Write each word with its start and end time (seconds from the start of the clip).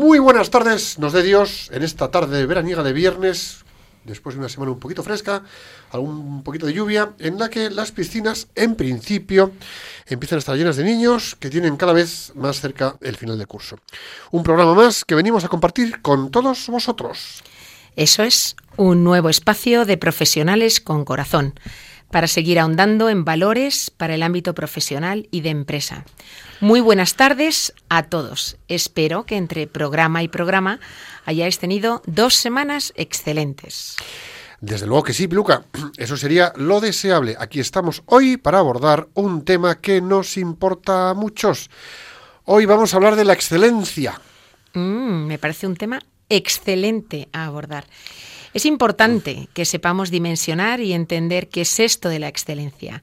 Muy 0.00 0.18
buenas 0.18 0.48
tardes, 0.48 0.98
nos 0.98 1.12
dé 1.12 1.22
Dios, 1.22 1.68
en 1.74 1.82
esta 1.82 2.10
tarde 2.10 2.46
veraniega 2.46 2.82
de 2.82 2.94
viernes, 2.94 3.66
después 4.06 4.34
de 4.34 4.38
una 4.38 4.48
semana 4.48 4.72
un 4.72 4.80
poquito 4.80 5.02
fresca, 5.02 5.42
algún 5.90 6.42
poquito 6.42 6.64
de 6.64 6.72
lluvia, 6.72 7.12
en 7.18 7.38
la 7.38 7.50
que 7.50 7.68
las 7.68 7.92
piscinas, 7.92 8.48
en 8.54 8.76
principio, 8.76 9.52
empiezan 10.06 10.36
a 10.36 10.38
estar 10.38 10.56
llenas 10.56 10.76
de 10.76 10.84
niños 10.84 11.36
que 11.38 11.50
tienen 11.50 11.76
cada 11.76 11.92
vez 11.92 12.32
más 12.34 12.62
cerca 12.62 12.96
el 13.02 13.14
final 13.14 13.38
de 13.38 13.44
curso. 13.44 13.76
Un 14.30 14.42
programa 14.42 14.72
más 14.72 15.04
que 15.04 15.14
venimos 15.14 15.44
a 15.44 15.48
compartir 15.48 16.00
con 16.00 16.30
todos 16.30 16.68
vosotros. 16.68 17.42
Eso 17.94 18.22
es, 18.22 18.56
un 18.78 19.04
nuevo 19.04 19.28
espacio 19.28 19.84
de 19.84 19.98
profesionales 19.98 20.80
con 20.80 21.04
corazón 21.04 21.52
para 22.10 22.26
seguir 22.26 22.58
ahondando 22.58 23.08
en 23.08 23.24
valores 23.24 23.90
para 23.90 24.14
el 24.14 24.22
ámbito 24.22 24.54
profesional 24.54 25.28
y 25.30 25.40
de 25.40 25.50
empresa. 25.50 26.04
Muy 26.60 26.80
buenas 26.80 27.14
tardes 27.14 27.72
a 27.88 28.04
todos. 28.04 28.56
Espero 28.68 29.24
que 29.24 29.36
entre 29.36 29.66
programa 29.66 30.22
y 30.22 30.28
programa 30.28 30.80
hayáis 31.24 31.58
tenido 31.58 32.02
dos 32.06 32.34
semanas 32.34 32.92
excelentes. 32.96 33.96
Desde 34.60 34.86
luego 34.86 35.04
que 35.04 35.14
sí, 35.14 35.26
Luca. 35.26 35.64
Eso 35.96 36.16
sería 36.16 36.52
lo 36.56 36.80
deseable. 36.80 37.36
Aquí 37.38 37.60
estamos 37.60 38.02
hoy 38.06 38.36
para 38.36 38.58
abordar 38.58 39.08
un 39.14 39.44
tema 39.44 39.80
que 39.80 40.00
nos 40.00 40.36
importa 40.36 41.10
a 41.10 41.14
muchos. 41.14 41.70
Hoy 42.44 42.66
vamos 42.66 42.92
a 42.92 42.96
hablar 42.96 43.16
de 43.16 43.24
la 43.24 43.32
excelencia. 43.32 44.20
Mm, 44.74 45.26
me 45.26 45.38
parece 45.38 45.66
un 45.66 45.76
tema 45.76 46.00
excelente 46.28 47.28
a 47.32 47.46
abordar. 47.46 47.86
Es 48.52 48.66
importante 48.66 49.48
que 49.54 49.64
sepamos 49.64 50.10
dimensionar 50.10 50.80
y 50.80 50.92
entender 50.92 51.48
qué 51.48 51.60
es 51.62 51.78
esto 51.78 52.08
de 52.08 52.18
la 52.18 52.28
excelencia. 52.28 53.02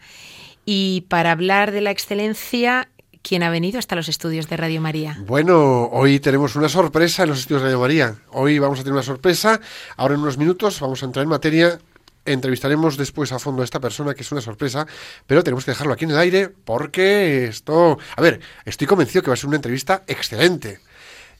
Y 0.65 1.05
para 1.07 1.31
hablar 1.31 1.71
de 1.71 1.79
la 1.79 1.91
excelencia, 1.91 2.89
¿quién 3.21 3.43
ha 3.43 3.49
venido 3.49 3.79
hasta 3.79 3.95
los 3.95 4.09
estudios 4.09 4.49
de 4.49 4.57
Radio 4.57 4.81
María? 4.81 5.17
Bueno, 5.25 5.85
hoy 5.85 6.19
tenemos 6.19 6.57
una 6.57 6.67
sorpresa 6.67 7.23
en 7.23 7.29
los 7.29 7.39
estudios 7.39 7.61
de 7.61 7.67
Radio 7.67 7.79
María. 7.79 8.15
Hoy 8.31 8.59
vamos 8.59 8.79
a 8.79 8.83
tener 8.83 8.93
una 8.93 9.03
sorpresa. 9.03 9.61
Ahora 9.95 10.15
en 10.15 10.21
unos 10.21 10.37
minutos 10.37 10.81
vamos 10.81 11.01
a 11.01 11.05
entrar 11.05 11.23
en 11.23 11.29
materia 11.29 11.79
entrevistaremos 12.25 12.97
después 12.97 13.31
a 13.31 13.39
fondo 13.39 13.61
a 13.61 13.65
esta 13.65 13.79
persona, 13.79 14.13
que 14.13 14.21
es 14.21 14.31
una 14.33 14.41
sorpresa, 14.41 14.85
pero 15.25 15.43
tenemos 15.43 15.63
que 15.63 15.71
dejarlo 15.71 15.93
aquí 15.93 16.03
en 16.05 16.11
el 16.11 16.17
aire 16.17 16.49
porque 16.49 17.45
esto... 17.45 17.97
A 18.15 18.21
ver, 18.21 18.41
estoy 18.65 18.85
convencido 18.85 19.23
que 19.23 19.29
va 19.29 19.35
a 19.35 19.37
ser 19.37 19.47
una 19.47 19.55
entrevista 19.55 20.03
excelente. 20.07 20.81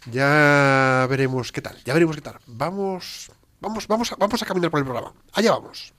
Ya 0.10 1.06
veremos 1.10 1.52
qué 1.52 1.62
tal, 1.62 1.78
ya 1.84 1.94
veremos 1.94 2.16
qué 2.16 2.22
tal. 2.22 2.38
Vamos, 2.48 3.32
Vamos, 3.60 3.88
vamos, 3.88 4.12
a, 4.12 4.16
vamos 4.16 4.42
a 4.42 4.46
caminar 4.46 4.70
por 4.70 4.80
el 4.80 4.86
programa. 4.86 5.14
Allá 5.34 5.52
vamos. 5.52 5.94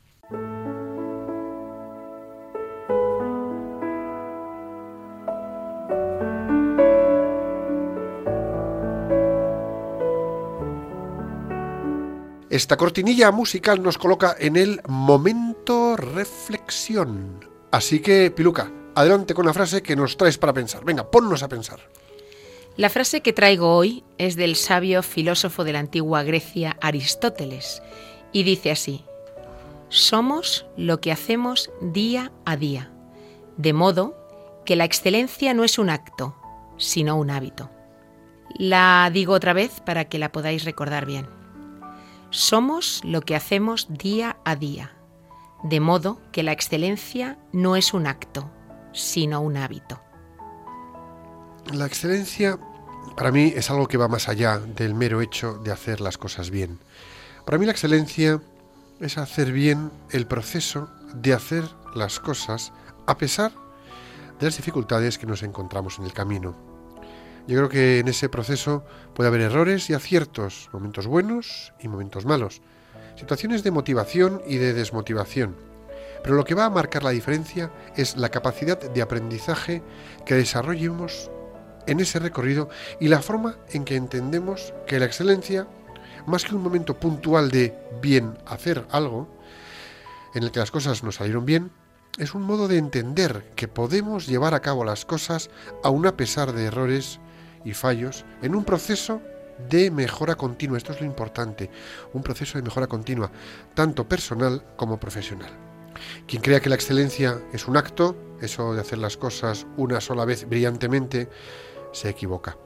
Esta 12.51 12.77
cortinilla 12.77 13.31
musical 13.31 13.83
nos 13.83 13.99
coloca 13.99 14.35
en 14.39 14.57
el 14.57 14.81
momento 14.89 15.97
reflexión. 15.97 17.45
Así 17.71 18.01
que, 18.01 18.31
Piluca, 18.31 18.73
adelante 18.95 19.35
con 19.35 19.45
la 19.45 19.53
frase 19.53 19.83
que 19.83 19.95
nos 19.95 20.17
traes 20.17 20.39
para 20.39 20.55
pensar. 20.55 20.85
Venga, 20.85 21.11
ponnos 21.11 21.43
a 21.43 21.49
pensar. 21.49 21.79
La 22.79 22.91
frase 22.91 23.23
que 23.23 23.33
traigo 23.33 23.75
hoy 23.75 24.05
es 24.19 24.37
del 24.37 24.55
sabio 24.55 25.03
filósofo 25.03 25.65
de 25.65 25.73
la 25.73 25.81
antigua 25.81 26.23
Grecia 26.23 26.77
Aristóteles 26.81 27.83
y 28.31 28.45
dice 28.45 28.71
así, 28.71 29.05
somos 29.89 30.65
lo 30.77 31.01
que 31.01 31.11
hacemos 31.11 31.73
día 31.81 32.31
a 32.45 32.57
día, 32.57 32.93
de 33.57 33.73
modo 33.73 34.17
que 34.65 34.77
la 34.77 34.85
excelencia 34.85 35.55
no 35.55 35.65
es 35.65 35.77
un 35.77 35.91
acto, 35.91 36.37
sino 36.77 37.17
un 37.17 37.31
hábito. 37.31 37.69
La 38.57 39.11
digo 39.13 39.33
otra 39.33 39.55
vez 39.55 39.81
para 39.81 40.05
que 40.05 40.21
la 40.21 40.31
podáis 40.31 40.65
recordar 40.65 41.05
bien. 41.05 41.27
Somos 42.31 43.01
lo 43.03 43.23
que 43.23 43.35
hacemos 43.35 43.89
día 43.91 44.37
a 44.45 44.55
día, 44.55 44.97
de 45.65 45.81
modo 45.81 46.21
que 46.31 46.45
la 46.45 46.53
excelencia 46.53 47.41
no 47.51 47.75
es 47.75 47.93
un 47.93 48.07
acto, 48.07 48.53
sino 48.93 49.41
un 49.41 49.57
hábito. 49.57 50.01
La 51.73 51.85
excelencia 51.85 52.59
para 53.17 53.33
mí 53.33 53.53
es 53.55 53.71
algo 53.71 53.89
que 53.89 53.97
va 53.97 54.09
más 54.09 54.29
allá 54.29 54.59
del 54.59 54.95
mero 54.95 55.21
hecho 55.21 55.55
de 55.65 55.73
hacer 55.73 56.01
las 56.01 56.19
cosas 56.19 56.51
bien. 56.51 56.79
Para 57.45 57.59
mí 57.59 57.67
la 57.67 57.73
excelencia 57.73 58.41
es 59.01 59.19
hacer 59.19 59.53
bien 59.53 59.91
el 60.11 60.27
proceso 60.27 60.91
de 61.15 61.33
hacer 61.33 61.65
las 61.95 62.21
cosas 62.21 62.73
a 63.07 63.17
pesar 63.17 63.53
de 64.39 64.47
las 64.47 64.57
dificultades 64.57 65.19
que 65.19 65.27
nos 65.27 65.43
encontramos 65.43 65.99
en 65.99 66.05
el 66.05 66.13
camino. 66.13 66.55
Yo 67.47 67.57
creo 67.57 67.69
que 67.69 67.99
en 68.01 68.09
ese 68.09 68.29
proceso 68.29 68.85
puede 69.15 69.29
haber 69.29 69.41
errores 69.41 69.89
y 69.89 69.95
aciertos, 69.95 70.69
momentos 70.73 71.07
buenos 71.07 71.73
y 71.81 71.89
momentos 71.89 72.27
malos, 72.27 72.61
situaciones 73.17 73.63
de 73.63 73.71
motivación 73.71 74.43
y 74.47 74.57
de 74.59 74.75
desmotivación. 74.75 75.57
Pero 76.23 76.35
lo 76.35 76.45
que 76.45 76.55
va 76.55 76.67
a 76.67 76.71
marcar 76.71 77.05
la 77.05 77.11
diferencia 77.11 77.71
es 77.97 78.17
la 78.17 78.29
capacidad 78.29 78.79
de 78.79 79.03
aprendizaje 79.03 79.83
que 80.27 80.35
desarrollemos 80.35 81.31
en 81.89 82.01
ese 82.01 82.19
recorrido 82.19 82.69
y 83.01 83.09
la 83.09 83.21
forma 83.21 83.57
en 83.71 83.85
que 83.85 83.97
entendemos 83.97 84.73
que 84.87 85.01
la 85.01 85.07
excelencia, 85.07 85.67
más 86.27 86.45
que 86.45 86.55
un 86.55 86.63
momento 86.63 86.99
puntual 86.99 87.51
de 87.51 87.75
bien 88.01 88.39
hacer 88.47 88.87
algo, 88.91 89.29
en 90.35 90.45
el 90.45 90.53
que 90.53 90.61
las 90.61 90.71
cosas 90.71 91.03
nos 91.03 91.17
salieron 91.17 91.45
bien, 91.45 91.73
es 92.19 92.35
un 92.35 92.43
modo 92.43 92.69
de 92.69 92.79
entender 92.79 93.53
que 93.57 93.69
podemos 93.69 94.27
llevar 94.27 94.55
a 94.55 94.61
cabo 94.61 94.85
las 94.85 95.05
cosas 95.05 95.51
aún 95.83 96.07
a 96.07 96.17
pesar 96.17 96.53
de 96.53 96.67
errores 96.67 97.21
y 97.65 97.73
fallos 97.73 98.25
en 98.43 98.55
un 98.55 98.65
proceso 98.65 99.23
de 99.71 99.91
mejora 99.91 100.35
continua. 100.35 100.77
Esto 100.77 100.93
es 100.93 101.01
lo 101.01 101.07
importante, 101.07 101.71
un 102.13 102.23
proceso 102.23 102.59
de 102.59 102.63
mejora 102.63 102.87
continua, 102.87 103.31
tanto 103.75 104.09
personal 104.09 104.65
como 104.77 105.01
profesional. 105.01 105.51
Quien 106.27 106.43
crea 106.43 106.61
que 106.61 106.69
la 106.69 106.75
excelencia 106.75 107.41
es 107.53 107.67
un 107.67 107.77
acto, 107.77 108.17
eso 108.41 108.75
de 108.75 108.81
hacer 108.81 108.99
las 108.99 109.17
cosas 109.17 109.67
una 109.77 110.01
sola 110.01 110.25
vez 110.25 110.49
brillantemente, 110.49 111.29
se 111.93 112.09
equivoca. 112.09 112.57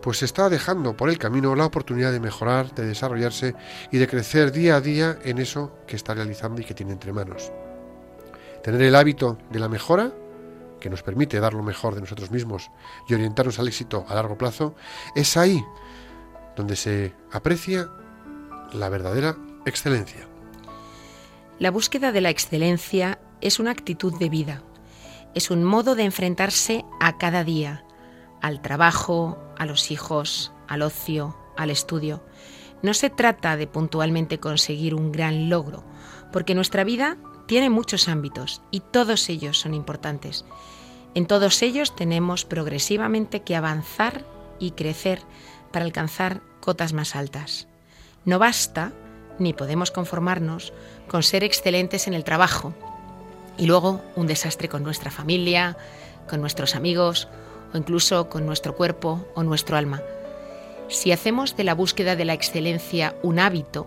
Pues 0.00 0.18
se 0.18 0.24
está 0.24 0.48
dejando 0.48 0.96
por 0.96 1.08
el 1.08 1.18
camino 1.18 1.54
la 1.54 1.66
oportunidad 1.66 2.12
de 2.12 2.20
mejorar, 2.20 2.74
de 2.74 2.86
desarrollarse 2.86 3.54
y 3.90 3.98
de 3.98 4.08
crecer 4.08 4.50
día 4.50 4.76
a 4.76 4.80
día 4.80 5.18
en 5.22 5.38
eso 5.38 5.72
que 5.86 5.96
está 5.96 6.14
realizando 6.14 6.60
y 6.60 6.64
que 6.64 6.74
tiene 6.74 6.92
entre 6.92 7.12
manos. 7.12 7.52
Tener 8.62 8.82
el 8.82 8.94
hábito 8.94 9.38
de 9.50 9.60
la 9.60 9.68
mejora, 9.68 10.12
que 10.80 10.90
nos 10.90 11.02
permite 11.02 11.38
dar 11.38 11.54
lo 11.54 11.62
mejor 11.62 11.94
de 11.94 12.00
nosotros 12.00 12.30
mismos 12.30 12.70
y 13.08 13.14
orientarnos 13.14 13.58
al 13.58 13.68
éxito 13.68 14.04
a 14.08 14.14
largo 14.14 14.36
plazo, 14.36 14.74
es 15.14 15.36
ahí 15.36 15.64
donde 16.56 16.76
se 16.76 17.14
aprecia 17.30 17.88
la 18.72 18.88
verdadera 18.88 19.36
excelencia. 19.64 20.26
La 21.58 21.70
búsqueda 21.70 22.10
de 22.10 22.20
la 22.20 22.30
excelencia 22.30 23.20
es 23.40 23.60
una 23.60 23.70
actitud 23.70 24.18
de 24.18 24.28
vida, 24.28 24.62
es 25.34 25.50
un 25.50 25.64
modo 25.64 25.94
de 25.94 26.04
enfrentarse 26.04 26.84
a 27.00 27.18
cada 27.18 27.44
día, 27.44 27.81
al 28.42 28.60
trabajo, 28.60 29.38
a 29.56 29.64
los 29.64 29.90
hijos, 29.90 30.52
al 30.68 30.82
ocio, 30.82 31.34
al 31.56 31.70
estudio. 31.70 32.22
No 32.82 32.92
se 32.92 33.08
trata 33.08 33.56
de 33.56 33.68
puntualmente 33.68 34.40
conseguir 34.40 34.94
un 34.94 35.12
gran 35.12 35.48
logro, 35.48 35.84
porque 36.32 36.54
nuestra 36.54 36.84
vida 36.84 37.16
tiene 37.46 37.70
muchos 37.70 38.08
ámbitos 38.08 38.60
y 38.70 38.80
todos 38.80 39.28
ellos 39.28 39.60
son 39.60 39.74
importantes. 39.74 40.44
En 41.14 41.26
todos 41.26 41.62
ellos 41.62 41.94
tenemos 41.94 42.44
progresivamente 42.44 43.42
que 43.42 43.54
avanzar 43.54 44.24
y 44.58 44.72
crecer 44.72 45.20
para 45.70 45.84
alcanzar 45.84 46.40
cotas 46.60 46.92
más 46.92 47.14
altas. 47.14 47.68
No 48.24 48.38
basta, 48.38 48.92
ni 49.38 49.52
podemos 49.52 49.90
conformarnos, 49.90 50.72
con 51.08 51.22
ser 51.22 51.44
excelentes 51.44 52.06
en 52.06 52.14
el 52.14 52.24
trabajo 52.24 52.74
y 53.56 53.66
luego 53.66 54.00
un 54.16 54.26
desastre 54.26 54.68
con 54.68 54.82
nuestra 54.82 55.10
familia, 55.10 55.76
con 56.28 56.40
nuestros 56.40 56.74
amigos 56.74 57.28
o 57.72 57.78
incluso 57.78 58.28
con 58.28 58.46
nuestro 58.46 58.74
cuerpo 58.76 59.26
o 59.34 59.42
nuestro 59.42 59.76
alma. 59.76 60.02
Si 60.88 61.12
hacemos 61.12 61.56
de 61.56 61.64
la 61.64 61.74
búsqueda 61.74 62.16
de 62.16 62.24
la 62.24 62.34
excelencia 62.34 63.16
un 63.22 63.38
hábito, 63.38 63.86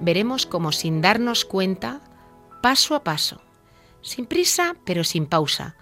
veremos 0.00 0.46
como 0.46 0.72
sin 0.72 1.00
darnos 1.00 1.44
cuenta, 1.44 2.00
paso 2.62 2.94
a 2.94 3.04
paso, 3.04 3.40
sin 4.00 4.26
prisa 4.26 4.74
pero 4.84 5.04
sin 5.04 5.26
pausa. 5.26 5.76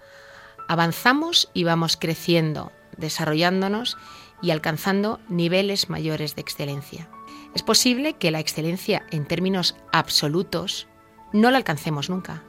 Avanzamos 0.67 1.49
y 1.53 1.63
vamos 1.63 1.97
creciendo, 1.97 2.71
desarrollándonos 2.97 3.97
y 4.41 4.51
alcanzando 4.51 5.19
niveles 5.27 5.89
mayores 5.89 6.35
de 6.35 6.41
excelencia. 6.41 7.09
Es 7.53 7.63
posible 7.63 8.13
que 8.13 8.31
la 8.31 8.39
excelencia 8.39 9.05
en 9.11 9.25
términos 9.25 9.75
absolutos 9.91 10.87
no 11.33 11.51
la 11.51 11.57
alcancemos 11.57 12.09
nunca, 12.09 12.43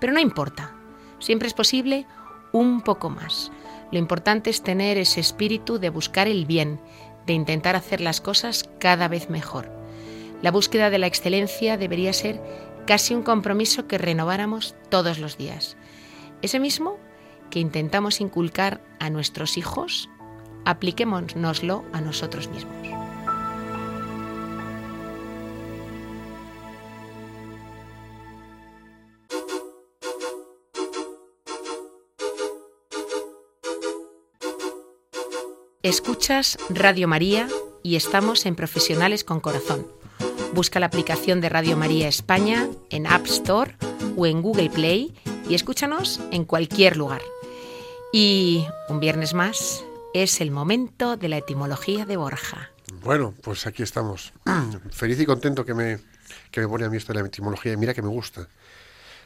pero 0.00 0.12
no 0.12 0.20
importa. 0.20 0.74
Siempre 1.18 1.48
es 1.48 1.54
posible 1.54 2.06
un 2.52 2.80
poco 2.80 3.10
más. 3.10 3.52
Lo 3.90 3.98
importante 3.98 4.50
es 4.50 4.62
tener 4.62 4.98
ese 4.98 5.20
espíritu 5.20 5.78
de 5.78 5.90
buscar 5.90 6.28
el 6.28 6.46
bien, 6.46 6.80
de 7.26 7.32
intentar 7.32 7.76
hacer 7.76 8.00
las 8.00 8.20
cosas 8.20 8.68
cada 8.78 9.08
vez 9.08 9.30
mejor. 9.30 9.70
La 10.42 10.50
búsqueda 10.50 10.90
de 10.90 10.98
la 10.98 11.06
excelencia 11.06 11.76
debería 11.76 12.12
ser 12.12 12.40
casi 12.86 13.14
un 13.14 13.22
compromiso 13.22 13.86
que 13.86 13.98
renováramos 13.98 14.74
todos 14.88 15.18
los 15.18 15.36
días. 15.36 15.76
Ese 16.42 16.60
mismo 16.60 16.98
que 17.50 17.60
intentamos 17.60 18.20
inculcar 18.20 18.80
a 18.98 19.10
nuestros 19.10 19.56
hijos, 19.56 20.08
apliquémonoslo 20.64 21.84
a 21.92 22.00
nosotros 22.00 22.48
mismos. 22.48 22.97
Escuchas 35.88 36.58
Radio 36.68 37.08
María 37.08 37.48
y 37.82 37.96
estamos 37.96 38.44
en 38.44 38.56
Profesionales 38.56 39.24
con 39.24 39.40
Corazón. 39.40 39.90
Busca 40.52 40.80
la 40.80 40.86
aplicación 40.86 41.40
de 41.40 41.48
Radio 41.48 41.78
María 41.78 42.08
España 42.08 42.68
en 42.90 43.06
App 43.06 43.24
Store 43.24 43.74
o 44.14 44.26
en 44.26 44.42
Google 44.42 44.68
Play 44.68 45.14
y 45.48 45.54
escúchanos 45.54 46.20
en 46.30 46.44
cualquier 46.44 46.98
lugar. 46.98 47.22
Y 48.12 48.66
un 48.90 49.00
viernes 49.00 49.32
más 49.32 49.82
es 50.12 50.42
el 50.42 50.50
momento 50.50 51.16
de 51.16 51.30
la 51.30 51.38
etimología 51.38 52.04
de 52.04 52.18
Borja. 52.18 52.70
Bueno, 53.02 53.32
pues 53.42 53.66
aquí 53.66 53.82
estamos. 53.82 54.34
Feliz 54.90 55.18
y 55.18 55.24
contento 55.24 55.64
que 55.64 55.72
me, 55.72 56.00
que 56.50 56.60
me 56.60 56.68
pone 56.68 56.84
a 56.84 56.90
mí 56.90 56.98
esto 56.98 57.14
de 57.14 57.22
la 57.22 57.26
etimología. 57.26 57.74
Mira 57.78 57.94
que 57.94 58.02
me 58.02 58.08
gusta. 58.08 58.46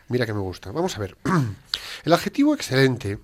Mira 0.06 0.26
que 0.26 0.32
me 0.32 0.38
gusta. 0.38 0.70
Vamos 0.70 0.96
a 0.96 1.00
ver. 1.00 1.16
El 2.04 2.12
adjetivo 2.12 2.54
excelente 2.54 3.18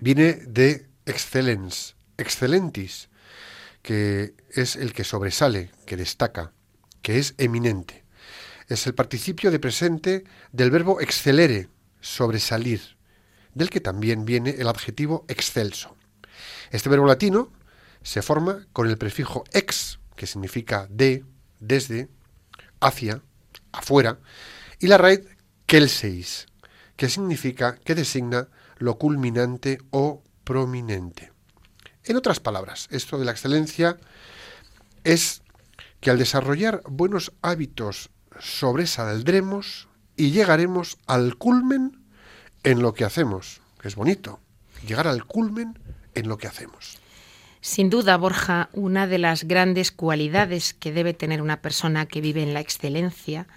viene 0.00 0.34
de 0.34 0.86
excellence, 1.06 1.95
excelentis, 2.18 3.08
que 3.82 4.34
es 4.50 4.76
el 4.76 4.92
que 4.92 5.04
sobresale, 5.04 5.70
que 5.86 5.96
destaca, 5.96 6.52
que 7.02 7.18
es 7.18 7.34
eminente. 7.38 8.04
Es 8.68 8.86
el 8.86 8.94
participio 8.94 9.50
de 9.50 9.60
presente 9.60 10.24
del 10.52 10.70
verbo 10.70 11.00
excelere, 11.00 11.68
sobresalir, 12.00 12.96
del 13.54 13.70
que 13.70 13.80
también 13.80 14.24
viene 14.24 14.50
el 14.58 14.68
adjetivo 14.68 15.24
excelso. 15.28 15.96
Este 16.70 16.88
verbo 16.88 17.06
latino 17.06 17.52
se 18.02 18.22
forma 18.22 18.66
con 18.72 18.88
el 18.88 18.98
prefijo 18.98 19.44
ex, 19.52 20.00
que 20.16 20.26
significa 20.26 20.88
de, 20.90 21.24
desde, 21.60 22.08
hacia, 22.80 23.22
afuera, 23.72 24.18
y 24.78 24.88
la 24.88 24.98
raíz 24.98 25.20
kelseis, 25.66 26.46
que 26.96 27.08
significa, 27.08 27.76
que 27.76 27.94
designa 27.94 28.48
lo 28.78 28.98
culminante 28.98 29.78
o 29.90 30.22
prominente. 30.44 31.35
En 32.06 32.16
otras 32.16 32.38
palabras, 32.38 32.86
esto 32.90 33.18
de 33.18 33.24
la 33.24 33.32
excelencia 33.32 33.96
es 35.02 35.42
que 36.00 36.10
al 36.10 36.18
desarrollar 36.18 36.82
buenos 36.88 37.32
hábitos 37.42 38.10
sobresaldremos 38.38 39.88
y 40.16 40.30
llegaremos 40.30 40.98
al 41.06 41.36
culmen 41.36 42.04
en 42.62 42.80
lo 42.80 42.94
que 42.94 43.04
hacemos, 43.04 43.60
que 43.80 43.88
es 43.88 43.96
bonito, 43.96 44.38
llegar 44.86 45.08
al 45.08 45.24
culmen 45.24 45.78
en 46.14 46.28
lo 46.28 46.38
que 46.38 46.46
hacemos. 46.46 46.98
Sin 47.60 47.90
duda, 47.90 48.16
Borja, 48.16 48.68
una 48.72 49.08
de 49.08 49.18
las 49.18 49.44
grandes 49.44 49.90
cualidades 49.90 50.74
que 50.74 50.92
debe 50.92 51.12
tener 51.12 51.42
una 51.42 51.60
persona 51.60 52.06
que 52.06 52.20
vive 52.20 52.42
en 52.44 52.54
la 52.54 52.60
excelencia 52.60 53.48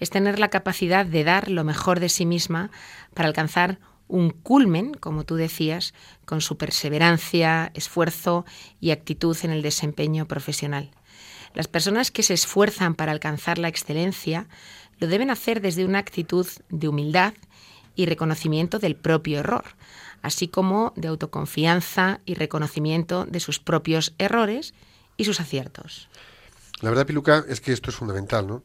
es 0.00 0.10
tener 0.10 0.40
la 0.40 0.50
capacidad 0.50 1.06
de 1.06 1.22
dar 1.22 1.48
lo 1.48 1.62
mejor 1.62 2.00
de 2.00 2.08
sí 2.08 2.26
misma 2.26 2.72
para 3.14 3.28
alcanzar 3.28 3.78
un 4.08 4.30
culmen, 4.30 4.94
como 4.94 5.24
tú 5.24 5.36
decías, 5.36 5.94
con 6.24 6.40
su 6.40 6.56
perseverancia, 6.56 7.70
esfuerzo 7.74 8.44
y 8.80 8.90
actitud 8.90 9.36
en 9.42 9.50
el 9.50 9.62
desempeño 9.62 10.26
profesional. 10.26 10.90
Las 11.54 11.68
personas 11.68 12.10
que 12.10 12.22
se 12.22 12.34
esfuerzan 12.34 12.94
para 12.94 13.12
alcanzar 13.12 13.58
la 13.58 13.68
excelencia 13.68 14.48
lo 14.98 15.06
deben 15.06 15.30
hacer 15.30 15.60
desde 15.60 15.84
una 15.84 15.98
actitud 15.98 16.46
de 16.68 16.88
humildad 16.88 17.34
y 17.94 18.06
reconocimiento 18.06 18.78
del 18.78 18.96
propio 18.96 19.38
error, 19.38 19.64
así 20.22 20.48
como 20.48 20.92
de 20.96 21.08
autoconfianza 21.08 22.20
y 22.24 22.34
reconocimiento 22.34 23.24
de 23.24 23.40
sus 23.40 23.60
propios 23.60 24.14
errores 24.18 24.74
y 25.16 25.24
sus 25.24 25.40
aciertos. 25.40 26.08
La 26.80 26.90
verdad, 26.90 27.06
Piluca, 27.06 27.44
es 27.48 27.60
que 27.60 27.72
esto 27.72 27.90
es 27.90 27.96
fundamental, 27.96 28.46
¿no? 28.46 28.62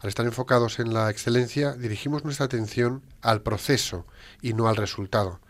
Al 0.00 0.08
estar 0.08 0.26
enfocados 0.26 0.78
en 0.78 0.94
la 0.94 1.10
excelencia, 1.10 1.72
dirigimos 1.72 2.24
nuestra 2.24 2.46
atención 2.46 3.02
al 3.22 3.42
proceso 3.42 4.06
y 4.42 4.52
no 4.54 4.68
al 4.68 4.76
resultado. 4.76 5.40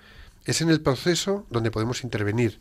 Es 0.44 0.60
en 0.60 0.70
el 0.70 0.80
proceso 0.80 1.46
donde 1.50 1.70
podemos 1.70 2.04
intervenir. 2.04 2.60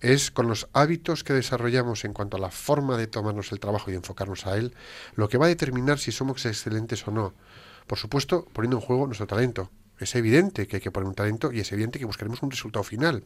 Es 0.00 0.30
con 0.30 0.48
los 0.48 0.68
hábitos 0.72 1.24
que 1.24 1.32
desarrollamos 1.32 2.04
en 2.04 2.12
cuanto 2.12 2.36
a 2.36 2.40
la 2.40 2.50
forma 2.50 2.96
de 2.96 3.06
tomarnos 3.06 3.52
el 3.52 3.60
trabajo 3.60 3.90
y 3.90 3.94
enfocarnos 3.94 4.46
a 4.46 4.56
él 4.56 4.74
lo 5.14 5.28
que 5.28 5.38
va 5.38 5.46
a 5.46 5.48
determinar 5.48 5.98
si 5.98 6.12
somos 6.12 6.46
excelentes 6.46 7.06
o 7.06 7.10
no. 7.10 7.34
Por 7.86 7.98
supuesto, 7.98 8.46
poniendo 8.52 8.76
en 8.76 8.82
juego 8.82 9.06
nuestro 9.06 9.26
talento, 9.26 9.70
es 9.98 10.14
evidente 10.14 10.66
que 10.66 10.76
hay 10.76 10.82
que 10.82 10.90
poner 10.90 11.08
un 11.08 11.14
talento 11.14 11.52
y 11.52 11.60
es 11.60 11.72
evidente 11.72 11.98
que 11.98 12.04
buscaremos 12.04 12.42
un 12.42 12.50
resultado 12.50 12.82
final, 12.82 13.24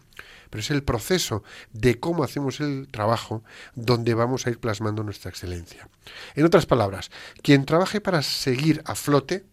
pero 0.50 0.60
es 0.60 0.70
el 0.70 0.82
proceso 0.82 1.42
de 1.72 2.00
cómo 2.00 2.24
hacemos 2.24 2.60
el 2.60 2.88
trabajo 2.90 3.42
donde 3.74 4.14
vamos 4.14 4.46
a 4.46 4.50
ir 4.50 4.58
plasmando 4.58 5.02
nuestra 5.02 5.30
excelencia. 5.30 5.88
En 6.34 6.44
otras 6.44 6.66
palabras, 6.66 7.10
quien 7.42 7.64
trabaje 7.64 8.00
para 8.00 8.22
seguir 8.22 8.82
a 8.84 8.94
flote 8.94 9.44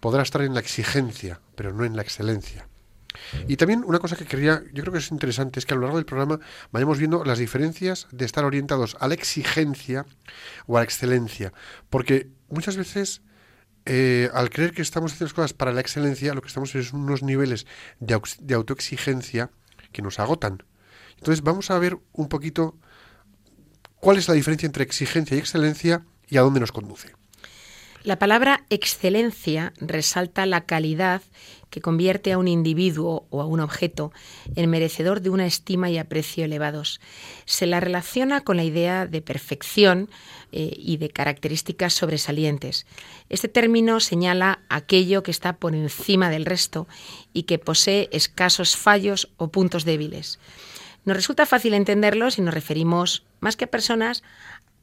podrá 0.00 0.22
estar 0.22 0.42
en 0.42 0.54
la 0.54 0.60
exigencia, 0.60 1.40
pero 1.54 1.72
no 1.72 1.84
en 1.84 1.96
la 1.96 2.02
excelencia. 2.02 2.68
Y 3.46 3.56
también 3.56 3.82
una 3.84 3.98
cosa 3.98 4.16
que 4.16 4.26
quería, 4.26 4.62
yo 4.72 4.82
creo 4.82 4.92
que 4.92 5.00
es 5.00 5.10
interesante, 5.10 5.58
es 5.58 5.66
que 5.66 5.74
a 5.74 5.76
lo 5.76 5.82
largo 5.82 5.96
del 5.96 6.06
programa 6.06 6.38
vayamos 6.70 6.98
viendo 6.98 7.24
las 7.24 7.38
diferencias 7.38 8.06
de 8.12 8.24
estar 8.24 8.44
orientados 8.44 8.96
a 9.00 9.08
la 9.08 9.14
exigencia 9.14 10.06
o 10.66 10.76
a 10.76 10.80
la 10.80 10.84
excelencia, 10.84 11.52
porque 11.90 12.28
muchas 12.48 12.76
veces 12.76 13.22
eh, 13.86 14.30
al 14.34 14.50
creer 14.50 14.72
que 14.72 14.82
estamos 14.82 15.12
haciendo 15.12 15.26
las 15.26 15.34
cosas 15.34 15.52
para 15.52 15.72
la 15.72 15.80
excelencia, 15.80 16.34
lo 16.34 16.42
que 16.42 16.48
estamos 16.48 16.74
es 16.74 16.92
unos 16.92 17.22
niveles 17.22 17.66
de, 18.00 18.20
de 18.40 18.54
autoexigencia 18.54 19.50
que 19.92 20.02
nos 20.02 20.18
agotan. 20.18 20.62
Entonces 21.16 21.42
vamos 21.42 21.70
a 21.70 21.78
ver 21.78 21.98
un 22.12 22.28
poquito 22.28 22.76
cuál 23.96 24.18
es 24.18 24.28
la 24.28 24.34
diferencia 24.34 24.66
entre 24.66 24.84
exigencia 24.84 25.36
y 25.36 25.40
excelencia 25.40 26.04
y 26.28 26.36
a 26.36 26.42
dónde 26.42 26.60
nos 26.60 26.72
conduce. 26.72 27.14
La 28.08 28.18
palabra 28.18 28.64
excelencia 28.70 29.74
resalta 29.82 30.46
la 30.46 30.64
calidad 30.64 31.20
que 31.68 31.82
convierte 31.82 32.32
a 32.32 32.38
un 32.38 32.48
individuo 32.48 33.26
o 33.28 33.42
a 33.42 33.44
un 33.44 33.60
objeto 33.60 34.12
en 34.56 34.70
merecedor 34.70 35.20
de 35.20 35.28
una 35.28 35.44
estima 35.44 35.90
y 35.90 35.98
aprecio 35.98 36.46
elevados. 36.46 37.02
Se 37.44 37.66
la 37.66 37.80
relaciona 37.80 38.40
con 38.44 38.56
la 38.56 38.64
idea 38.64 39.04
de 39.04 39.20
perfección 39.20 40.08
eh, 40.52 40.72
y 40.74 40.96
de 40.96 41.10
características 41.10 41.92
sobresalientes. 41.92 42.86
Este 43.28 43.48
término 43.48 44.00
señala 44.00 44.60
aquello 44.70 45.22
que 45.22 45.30
está 45.30 45.58
por 45.58 45.74
encima 45.74 46.30
del 46.30 46.46
resto 46.46 46.88
y 47.34 47.42
que 47.42 47.58
posee 47.58 48.08
escasos 48.10 48.74
fallos 48.74 49.28
o 49.36 49.48
puntos 49.48 49.84
débiles. 49.84 50.38
Nos 51.04 51.16
resulta 51.16 51.44
fácil 51.44 51.74
entenderlo 51.74 52.30
si 52.30 52.40
nos 52.40 52.54
referimos 52.54 53.24
más 53.40 53.56
que 53.56 53.64
a 53.64 53.70
personas 53.70 54.22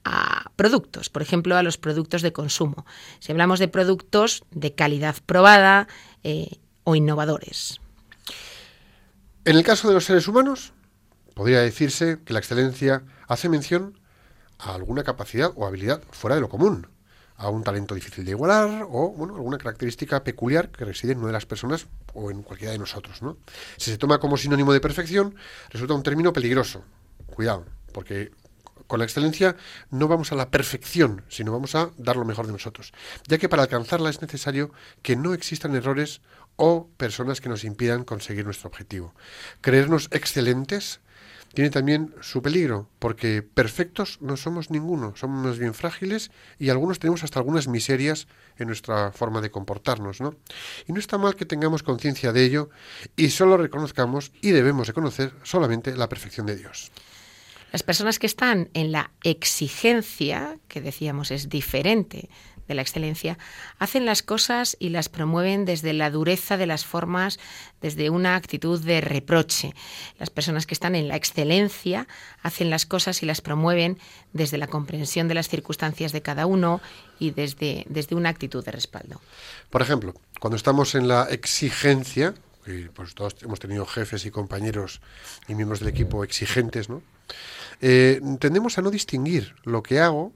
a 0.05 0.51
productos, 0.55 1.09
por 1.09 1.21
ejemplo, 1.21 1.57
a 1.57 1.63
los 1.63 1.77
productos 1.77 2.21
de 2.21 2.31
consumo. 2.31 2.85
Si 3.19 3.31
hablamos 3.31 3.59
de 3.59 3.67
productos 3.67 4.43
de 4.51 4.73
calidad 4.73 5.15
probada 5.25 5.87
eh, 6.23 6.59
o 6.83 6.95
innovadores. 6.95 7.81
En 9.43 9.57
el 9.57 9.63
caso 9.63 9.87
de 9.87 9.95
los 9.95 10.05
seres 10.05 10.27
humanos, 10.27 10.73
podría 11.33 11.59
decirse 11.61 12.19
que 12.23 12.33
la 12.33 12.39
excelencia 12.39 13.03
hace 13.27 13.49
mención 13.49 13.99
a 14.59 14.75
alguna 14.75 15.03
capacidad 15.03 15.51
o 15.55 15.65
habilidad 15.65 16.01
fuera 16.11 16.35
de 16.35 16.41
lo 16.41 16.49
común, 16.49 16.87
a 17.37 17.49
un 17.49 17.63
talento 17.63 17.95
difícil 17.95 18.23
de 18.23 18.31
igualar 18.31 18.87
o 18.89 19.09
bueno, 19.09 19.35
alguna 19.35 19.57
característica 19.57 20.23
peculiar 20.23 20.69
que 20.69 20.85
reside 20.85 21.11
en 21.11 21.19
una 21.19 21.27
de 21.27 21.33
las 21.33 21.45
personas 21.45 21.87
o 22.13 22.31
en 22.31 22.43
cualquiera 22.43 22.71
de 22.71 22.79
nosotros. 22.79 23.21
¿no? 23.21 23.37
Si 23.77 23.91
se 23.91 23.97
toma 23.97 24.19
como 24.19 24.37
sinónimo 24.37 24.71
de 24.71 24.79
perfección, 24.79 25.35
resulta 25.69 25.93
un 25.93 26.03
término 26.03 26.31
peligroso. 26.31 26.83
Cuidado, 27.25 27.65
porque 27.91 28.31
con 28.87 28.99
la 28.99 29.05
excelencia 29.05 29.55
no 29.89 30.07
vamos 30.07 30.31
a 30.31 30.35
la 30.35 30.49
perfección, 30.49 31.23
sino 31.29 31.51
vamos 31.51 31.75
a 31.75 31.91
dar 31.97 32.15
lo 32.15 32.25
mejor 32.25 32.47
de 32.47 32.53
nosotros, 32.53 32.93
ya 33.27 33.37
que 33.37 33.49
para 33.49 33.63
alcanzarla 33.63 34.09
es 34.09 34.21
necesario 34.21 34.71
que 35.01 35.15
no 35.15 35.33
existan 35.33 35.75
errores 35.75 36.21
o 36.55 36.87
personas 36.97 37.41
que 37.41 37.49
nos 37.49 37.63
impidan 37.63 38.03
conseguir 38.03 38.45
nuestro 38.45 38.69
objetivo. 38.69 39.13
Creernos 39.61 40.07
excelentes 40.11 41.01
tiene 41.55 41.69
también 41.69 42.13
su 42.19 42.41
peligro, 42.41 42.89
porque 42.99 43.41
perfectos 43.41 44.17
no 44.19 44.35
somos 44.35 44.71
ninguno, 44.71 45.15
somos 45.15 45.43
más 45.43 45.57
bien 45.57 45.73
frágiles 45.73 46.29
y 46.59 46.69
algunos 46.69 46.99
tenemos 46.99 47.23
hasta 47.23 47.39
algunas 47.39 47.69
miserias 47.69 48.27
en 48.57 48.67
nuestra 48.67 49.13
forma 49.13 49.39
de 49.39 49.51
comportarnos, 49.51 50.19
¿no? 50.19 50.35
Y 50.85 50.91
no 50.91 50.99
está 50.99 51.17
mal 51.17 51.35
que 51.35 51.45
tengamos 51.45 51.81
conciencia 51.81 52.33
de 52.33 52.43
ello 52.43 52.69
y 53.15 53.29
solo 53.29 53.55
reconozcamos 53.55 54.33
y 54.41 54.51
debemos 54.51 54.87
reconocer 54.87 55.31
solamente 55.43 55.95
la 55.95 56.09
perfección 56.09 56.45
de 56.45 56.57
Dios. 56.57 56.91
Las 57.75 57.83
personas 57.83 58.19
que 58.19 58.25
están 58.25 58.69
en 58.73 58.93
la 58.93 59.11
exigencia, 59.21 60.57
que 60.69 60.79
decíamos 60.79 61.29
es 61.29 61.49
diferente 61.49 62.29
de 62.69 62.73
la 62.73 62.81
excelencia, 62.81 63.37
hacen 63.79 64.05
las 64.05 64.23
cosas 64.23 64.77
y 64.79 64.91
las 64.91 65.09
promueven 65.09 65.65
desde 65.65 65.91
la 65.91 66.09
dureza 66.09 66.55
de 66.55 66.67
las 66.67 66.85
formas, 66.85 67.37
desde 67.81 68.09
una 68.09 68.37
actitud 68.37 68.79
de 68.79 69.01
reproche. 69.01 69.73
Las 70.19 70.29
personas 70.29 70.65
que 70.65 70.73
están 70.73 70.95
en 70.95 71.09
la 71.09 71.17
excelencia 71.17 72.07
hacen 72.41 72.69
las 72.69 72.85
cosas 72.85 73.21
y 73.23 73.25
las 73.25 73.41
promueven 73.41 73.99
desde 74.31 74.57
la 74.57 74.67
comprensión 74.67 75.27
de 75.27 75.33
las 75.33 75.49
circunstancias 75.49 76.13
de 76.13 76.21
cada 76.21 76.45
uno 76.45 76.79
y 77.19 77.31
desde, 77.31 77.83
desde 77.89 78.15
una 78.15 78.29
actitud 78.29 78.63
de 78.63 78.71
respaldo. 78.71 79.19
Por 79.69 79.81
ejemplo, 79.81 80.13
cuando 80.39 80.55
estamos 80.55 80.95
en 80.95 81.09
la 81.09 81.25
exigencia, 81.25 82.35
pues 82.93 83.15
todos 83.15 83.35
hemos 83.41 83.59
tenido 83.59 83.85
jefes 83.85 84.25
y 84.25 84.31
compañeros 84.31 85.01
y 85.49 85.55
miembros 85.55 85.81
del 85.81 85.89
equipo 85.89 86.23
exigentes, 86.23 86.87
¿no? 86.87 87.03
Eh, 87.81 88.21
tendemos 88.39 88.77
a 88.77 88.81
no 88.81 88.91
distinguir 88.91 89.55
lo 89.63 89.83
que 89.83 89.99
hago 89.99 90.33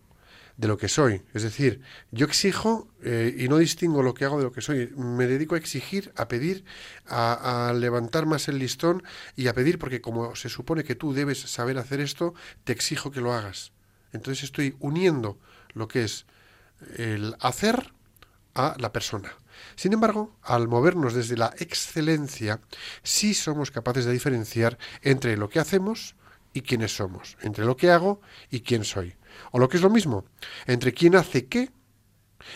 de 0.59 0.67
lo 0.67 0.77
que 0.77 0.89
soy. 0.89 1.21
Es 1.33 1.43
decir, 1.43 1.81
yo 2.11 2.25
exijo 2.25 2.89
eh, 3.01 3.33
y 3.37 3.47
no 3.47 3.57
distingo 3.57 4.03
lo 4.03 4.13
que 4.13 4.25
hago 4.25 4.37
de 4.39 4.43
lo 4.43 4.51
que 4.51 4.59
soy. 4.59 4.87
Me 4.97 5.25
dedico 5.25 5.55
a 5.55 5.57
exigir, 5.57 6.11
a 6.17 6.27
pedir, 6.27 6.65
a, 7.07 7.73
levantar 7.73 8.25
más 8.25 8.49
el 8.49 8.59
listón 8.59 9.01
y 9.37 9.47
a 9.47 9.53
pedir 9.53 9.79
porque 9.79 10.01
como 10.01 10.35
se 10.35 10.49
supone 10.49 10.83
que 10.83 10.95
tú 10.95 11.13
debes 11.13 11.39
saber 11.39 11.77
hacer 11.77 12.01
esto, 12.01 12.33
te 12.65 12.73
exijo 12.73 13.09
que 13.09 13.21
lo 13.21 13.33
hagas. 13.33 13.71
Entonces 14.11 14.43
estoy 14.43 14.75
uniendo 14.81 15.37
lo 15.73 15.87
que 15.87 16.03
es 16.03 16.25
el 16.97 17.37
hacer 17.39 17.93
a 18.53 18.75
la 18.79 18.91
persona. 18.91 19.33
Sin 19.77 19.93
embargo, 19.93 20.35
al 20.43 20.67
movernos 20.67 21.13
desde 21.13 21.37
la 21.37 21.53
excelencia, 21.59 22.59
sí 23.01 23.33
somos 23.33 23.71
capaces 23.71 24.03
de 24.03 24.11
diferenciar 24.11 24.77
entre 25.03 25.37
lo 25.37 25.49
que 25.49 25.59
hacemos 25.59 26.15
y 26.53 26.61
quiénes 26.61 26.95
somos, 26.95 27.37
entre 27.41 27.65
lo 27.65 27.77
que 27.77 27.91
hago 27.91 28.21
y 28.49 28.61
quién 28.61 28.83
soy. 28.83 29.15
O 29.51 29.59
lo 29.59 29.69
que 29.69 29.77
es 29.77 29.83
lo 29.83 29.89
mismo, 29.89 30.25
entre 30.65 30.93
quién 30.93 31.15
hace 31.15 31.47
qué 31.47 31.71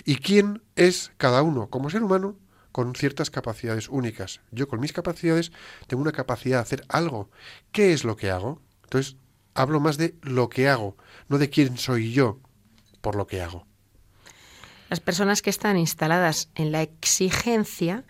y 0.05 0.15
quién 0.17 0.63
es 0.75 1.11
cada 1.17 1.41
uno 1.41 1.69
como 1.69 1.89
ser 1.89 2.03
humano 2.03 2.37
con 2.71 2.95
ciertas 2.95 3.29
capacidades 3.29 3.87
únicas. 3.87 4.41
Yo 4.51 4.67
con 4.67 4.79
mis 4.79 4.93
capacidades 4.93 5.51
tengo 5.87 6.01
una 6.01 6.11
capacidad 6.11 6.57
de 6.57 6.61
hacer 6.63 6.85
algo. 6.89 7.29
¿Qué 7.71 7.93
es 7.93 8.03
lo 8.03 8.15
que 8.15 8.31
hago? 8.31 8.61
Entonces, 8.83 9.15
hablo 9.53 9.79
más 9.79 9.97
de 9.97 10.15
lo 10.21 10.49
que 10.49 10.67
hago, 10.67 10.97
no 11.27 11.37
de 11.37 11.49
quién 11.49 11.77
soy 11.77 12.11
yo 12.11 12.39
por 13.01 13.15
lo 13.15 13.27
que 13.27 13.41
hago. 13.41 13.67
Las 14.89 14.99
personas 14.99 15.41
que 15.41 15.49
están 15.49 15.77
instaladas 15.77 16.49
en 16.55 16.71
la 16.71 16.81
exigencia 16.81 18.05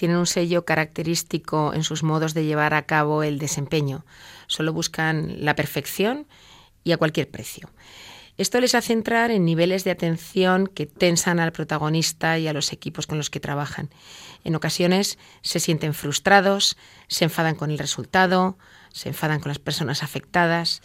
tienen 0.00 0.16
un 0.16 0.26
sello 0.26 0.64
característico 0.64 1.74
en 1.74 1.84
sus 1.84 2.02
modos 2.02 2.32
de 2.32 2.46
llevar 2.46 2.72
a 2.72 2.86
cabo 2.86 3.22
el 3.22 3.38
desempeño. 3.38 4.06
Solo 4.46 4.72
buscan 4.72 5.44
la 5.44 5.54
perfección 5.54 6.26
y 6.84 6.92
a 6.92 6.96
cualquier 6.96 7.28
precio. 7.28 7.68
Esto 8.38 8.62
les 8.62 8.74
hace 8.74 8.94
entrar 8.94 9.30
en 9.30 9.44
niveles 9.44 9.84
de 9.84 9.90
atención 9.90 10.68
que 10.68 10.86
tensan 10.86 11.38
al 11.38 11.52
protagonista 11.52 12.38
y 12.38 12.48
a 12.48 12.54
los 12.54 12.72
equipos 12.72 13.06
con 13.06 13.18
los 13.18 13.28
que 13.28 13.40
trabajan. 13.40 13.90
En 14.42 14.54
ocasiones 14.54 15.18
se 15.42 15.60
sienten 15.60 15.92
frustrados, 15.92 16.78
se 17.06 17.24
enfadan 17.24 17.54
con 17.54 17.70
el 17.70 17.78
resultado, 17.78 18.56
se 18.94 19.10
enfadan 19.10 19.40
con 19.40 19.50
las 19.50 19.58
personas 19.58 20.02
afectadas. 20.02 20.80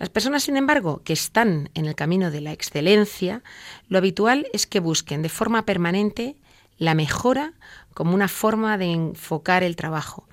Las 0.00 0.10
personas, 0.10 0.42
sin 0.42 0.56
embargo, 0.56 1.02
que 1.04 1.12
están 1.12 1.70
en 1.74 1.86
el 1.86 1.94
camino 1.94 2.32
de 2.32 2.40
la 2.40 2.50
excelencia, 2.50 3.44
lo 3.88 3.98
habitual 3.98 4.48
es 4.52 4.66
que 4.66 4.80
busquen 4.80 5.22
de 5.22 5.28
forma 5.28 5.64
permanente 5.64 6.34
la 6.78 6.94
mejora 6.94 7.54
como 7.94 8.14
una 8.14 8.28
forma 8.28 8.78
de 8.78 8.92
enfocar 8.92 9.62
el 9.62 9.76
trabajo 9.76 10.26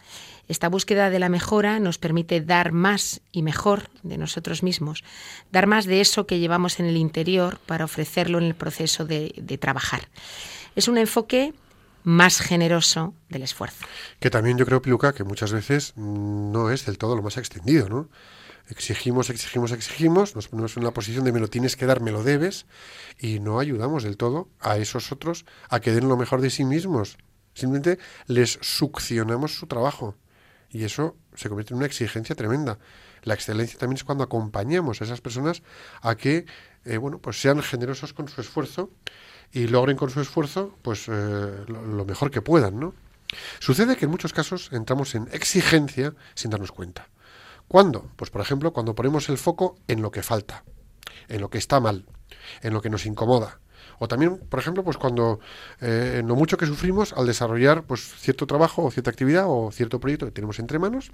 esta 0.47 0.67
búsqueda 0.67 1.09
de 1.09 1.19
la 1.19 1.29
mejora 1.29 1.79
nos 1.79 1.97
permite 1.97 2.41
dar 2.41 2.73
más 2.73 3.21
y 3.31 3.43
mejor 3.43 3.89
de 4.03 4.17
nosotros 4.17 4.61
mismos, 4.61 5.03
dar 5.51 5.67
más 5.67 5.85
de 5.85 6.01
eso 6.01 6.27
que 6.27 6.39
llevamos 6.39 6.79
en 6.79 6.85
el 6.85 6.97
interior 6.97 7.59
para 7.65 7.85
ofrecerlo 7.85 8.39
en 8.39 8.45
el 8.45 8.55
proceso 8.55 9.05
de, 9.05 9.57
trabajar. 9.59 10.09
Es 10.75 10.87
un 10.87 10.97
enfoque 10.97 11.53
más 12.03 12.39
generoso 12.39 13.13
del 13.29 13.43
esfuerzo. 13.43 13.85
Que 14.19 14.29
también 14.29 14.57
yo 14.57 14.65
creo, 14.65 14.81
Piluca, 14.81 15.13
que 15.13 15.23
muchas 15.23 15.53
veces 15.53 15.93
no 15.95 16.69
es 16.71 16.85
del 16.85 16.97
todo 16.97 17.15
lo 17.15 17.21
más 17.21 17.37
extendido, 17.37 17.87
¿no? 17.87 18.09
Exigimos, 18.69 19.29
exigimos, 19.29 19.71
exigimos, 19.71 20.35
nos 20.35 20.47
ponemos 20.47 20.77
en 20.77 20.83
la 20.83 20.91
posición 20.91 21.25
de 21.25 21.31
me 21.31 21.39
lo 21.39 21.49
tienes 21.49 21.75
que 21.75 21.85
dar, 21.85 21.99
me 22.01 22.11
lo 22.11 22.23
debes, 22.23 22.65
y 23.19 23.39
no 23.39 23.59
ayudamos 23.59 24.03
del 24.03 24.17
todo 24.17 24.49
a 24.59 24.77
esos 24.77 25.11
otros 25.11 25.45
a 25.69 25.79
que 25.79 25.91
den 25.91 26.07
lo 26.07 26.17
mejor 26.17 26.41
de 26.41 26.49
sí 26.49 26.63
mismos. 26.63 27.17
Simplemente 27.53 27.99
les 28.27 28.57
succionamos 28.61 29.55
su 29.55 29.67
trabajo. 29.67 30.15
Y 30.69 30.85
eso 30.85 31.15
se 31.35 31.49
convierte 31.49 31.73
en 31.73 31.77
una 31.77 31.85
exigencia 31.85 32.35
tremenda. 32.35 32.79
La 33.23 33.35
excelencia 33.35 33.77
también 33.77 33.97
es 33.97 34.03
cuando 34.03 34.23
acompañamos 34.23 35.01
a 35.01 35.05
esas 35.05 35.21
personas 35.21 35.61
a 36.01 36.15
que 36.15 36.45
eh, 36.85 36.97
bueno, 36.97 37.19
pues 37.19 37.39
sean 37.39 37.61
generosos 37.61 38.13
con 38.13 38.27
su 38.27 38.41
esfuerzo 38.41 38.89
y 39.51 39.67
logren 39.67 39.95
con 39.95 40.09
su 40.09 40.19
esfuerzo 40.19 40.75
pues 40.81 41.07
eh, 41.07 41.65
lo, 41.67 42.05
mejor 42.05 42.31
que 42.31 42.41
puedan, 42.41 42.79
¿no? 42.79 42.93
Sucede 43.59 43.95
que 43.95 44.05
en 44.05 44.11
muchos 44.11 44.33
casos 44.33 44.69
entramos 44.73 45.15
en 45.15 45.27
exigencia 45.31 46.13
sin 46.33 46.51
darnos 46.51 46.71
cuenta. 46.71 47.07
¿Cuándo? 47.73 48.07
Pues 48.17 48.29
por 48.29 48.39
ejemplo, 48.39 48.71
cuando 48.71 48.93
ponemos 48.93 49.29
el 49.29 49.39
foco 49.39 49.79
en 49.87 50.03
lo 50.03 50.11
que 50.11 50.21
falta, 50.21 50.63
en 51.27 51.41
lo 51.41 51.49
que 51.49 51.57
está 51.57 51.79
mal, 51.79 52.05
en 52.61 52.71
lo 52.71 52.83
que 52.83 52.89
nos 52.91 53.07
incomoda, 53.07 53.61
o 53.97 54.07
también, 54.07 54.37
por 54.37 54.59
ejemplo, 54.59 54.83
pues 54.83 54.97
cuando 54.97 55.39
eh, 55.81 56.17
en 56.19 56.27
lo 56.27 56.35
mucho 56.35 56.55
que 56.55 56.67
sufrimos 56.67 57.13
al 57.13 57.25
desarrollar 57.25 57.81
pues 57.81 58.13
cierto 58.19 58.45
trabajo 58.45 58.83
o 58.83 58.91
cierta 58.91 59.09
actividad 59.09 59.45
o 59.47 59.71
cierto 59.71 59.99
proyecto 59.99 60.27
que 60.27 60.31
tenemos 60.31 60.59
entre 60.59 60.77
manos 60.77 61.11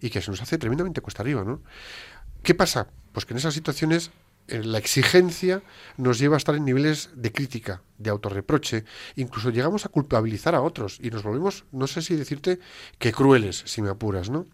y 0.00 0.10
que 0.10 0.22
se 0.22 0.30
nos 0.30 0.40
hace 0.40 0.56
tremendamente 0.56 1.00
cuesta 1.00 1.24
arriba, 1.24 1.42
¿no? 1.42 1.62
¿Qué 2.44 2.54
pasa? 2.54 2.86
Pues 3.10 3.26
que 3.26 3.34
en 3.34 3.38
esas 3.38 3.54
situaciones 3.54 4.12
la 4.48 4.78
exigencia 4.78 5.62
nos 5.96 6.18
lleva 6.18 6.36
a 6.36 6.38
estar 6.38 6.54
en 6.54 6.64
niveles 6.64 7.10
de 7.14 7.32
crítica, 7.32 7.82
de 7.98 8.10
autorreproche, 8.10 8.84
incluso 9.16 9.50
llegamos 9.50 9.84
a 9.84 9.90
culpabilizar 9.90 10.54
a 10.54 10.62
otros 10.62 10.98
y 11.02 11.10
nos 11.10 11.22
volvemos, 11.22 11.64
no 11.72 11.86
sé 11.86 12.02
si 12.02 12.16
decirte 12.16 12.58
que 12.98 13.12
crueles, 13.12 13.62
si 13.66 13.82
me 13.82 13.90
apuras, 13.90 14.30
¿no? 14.30 14.46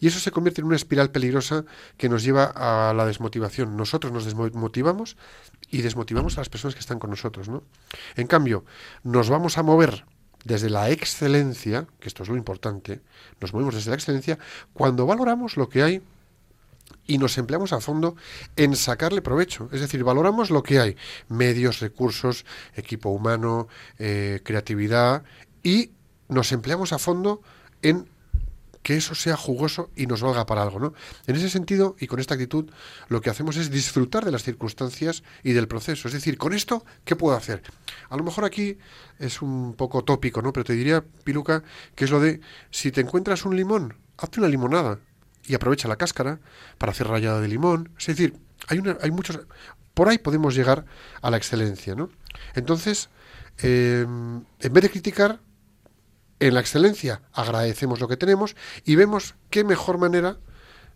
Y 0.00 0.06
eso 0.06 0.20
se 0.20 0.30
convierte 0.30 0.60
en 0.60 0.68
una 0.68 0.76
espiral 0.76 1.10
peligrosa 1.10 1.64
que 1.96 2.08
nos 2.08 2.22
lleva 2.22 2.52
a 2.54 2.94
la 2.94 3.06
desmotivación. 3.06 3.76
Nosotros 3.76 4.12
nos 4.12 4.24
desmotivamos 4.24 5.16
y 5.70 5.82
desmotivamos 5.82 6.36
a 6.36 6.40
las 6.40 6.48
personas 6.48 6.74
que 6.74 6.80
están 6.80 6.98
con 6.98 7.10
nosotros, 7.10 7.48
¿no? 7.48 7.64
En 8.16 8.26
cambio, 8.26 8.64
nos 9.02 9.28
vamos 9.28 9.58
a 9.58 9.62
mover 9.62 10.04
desde 10.44 10.70
la 10.70 10.90
excelencia, 10.90 11.86
que 12.00 12.08
esto 12.08 12.22
es 12.22 12.28
lo 12.28 12.36
importante, 12.36 13.00
nos 13.40 13.52
movemos 13.52 13.74
desde 13.74 13.90
la 13.90 13.96
excelencia 13.96 14.38
cuando 14.72 15.06
valoramos 15.06 15.56
lo 15.56 15.68
que 15.68 15.82
hay 15.82 16.02
y 17.06 17.18
nos 17.18 17.38
empleamos 17.38 17.72
a 17.72 17.80
fondo 17.80 18.16
en 18.56 18.76
sacarle 18.76 19.22
provecho. 19.22 19.68
Es 19.72 19.80
decir, 19.80 20.04
valoramos 20.04 20.50
lo 20.50 20.62
que 20.62 20.78
hay, 20.78 20.96
medios, 21.28 21.80
recursos, 21.80 22.44
equipo 22.74 23.10
humano, 23.10 23.68
eh, 23.98 24.40
creatividad, 24.44 25.24
y 25.62 25.90
nos 26.28 26.52
empleamos 26.52 26.92
a 26.92 26.98
fondo 26.98 27.42
en 27.82 28.08
que 28.82 28.96
eso 28.96 29.14
sea 29.14 29.36
jugoso 29.36 29.90
y 29.96 30.06
nos 30.06 30.22
valga 30.22 30.44
para 30.44 30.62
algo, 30.62 30.80
¿no? 30.80 30.92
En 31.26 31.36
ese 31.36 31.48
sentido 31.48 31.96
y 32.00 32.06
con 32.06 32.18
esta 32.18 32.34
actitud, 32.34 32.68
lo 33.08 33.20
que 33.20 33.30
hacemos 33.30 33.56
es 33.56 33.70
disfrutar 33.70 34.24
de 34.24 34.32
las 34.32 34.42
circunstancias 34.42 35.22
y 35.42 35.52
del 35.52 35.68
proceso. 35.68 36.08
Es 36.08 36.14
decir, 36.14 36.36
con 36.36 36.52
esto, 36.52 36.84
¿qué 37.04 37.14
puedo 37.14 37.36
hacer? 37.36 37.62
A 38.08 38.16
lo 38.16 38.24
mejor 38.24 38.44
aquí 38.44 38.78
es 39.18 39.40
un 39.40 39.74
poco 39.74 40.02
tópico, 40.02 40.42
¿no? 40.42 40.52
Pero 40.52 40.64
te 40.64 40.72
diría, 40.72 41.04
Piluca, 41.24 41.62
que 41.94 42.04
es 42.04 42.10
lo 42.10 42.20
de, 42.20 42.40
si 42.70 42.90
te 42.90 43.00
encuentras 43.00 43.44
un 43.44 43.56
limón, 43.56 43.94
hazte 44.18 44.40
una 44.40 44.48
limonada 44.48 44.98
y 45.46 45.54
aprovecha 45.54 45.88
la 45.88 45.96
cáscara 45.96 46.40
para 46.78 46.92
hacer 46.92 47.08
rallada 47.08 47.40
de 47.40 47.48
limón. 47.48 47.90
Es 47.98 48.06
decir, 48.06 48.34
hay, 48.68 48.78
una, 48.78 48.96
hay 49.00 49.10
muchos... 49.10 49.40
Por 49.94 50.08
ahí 50.08 50.18
podemos 50.18 50.54
llegar 50.54 50.84
a 51.20 51.30
la 51.30 51.36
excelencia, 51.36 51.94
¿no? 51.94 52.10
Entonces, 52.54 53.10
em, 53.58 54.42
en 54.60 54.72
vez 54.72 54.82
de 54.82 54.90
criticar, 54.90 55.40
en 56.40 56.54
la 56.54 56.60
excelencia 56.60 57.22
agradecemos 57.32 58.00
lo 58.00 58.08
que 58.08 58.16
tenemos 58.16 58.56
y 58.84 58.96
vemos 58.96 59.34
qué 59.50 59.62
mejor 59.62 59.98
manera 59.98 60.38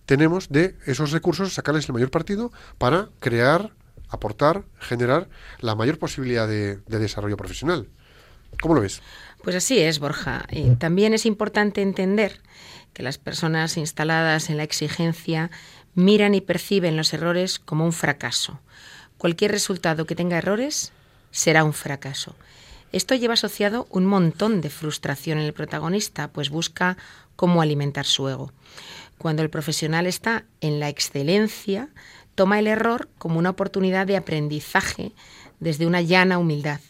tenemos 0.04 0.48
de 0.48 0.76
esos 0.86 1.12
recursos 1.12 1.52
sacarles 1.52 1.88
el 1.88 1.92
mayor 1.92 2.10
partido 2.10 2.52
para 2.78 3.10
crear, 3.20 3.72
aportar, 4.08 4.64
generar 4.78 5.28
la 5.60 5.74
mayor 5.74 5.98
posibilidad 5.98 6.48
de, 6.48 6.76
de 6.76 6.98
desarrollo 6.98 7.36
profesional. 7.36 7.88
¿Cómo 8.60 8.74
lo 8.74 8.80
ves? 8.80 9.02
Pues 9.42 9.54
así 9.54 9.78
es, 9.78 9.98
Borja. 9.98 10.46
También 10.78 11.14
es 11.14 11.26
importante 11.26 11.82
entender 11.82 12.40
que 12.96 13.02
las 13.02 13.18
personas 13.18 13.76
instaladas 13.76 14.48
en 14.48 14.56
la 14.56 14.62
exigencia 14.62 15.50
miran 15.94 16.34
y 16.34 16.40
perciben 16.40 16.96
los 16.96 17.12
errores 17.12 17.58
como 17.58 17.84
un 17.84 17.92
fracaso. 17.92 18.58
Cualquier 19.18 19.50
resultado 19.50 20.06
que 20.06 20.14
tenga 20.14 20.38
errores 20.38 20.92
será 21.30 21.62
un 21.62 21.74
fracaso. 21.74 22.34
Esto 22.92 23.14
lleva 23.14 23.34
asociado 23.34 23.86
un 23.90 24.06
montón 24.06 24.62
de 24.62 24.70
frustración 24.70 25.36
en 25.36 25.44
el 25.44 25.52
protagonista, 25.52 26.28
pues 26.28 26.48
busca 26.48 26.96
cómo 27.36 27.60
alimentar 27.60 28.06
su 28.06 28.30
ego. 28.30 28.50
Cuando 29.18 29.42
el 29.42 29.50
profesional 29.50 30.06
está 30.06 30.46
en 30.62 30.80
la 30.80 30.88
excelencia, 30.88 31.90
toma 32.34 32.58
el 32.58 32.66
error 32.66 33.10
como 33.18 33.38
una 33.38 33.50
oportunidad 33.50 34.06
de 34.06 34.16
aprendizaje 34.16 35.12
desde 35.60 35.86
una 35.86 36.00
llana 36.00 36.38
humildad. 36.38 36.80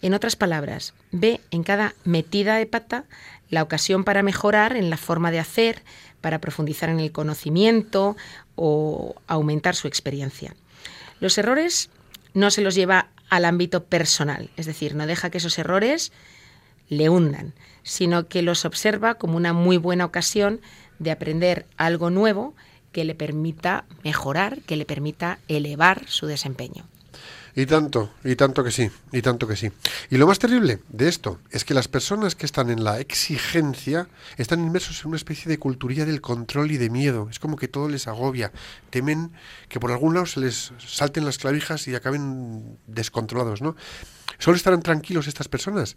En 0.00 0.14
otras 0.14 0.34
palabras, 0.34 0.94
ve 1.10 1.42
en 1.50 1.62
cada 1.62 1.94
metida 2.04 2.56
de 2.56 2.64
pata 2.64 3.04
la 3.52 3.62
ocasión 3.62 4.02
para 4.02 4.22
mejorar 4.22 4.76
en 4.78 4.88
la 4.88 4.96
forma 4.96 5.30
de 5.30 5.38
hacer, 5.38 5.82
para 6.22 6.40
profundizar 6.40 6.88
en 6.88 6.98
el 7.00 7.12
conocimiento 7.12 8.16
o 8.56 9.14
aumentar 9.26 9.76
su 9.76 9.88
experiencia. 9.88 10.56
Los 11.20 11.36
errores 11.36 11.90
no 12.32 12.50
se 12.50 12.62
los 12.62 12.74
lleva 12.74 13.10
al 13.28 13.44
ámbito 13.44 13.84
personal, 13.84 14.48
es 14.56 14.64
decir, 14.64 14.94
no 14.94 15.06
deja 15.06 15.28
que 15.28 15.36
esos 15.36 15.58
errores 15.58 16.12
le 16.88 17.10
hundan, 17.10 17.52
sino 17.82 18.26
que 18.26 18.40
los 18.40 18.64
observa 18.64 19.16
como 19.16 19.36
una 19.36 19.52
muy 19.52 19.76
buena 19.76 20.06
ocasión 20.06 20.62
de 20.98 21.10
aprender 21.10 21.66
algo 21.76 22.08
nuevo 22.08 22.54
que 22.90 23.04
le 23.04 23.14
permita 23.14 23.84
mejorar, 24.02 24.62
que 24.62 24.76
le 24.76 24.86
permita 24.86 25.40
elevar 25.46 26.08
su 26.08 26.26
desempeño. 26.26 26.86
Y 27.54 27.66
tanto, 27.66 28.10
y 28.24 28.34
tanto 28.34 28.64
que 28.64 28.70
sí, 28.70 28.90
y 29.12 29.20
tanto 29.20 29.46
que 29.46 29.56
sí. 29.56 29.70
Y 30.08 30.16
lo 30.16 30.26
más 30.26 30.38
terrible 30.38 30.78
de 30.88 31.08
esto 31.08 31.38
es 31.50 31.64
que 31.64 31.74
las 31.74 31.86
personas 31.86 32.34
que 32.34 32.46
están 32.46 32.70
en 32.70 32.82
la 32.82 32.98
exigencia 32.98 34.08
están 34.38 34.60
inmersos 34.60 35.02
en 35.02 35.08
una 35.08 35.18
especie 35.18 35.50
de 35.50 35.58
culturilla 35.58 36.06
del 36.06 36.22
control 36.22 36.70
y 36.70 36.78
de 36.78 36.88
miedo. 36.88 37.28
Es 37.30 37.38
como 37.38 37.56
que 37.56 37.68
todo 37.68 37.90
les 37.90 38.08
agobia. 38.08 38.52
Temen 38.88 39.32
que 39.68 39.80
por 39.80 39.92
algún 39.92 40.14
lado 40.14 40.24
se 40.24 40.40
les 40.40 40.72
salten 40.78 41.26
las 41.26 41.36
clavijas 41.36 41.86
y 41.88 41.94
acaben 41.94 42.78
descontrolados, 42.86 43.60
¿no? 43.60 43.76
Solo 44.38 44.56
estarán 44.56 44.80
tranquilos 44.80 45.26
estas 45.26 45.48
personas 45.48 45.96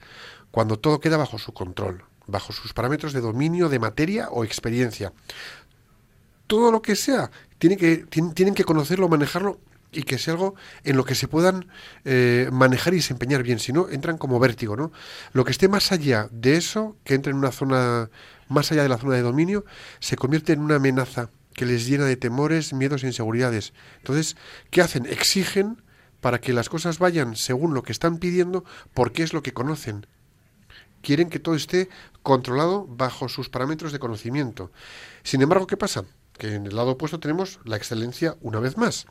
cuando 0.51 0.77
todo 0.77 0.99
queda 0.99 1.15
bajo 1.15 1.39
su 1.39 1.53
control, 1.53 2.03
bajo 2.27 2.51
sus 2.51 2.73
parámetros 2.73 3.13
de 3.13 3.21
dominio 3.21 3.69
de 3.69 3.79
materia 3.79 4.27
o 4.29 4.43
experiencia. 4.43 5.13
Todo 6.47 6.69
lo 6.71 6.81
que 6.81 6.97
sea, 6.97 7.31
tienen 7.59 7.79
que, 7.79 8.05
tienen 8.33 8.53
que 8.53 8.65
conocerlo, 8.65 9.07
manejarlo 9.07 9.59
y 9.95 10.03
que 10.03 10.17
sea 10.17 10.33
algo 10.33 10.55
en 10.83 10.97
lo 10.97 11.05
que 11.05 11.15
se 11.15 11.27
puedan 11.27 11.67
eh, 12.03 12.49
manejar 12.51 12.93
y 12.93 12.97
desempeñar 12.97 13.41
bien, 13.43 13.59
si 13.59 13.71
no, 13.71 13.89
entran 13.89 14.17
como 14.17 14.39
vértigo, 14.39 14.75
¿no? 14.75 14.91
Lo 15.33 15.45
que 15.45 15.51
esté 15.51 15.67
más 15.67 15.91
allá 15.91 16.27
de 16.31 16.57
eso, 16.57 16.97
que 17.03 17.15
entre 17.15 17.31
en 17.31 17.37
una 17.37 17.51
zona, 17.51 18.09
más 18.49 18.71
allá 18.71 18.83
de 18.83 18.89
la 18.89 18.97
zona 18.97 19.15
de 19.15 19.21
dominio, 19.21 19.65
se 19.99 20.17
convierte 20.17 20.53
en 20.53 20.59
una 20.59 20.75
amenaza 20.75 21.29
que 21.53 21.65
les 21.65 21.87
llena 21.87 22.05
de 22.05 22.17
temores, 22.17 22.73
miedos 22.73 23.03
e 23.03 23.07
inseguridades. 23.07 23.73
Entonces, 23.97 24.35
¿qué 24.69 24.81
hacen? 24.81 25.05
Exigen 25.05 25.81
para 26.19 26.41
que 26.41 26.53
las 26.53 26.69
cosas 26.69 26.99
vayan 26.99 27.35
según 27.35 27.73
lo 27.73 27.83
que 27.83 27.91
están 27.91 28.17
pidiendo, 28.17 28.65
porque 28.93 29.23
es 29.23 29.33
lo 29.33 29.41
que 29.41 29.53
conocen. 29.53 30.05
Quieren 31.01 31.29
que 31.29 31.39
todo 31.39 31.55
esté 31.55 31.87
controlado 32.23 32.85
bajo 32.87 33.29
sus 33.29 33.47
parámetros 33.47 33.91
de 33.91 33.99
conocimiento. 33.99 34.71
Sin 35.23 35.41
embargo, 35.41 35.67
¿qué 35.67 35.77
pasa? 35.77 36.03
Que 36.37 36.55
en 36.55 36.65
el 36.65 36.75
lado 36.75 36.91
opuesto 36.91 37.19
tenemos 37.19 37.59
la 37.63 37.77
excelencia 37.77 38.35
una 38.41 38.59
vez 38.59 38.77
más 38.77 39.07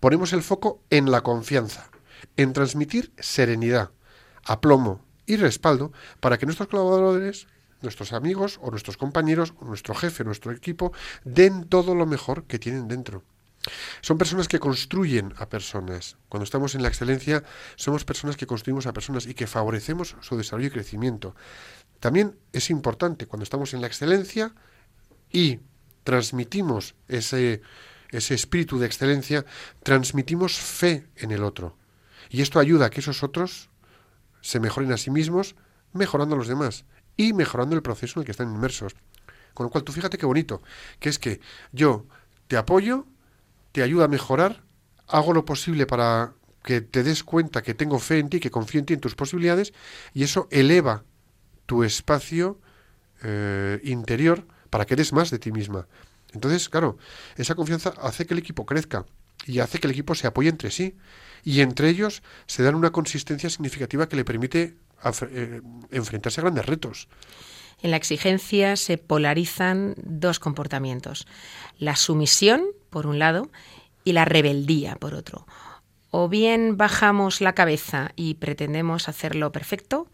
ponemos 0.00 0.34
el 0.34 0.42
foco 0.42 0.82
en 0.90 1.10
la 1.10 1.22
confianza, 1.22 1.88
en 2.36 2.52
transmitir 2.52 3.12
serenidad, 3.18 3.90
aplomo 4.44 5.02
y 5.24 5.36
respaldo 5.36 5.92
para 6.20 6.36
que 6.38 6.44
nuestros 6.44 6.68
colaboradores, 6.68 7.46
nuestros 7.80 8.12
amigos 8.12 8.58
o 8.62 8.70
nuestros 8.70 8.98
compañeros 8.98 9.54
o 9.58 9.64
nuestro 9.64 9.94
jefe, 9.94 10.22
nuestro 10.22 10.52
equipo, 10.52 10.92
den 11.24 11.68
todo 11.68 11.94
lo 11.94 12.04
mejor 12.04 12.44
que 12.44 12.58
tienen 12.58 12.86
dentro. 12.86 13.22
Son 14.02 14.18
personas 14.18 14.46
que 14.46 14.58
construyen 14.58 15.32
a 15.38 15.48
personas. 15.48 16.18
Cuando 16.28 16.44
estamos 16.44 16.74
en 16.74 16.82
la 16.82 16.88
excelencia, 16.88 17.42
somos 17.76 18.04
personas 18.04 18.36
que 18.36 18.46
construimos 18.46 18.86
a 18.86 18.92
personas 18.92 19.26
y 19.26 19.32
que 19.32 19.46
favorecemos 19.46 20.16
su 20.20 20.36
desarrollo 20.36 20.68
y 20.68 20.72
crecimiento. 20.72 21.34
También 21.98 22.36
es 22.52 22.68
importante 22.68 23.26
cuando 23.26 23.44
estamos 23.44 23.72
en 23.72 23.80
la 23.80 23.86
excelencia 23.86 24.54
y 25.30 25.60
transmitimos 26.04 26.94
ese 27.08 27.62
ese 28.16 28.34
espíritu 28.34 28.78
de 28.78 28.86
excelencia, 28.86 29.44
transmitimos 29.82 30.56
fe 30.56 31.06
en 31.16 31.32
el 31.32 31.42
otro. 31.42 31.76
Y 32.30 32.42
esto 32.42 32.60
ayuda 32.60 32.86
a 32.86 32.90
que 32.90 33.00
esos 33.00 33.22
otros 33.22 33.70
se 34.40 34.60
mejoren 34.60 34.92
a 34.92 34.96
sí 34.96 35.10
mismos, 35.10 35.56
mejorando 35.92 36.34
a 36.34 36.38
los 36.38 36.48
demás 36.48 36.84
y 37.16 37.32
mejorando 37.32 37.74
el 37.74 37.82
proceso 37.82 38.18
en 38.18 38.22
el 38.22 38.26
que 38.26 38.32
están 38.32 38.54
inmersos. 38.54 38.94
Con 39.52 39.64
lo 39.64 39.70
cual, 39.70 39.84
tú 39.84 39.92
fíjate 39.92 40.18
qué 40.18 40.26
bonito, 40.26 40.62
que 40.98 41.08
es 41.08 41.18
que 41.18 41.40
yo 41.72 42.06
te 42.46 42.56
apoyo, 42.56 43.06
te 43.72 43.82
ayudo 43.82 44.04
a 44.04 44.08
mejorar, 44.08 44.62
hago 45.06 45.32
lo 45.32 45.44
posible 45.44 45.86
para 45.86 46.34
que 46.62 46.80
te 46.80 47.02
des 47.02 47.24
cuenta 47.24 47.62
que 47.62 47.74
tengo 47.74 47.98
fe 47.98 48.18
en 48.18 48.30
ti, 48.30 48.40
que 48.40 48.50
confío 48.50 48.80
en 48.80 48.86
ti, 48.86 48.94
en 48.94 49.00
tus 49.00 49.14
posibilidades, 49.14 49.72
y 50.12 50.22
eso 50.24 50.48
eleva 50.50 51.04
tu 51.66 51.84
espacio 51.84 52.60
eh, 53.22 53.80
interior 53.84 54.46
para 54.74 54.86
que 54.86 54.96
des 54.96 55.12
más 55.12 55.30
de 55.30 55.38
ti 55.38 55.52
misma. 55.52 55.86
Entonces, 56.32 56.68
claro, 56.68 56.98
esa 57.36 57.54
confianza 57.54 57.94
hace 58.02 58.26
que 58.26 58.34
el 58.34 58.40
equipo 58.40 58.66
crezca 58.66 59.06
y 59.46 59.60
hace 59.60 59.78
que 59.78 59.86
el 59.86 59.92
equipo 59.92 60.16
se 60.16 60.26
apoye 60.26 60.48
entre 60.48 60.72
sí. 60.72 60.96
Y 61.44 61.60
entre 61.60 61.88
ellos 61.88 62.24
se 62.48 62.64
dan 62.64 62.74
una 62.74 62.90
consistencia 62.90 63.48
significativa 63.50 64.08
que 64.08 64.16
le 64.16 64.24
permite 64.24 64.74
eh, 65.30 65.60
enfrentarse 65.92 66.40
a 66.40 66.42
grandes 66.42 66.66
retos. 66.66 67.06
En 67.82 67.92
la 67.92 67.96
exigencia 67.96 68.74
se 68.74 68.98
polarizan 68.98 69.94
dos 70.02 70.40
comportamientos. 70.40 71.28
La 71.78 71.94
sumisión, 71.94 72.64
por 72.90 73.06
un 73.06 73.20
lado, 73.20 73.52
y 74.02 74.10
la 74.10 74.24
rebeldía, 74.24 74.96
por 74.96 75.14
otro. 75.14 75.46
O 76.10 76.28
bien 76.28 76.76
bajamos 76.76 77.40
la 77.40 77.52
cabeza 77.52 78.10
y 78.16 78.34
pretendemos 78.34 79.08
hacerlo 79.08 79.52
perfecto, 79.52 80.08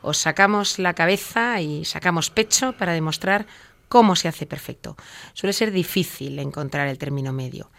o 0.00 0.14
sacamos 0.14 0.78
la 0.78 0.94
cabeza 0.94 1.60
y 1.60 1.84
sacamos 1.84 2.30
pecho 2.30 2.72
para 2.72 2.94
demostrar 2.94 3.46
¿Cómo 3.88 4.16
se 4.16 4.28
hace 4.28 4.46
perfecto? 4.46 4.96
Suele 5.32 5.52
ser 5.52 5.70
difícil 5.70 6.38
encontrar 6.38 6.88
el 6.88 6.98
término 6.98 7.32
medio. 7.32 7.70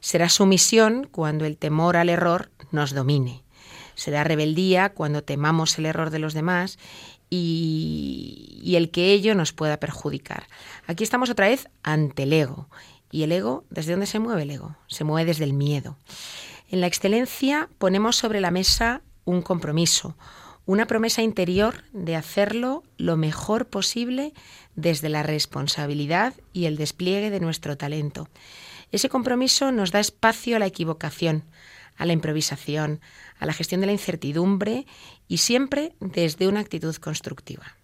Será 0.00 0.28
sumisión 0.28 1.08
cuando 1.10 1.46
el 1.46 1.56
temor 1.56 1.96
al 1.96 2.10
error 2.10 2.50
nos 2.70 2.94
domine. 2.94 3.42
Será 3.94 4.24
rebeldía 4.24 4.90
cuando 4.90 5.22
temamos 5.22 5.78
el 5.78 5.86
error 5.86 6.10
de 6.10 6.18
los 6.18 6.34
demás 6.34 6.78
y, 7.30 8.74
el 8.76 8.90
que 8.90 9.12
ello 9.12 9.34
nos 9.34 9.52
pueda 9.52 9.78
perjudicar. 9.78 10.46
Aquí 10.86 11.04
estamos 11.04 11.30
otra 11.30 11.48
vez 11.48 11.68
ante 11.82 12.24
el 12.24 12.32
ego. 12.32 12.68
¿Y 13.10 13.22
el 13.22 13.32
ego? 13.32 13.64
¿Desde 13.70 13.92
dónde 13.92 14.06
se 14.06 14.18
mueve 14.18 14.42
el 14.42 14.50
ego? 14.50 14.76
Se 14.88 15.04
mueve 15.04 15.26
desde 15.26 15.44
el 15.44 15.52
miedo. 15.52 15.96
En 16.68 16.80
la 16.80 16.86
excelencia 16.86 17.68
ponemos 17.78 18.16
sobre 18.16 18.40
la 18.40 18.50
mesa 18.50 19.02
un 19.24 19.42
compromiso, 19.42 20.16
una 20.66 20.86
promesa 20.86 21.22
interior 21.22 21.84
de 21.92 22.16
hacerlo 22.16 22.82
lo 22.96 23.16
mejor 23.16 23.66
posible 23.66 24.32
desde 24.76 25.08
la 25.08 25.22
responsabilidad 25.22 26.34
y 26.52 26.66
el 26.66 26.76
despliegue 26.76 27.30
de 27.30 27.40
nuestro 27.40 27.76
talento. 27.76 28.28
Ese 28.92 29.08
compromiso 29.08 29.72
nos 29.72 29.90
da 29.90 30.00
espacio 30.00 30.56
a 30.56 30.58
la 30.58 30.66
equivocación, 30.66 31.44
a 31.96 32.06
la 32.06 32.12
improvisación, 32.12 33.00
a 33.38 33.46
la 33.46 33.52
gestión 33.52 33.80
de 33.80 33.86
la 33.86 33.92
incertidumbre 33.92 34.86
y 35.28 35.38
siempre 35.38 35.94
desde 36.00 36.48
una 36.48 36.60
actitud 36.60 36.94
constructiva. 36.96 37.74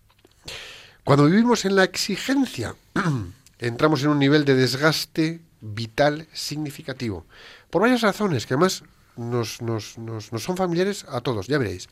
Cuando 1.05 1.26
vivimos 1.26 1.64
en 1.64 1.76
la 1.76 1.85
exigencia, 1.85 2.74
entramos 3.59 4.03
en 4.03 4.11
un 4.11 4.18
nivel 4.18 4.44
de 4.44 4.55
desgaste 4.55 5.40
vital 5.61 6.26
significativo, 6.33 7.26
por 7.70 7.83
varias 7.83 8.00
razones 8.00 8.46
que 8.46 8.55
además 8.55 8.83
nos, 9.16 9.61
nos, 9.61 9.96
son 10.38 10.57
familiares 10.57 11.05
a 11.09 11.20
todos, 11.20 11.46
ya 11.46 11.59
veréis. 11.59 11.88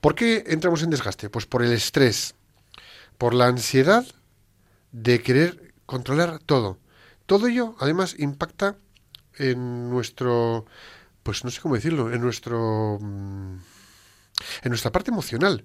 ¿Por 0.00 0.14
qué 0.14 0.44
entramos 0.46 0.82
en 0.82 0.90
desgaste? 0.90 1.28
Pues 1.28 1.46
por 1.46 1.62
el 1.62 1.72
estrés, 1.72 2.34
por 3.18 3.34
la 3.34 3.46
ansiedad 3.46 4.06
de 4.92 5.20
querer 5.22 5.74
controlar 5.86 6.38
todo. 6.38 6.78
Todo 7.26 7.48
ello, 7.48 7.74
además, 7.80 8.14
impacta 8.18 8.76
en 9.36 9.90
nuestro, 9.90 10.64
pues 11.22 11.44
no 11.44 11.50
sé 11.50 11.60
cómo 11.60 11.74
decirlo, 11.74 12.12
en 12.12 12.20
nuestro, 12.20 12.98
mm, 13.00 13.56
en 14.62 14.68
nuestra 14.68 14.92
parte 14.92 15.10
emocional. 15.10 15.64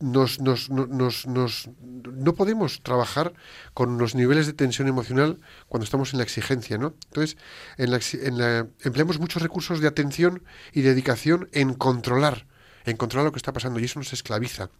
Nos, 0.00 0.40
nos, 0.40 0.70
nos, 0.70 1.26
nos, 1.26 1.68
no 1.78 2.34
podemos 2.34 2.82
trabajar 2.82 3.34
con 3.74 3.98
los 3.98 4.14
niveles 4.14 4.46
de 4.46 4.54
tensión 4.54 4.88
emocional 4.88 5.40
cuando 5.68 5.84
estamos 5.84 6.12
en 6.12 6.18
la 6.18 6.24
exigencia, 6.24 6.78
¿no? 6.78 6.94
Entonces, 7.08 7.36
en 7.76 7.90
la, 8.38 8.66
empleamos 8.80 9.18
muchos 9.18 9.42
recursos 9.42 9.80
de 9.80 9.88
atención 9.88 10.42
y 10.72 10.80
dedicación 10.80 11.50
en 11.52 11.74
controlar, 11.74 12.46
en 12.86 12.96
controlar 12.96 13.26
lo 13.26 13.32
que 13.32 13.38
está 13.38 13.52
pasando 13.52 13.78
y 13.78 13.84
eso 13.84 13.98
nos 13.98 14.14
esclaviza. 14.14 14.70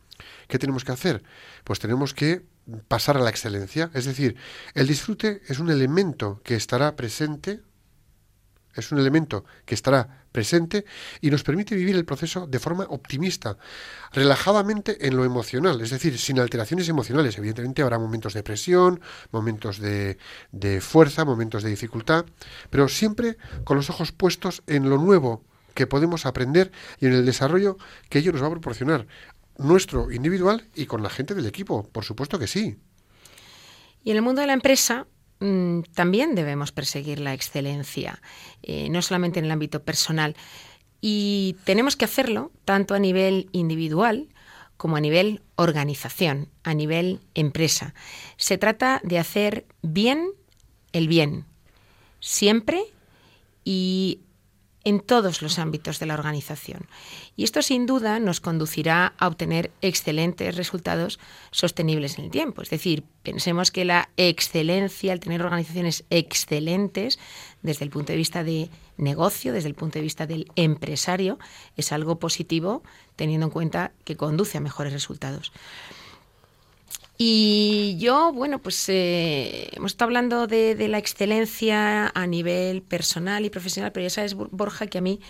¿Qué 0.48 0.58
tenemos 0.58 0.84
que 0.84 0.92
hacer? 0.92 1.22
Pues 1.64 1.78
tenemos 1.78 2.14
que 2.14 2.42
pasar 2.88 3.16
a 3.16 3.20
la 3.20 3.30
excelencia. 3.30 3.90
Es 3.94 4.04
decir, 4.04 4.36
el 4.74 4.86
disfrute 4.86 5.42
es 5.48 5.58
un 5.58 5.70
elemento 5.70 6.40
que 6.44 6.54
estará 6.54 6.96
presente, 6.96 7.62
es 8.74 8.92
un 8.92 8.98
elemento 8.98 9.44
que 9.64 9.74
estará 9.74 10.24
presente 10.30 10.84
y 11.20 11.30
nos 11.30 11.42
permite 11.42 11.74
vivir 11.74 11.96
el 11.96 12.04
proceso 12.04 12.46
de 12.46 12.58
forma 12.60 12.84
optimista, 12.88 13.56
relajadamente 14.12 15.06
en 15.06 15.16
lo 15.16 15.24
emocional, 15.24 15.80
es 15.80 15.90
decir, 15.90 16.16
sin 16.18 16.38
alteraciones 16.38 16.88
emocionales. 16.88 17.36
Evidentemente 17.36 17.82
habrá 17.82 17.98
momentos 17.98 18.32
de 18.34 18.42
presión, 18.42 19.00
momentos 19.32 19.78
de, 19.80 20.18
de 20.52 20.80
fuerza, 20.80 21.24
momentos 21.24 21.62
de 21.62 21.70
dificultad, 21.70 22.26
pero 22.70 22.88
siempre 22.88 23.38
con 23.64 23.76
los 23.76 23.90
ojos 23.90 24.12
puestos 24.12 24.62
en 24.66 24.88
lo 24.88 24.98
nuevo 24.98 25.44
que 25.74 25.86
podemos 25.86 26.26
aprender 26.26 26.70
y 27.00 27.06
en 27.06 27.12
el 27.12 27.26
desarrollo 27.26 27.76
que 28.08 28.18
ello 28.18 28.32
nos 28.32 28.42
va 28.42 28.48
a 28.48 28.50
proporcionar 28.50 29.06
nuestro 29.60 30.10
individual 30.10 30.66
y 30.74 30.86
con 30.86 31.02
la 31.02 31.10
gente 31.10 31.34
del 31.34 31.46
equipo, 31.46 31.84
por 31.84 32.04
supuesto 32.04 32.38
que 32.38 32.46
sí. 32.46 32.76
Y 34.02 34.10
en 34.10 34.16
el 34.16 34.22
mundo 34.22 34.40
de 34.40 34.46
la 34.46 34.54
empresa 34.54 35.06
mm, 35.40 35.80
también 35.94 36.34
debemos 36.34 36.72
perseguir 36.72 37.20
la 37.20 37.34
excelencia, 37.34 38.22
eh, 38.62 38.88
no 38.88 39.02
solamente 39.02 39.38
en 39.38 39.44
el 39.44 39.50
ámbito 39.50 39.82
personal. 39.82 40.34
Y 41.02 41.56
tenemos 41.64 41.96
que 41.96 42.06
hacerlo 42.06 42.52
tanto 42.64 42.94
a 42.94 42.98
nivel 42.98 43.48
individual 43.52 44.28
como 44.76 44.96
a 44.96 45.00
nivel 45.00 45.42
organización, 45.56 46.48
a 46.62 46.72
nivel 46.72 47.20
empresa. 47.34 47.94
Se 48.38 48.56
trata 48.56 49.00
de 49.04 49.18
hacer 49.18 49.66
bien 49.82 50.30
el 50.92 51.06
bien, 51.06 51.44
siempre 52.20 52.82
y 53.62 54.20
en 54.84 55.00
todos 55.00 55.42
los 55.42 55.58
ámbitos 55.58 55.98
de 55.98 56.06
la 56.06 56.14
organización. 56.14 56.86
Y 57.36 57.44
esto 57.44 57.62
sin 57.62 57.86
duda 57.86 58.18
nos 58.18 58.40
conducirá 58.40 59.14
a 59.18 59.26
obtener 59.26 59.70
excelentes 59.82 60.56
resultados 60.56 61.18
sostenibles 61.50 62.18
en 62.18 62.26
el 62.26 62.30
tiempo. 62.30 62.62
Es 62.62 62.70
decir, 62.70 63.04
pensemos 63.22 63.70
que 63.70 63.84
la 63.84 64.10
excelencia, 64.16 65.12
el 65.12 65.20
tener 65.20 65.42
organizaciones 65.42 66.04
excelentes 66.10 67.18
desde 67.62 67.84
el 67.84 67.90
punto 67.90 68.12
de 68.12 68.18
vista 68.18 68.42
de 68.42 68.70
negocio, 68.96 69.52
desde 69.52 69.68
el 69.68 69.74
punto 69.74 69.98
de 69.98 70.02
vista 70.02 70.26
del 70.26 70.50
empresario, 70.56 71.38
es 71.76 71.92
algo 71.92 72.18
positivo 72.18 72.82
teniendo 73.16 73.46
en 73.46 73.52
cuenta 73.52 73.92
que 74.04 74.16
conduce 74.16 74.58
a 74.58 74.60
mejores 74.60 74.92
resultados. 74.92 75.52
Y 77.22 77.98
yo, 77.98 78.32
bueno, 78.32 78.60
pues 78.60 78.88
eh, 78.88 79.68
hemos 79.72 79.92
estado 79.92 80.06
hablando 80.06 80.46
de, 80.46 80.74
de, 80.74 80.88
la 80.88 80.96
excelencia 80.96 82.10
a 82.14 82.26
nivel 82.26 82.80
personal 82.80 83.44
y 83.44 83.50
profesional, 83.50 83.92
pero 83.92 84.04
ya 84.04 84.08
sabes, 84.08 84.32
Borja, 84.32 84.86
que 84.86 84.96
a 84.96 85.00
mí 85.02 85.20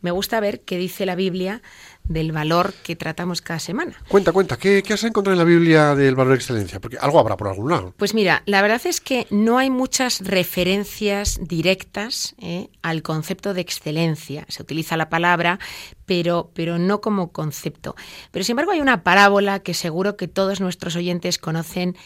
me 0.00 0.10
gusta 0.10 0.40
ver 0.40 0.62
qué 0.62 0.76
dice 0.76 1.06
la 1.06 1.14
Biblia 1.14 1.62
del 2.08 2.32
valor 2.32 2.72
que 2.82 2.96
tratamos 2.96 3.42
cada 3.42 3.58
semana. 3.58 3.94
Cuenta, 4.08 4.32
cuenta, 4.32 4.56
¿qué, 4.56 4.82
has 4.90 5.04
encontrado 5.04 5.34
en 5.34 5.38
la 5.38 5.44
Biblia 5.44 5.94
del 5.94 6.14
valor 6.14 6.32
de 6.32 6.36
excelencia? 6.36 6.80
Porque 6.80 6.98
algo 6.98 7.18
habrá 7.18 7.36
por 7.36 7.48
algún 7.48 7.70
lado. 7.70 7.94
Pues 7.96 8.14
mira, 8.14 8.42
la 8.46 8.62
verdad 8.62 8.80
es 8.84 9.00
que 9.00 9.26
no 9.30 9.58
hay 9.58 9.70
muchas 9.70 10.20
referencias 10.20 11.38
directas 11.42 12.34
eh, 12.38 12.68
al 12.82 13.02
concepto 13.02 13.54
de 13.54 13.60
excelencia. 13.60 14.44
Se 14.48 14.62
utiliza 14.62 14.96
la 14.96 15.08
palabra, 15.08 15.58
pero, 16.04 16.50
pero 16.54 16.78
no 16.78 17.00
como 17.00 17.32
concepto. 17.32 17.96
Pero 18.30 18.44
sin 18.44 18.52
embargo 18.52 18.72
hay 18.72 18.80
una 18.80 19.02
parábola 19.02 19.60
que 19.60 19.74
seguro 19.74 20.16
que 20.16 20.28
todos 20.28 20.60
nuestros 20.60 20.96
oyentes 20.96 21.38
conocen 21.38 21.96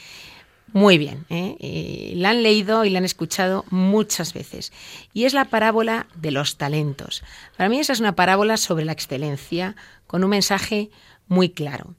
muy 0.73 0.99
bien. 0.99 1.27
¿eh? 1.31 2.13
la 2.17 2.31
han 2.31 2.43
leído 2.43 2.85
y 2.85 2.91
la 2.91 2.99
han 2.99 3.05
escuchado 3.05 3.65
muchas 3.71 4.33
veces. 4.33 4.73
Y 5.13 5.25
es 5.25 5.35
la 5.35 5.47
parábola 5.47 6.07
de 6.15 6.31
los 6.31 6.57
talentos. 6.57 7.23
Para 7.57 7.69
mí 7.69 7.81
esa 7.81 7.93
es 7.93 8.01
una 8.01 8.15
parábola 8.17 8.57
sobre 8.57 8.85
la 8.85 8.93
excelencia 8.93 9.77
con 10.07 10.25
un 10.25 10.31
mensaje 10.31 10.91
muy 11.29 11.51
claro. 11.51 11.95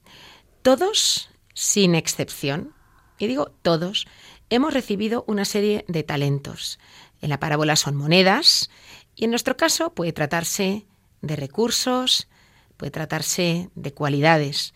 Todos, 0.62 1.30
sin 1.54 1.94
excepción, 1.94 2.74
y 3.18 3.26
digo 3.26 3.52
todos, 3.62 4.06
hemos 4.50 4.74
recibido 4.74 5.24
una 5.26 5.44
serie 5.44 5.84
de 5.88 6.02
talentos. 6.02 6.78
En 7.20 7.30
la 7.30 7.40
parábola 7.40 7.76
son 7.76 7.96
monedas 7.96 8.70
y 9.14 9.24
en 9.24 9.30
nuestro 9.30 9.56
caso 9.56 9.94
puede 9.94 10.12
tratarse 10.12 10.86
de 11.20 11.36
recursos, 11.36 12.28
puede 12.76 12.90
tratarse 12.90 13.70
de 13.74 13.92
cualidades. 13.92 14.74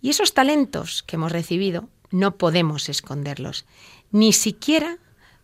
Y 0.00 0.10
esos 0.10 0.34
talentos 0.34 1.02
que 1.02 1.16
hemos 1.16 1.32
recibido 1.32 1.88
no 2.14 2.36
podemos 2.36 2.88
esconderlos. 2.88 3.66
Ni 4.12 4.32
siquiera 4.32 4.98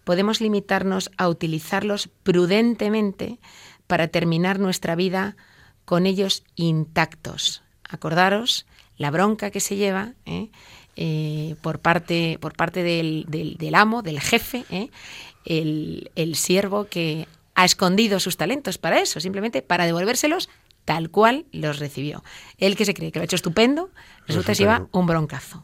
podemos 0.05 0.41
limitarnos 0.41 1.11
a 1.17 1.29
utilizarlos 1.29 2.09
prudentemente 2.23 3.41
para 3.89 4.07
terminar 4.07 4.61
nuestra 4.61 4.95
vida 4.95 5.37
con 5.85 6.07
ellos 6.07 6.45
intactos. 6.55 7.63
Acordaros 7.89 8.67
la 8.97 9.11
bronca 9.11 9.51
que 9.51 9.59
se 9.59 9.75
lleva 9.75 10.13
¿eh? 10.27 10.51
Eh, 10.95 11.57
por 11.61 11.81
parte, 11.81 12.39
por 12.41 12.55
parte 12.55 12.85
del, 12.85 13.75
amo, 13.75 14.03
del 14.03 14.21
jefe, 14.21 14.65
¿eh? 14.71 14.91
el, 15.45 16.13
el 16.15 16.37
siervo 16.37 16.87
que 16.87 17.27
ha 17.57 17.65
escondido 17.65 18.21
sus 18.21 18.37
talentos 18.37 18.79
para 18.79 19.01
eso, 19.01 19.19
simplemente 19.19 19.61
para 19.61 19.87
devolvérselos 19.87 20.49
tal 20.85 21.11
cual 21.11 21.47
los 21.53 21.79
recibió. 21.79 22.25
Él 22.59 22.77
que 22.77 22.85
se 22.85 22.95
cree 22.95 23.13
que 23.13 23.19
lo 23.19 23.23
ha 23.23 23.25
hecho 23.25 23.37
estupendo, 23.37 23.91
resulta 24.27 24.53
que 24.53 24.57
se 24.57 24.63
lleva 24.65 24.89
un 24.93 25.07
broncazo. 25.07 25.63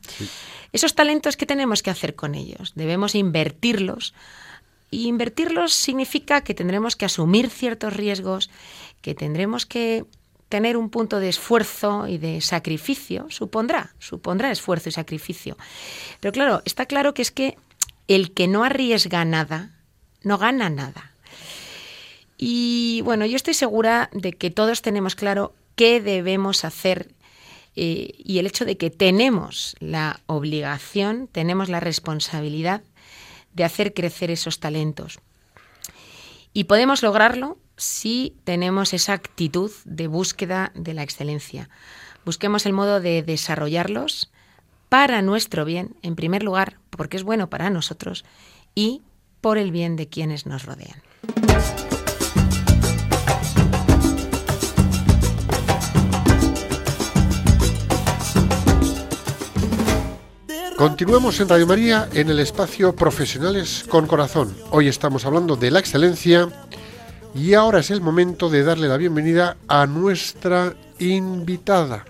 Esos 0.76 0.94
talentos, 0.94 1.38
¿qué 1.38 1.46
tenemos 1.46 1.82
que 1.82 1.88
hacer 1.88 2.14
con 2.14 2.34
ellos? 2.34 2.72
Debemos 2.74 3.14
invertirlos. 3.14 4.12
Y 4.90 5.06
invertirlos 5.06 5.72
significa 5.72 6.42
que 6.42 6.52
tendremos 6.52 6.96
que 6.96 7.06
asumir 7.06 7.48
ciertos 7.48 7.94
riesgos, 7.94 8.50
que 9.00 9.14
tendremos 9.14 9.64
que 9.64 10.04
tener 10.50 10.76
un 10.76 10.90
punto 10.90 11.18
de 11.18 11.30
esfuerzo 11.30 12.06
y 12.08 12.18
de 12.18 12.42
sacrificio, 12.42 13.24
supondrá, 13.30 13.94
supondrá 14.00 14.50
esfuerzo 14.50 14.90
y 14.90 14.92
sacrificio. 14.92 15.56
Pero 16.20 16.32
claro, 16.32 16.60
está 16.66 16.84
claro 16.84 17.14
que 17.14 17.22
es 17.22 17.30
que 17.30 17.56
el 18.06 18.34
que 18.34 18.46
no 18.46 18.62
arriesga 18.62 19.24
nada, 19.24 19.70
no 20.24 20.36
gana 20.36 20.68
nada. 20.68 21.10
Y 22.36 23.00
bueno, 23.00 23.24
yo 23.24 23.36
estoy 23.36 23.54
segura 23.54 24.10
de 24.12 24.34
que 24.34 24.50
todos 24.50 24.82
tenemos 24.82 25.14
claro 25.14 25.54
qué 25.74 26.02
debemos 26.02 26.66
hacer 26.66 27.15
eh, 27.76 28.14
y 28.18 28.38
el 28.38 28.46
hecho 28.46 28.64
de 28.64 28.76
que 28.76 28.90
tenemos 28.90 29.76
la 29.80 30.20
obligación, 30.26 31.28
tenemos 31.30 31.68
la 31.68 31.80
responsabilidad 31.80 32.82
de 33.52 33.64
hacer 33.64 33.94
crecer 33.94 34.30
esos 34.30 34.60
talentos. 34.60 35.20
Y 36.52 36.64
podemos 36.64 37.02
lograrlo 37.02 37.58
si 37.76 38.34
tenemos 38.44 38.94
esa 38.94 39.12
actitud 39.12 39.70
de 39.84 40.06
búsqueda 40.06 40.72
de 40.74 40.94
la 40.94 41.02
excelencia. 41.02 41.68
Busquemos 42.24 42.64
el 42.64 42.72
modo 42.72 43.00
de 43.00 43.22
desarrollarlos 43.22 44.32
para 44.88 45.20
nuestro 45.20 45.64
bien, 45.64 45.96
en 46.02 46.16
primer 46.16 46.42
lugar, 46.42 46.78
porque 46.90 47.16
es 47.16 47.22
bueno 47.22 47.50
para 47.50 47.70
nosotros, 47.70 48.24
y 48.74 49.02
por 49.40 49.58
el 49.58 49.70
bien 49.70 49.96
de 49.96 50.08
quienes 50.08 50.46
nos 50.46 50.64
rodean. 50.64 51.02
Continuamos 60.86 61.40
en 61.40 61.48
Radio 61.48 61.66
María 61.66 62.08
en 62.14 62.30
el 62.30 62.38
espacio 62.38 62.94
Profesionales 62.94 63.84
con 63.88 64.06
Corazón. 64.06 64.56
Hoy 64.70 64.86
estamos 64.86 65.26
hablando 65.26 65.56
de 65.56 65.72
la 65.72 65.80
excelencia 65.80 66.48
y 67.34 67.54
ahora 67.54 67.80
es 67.80 67.90
el 67.90 68.00
momento 68.00 68.48
de 68.48 68.62
darle 68.62 68.86
la 68.86 68.96
bienvenida 68.96 69.56
a 69.66 69.86
nuestra 69.86 70.74
invitada. 71.00 72.04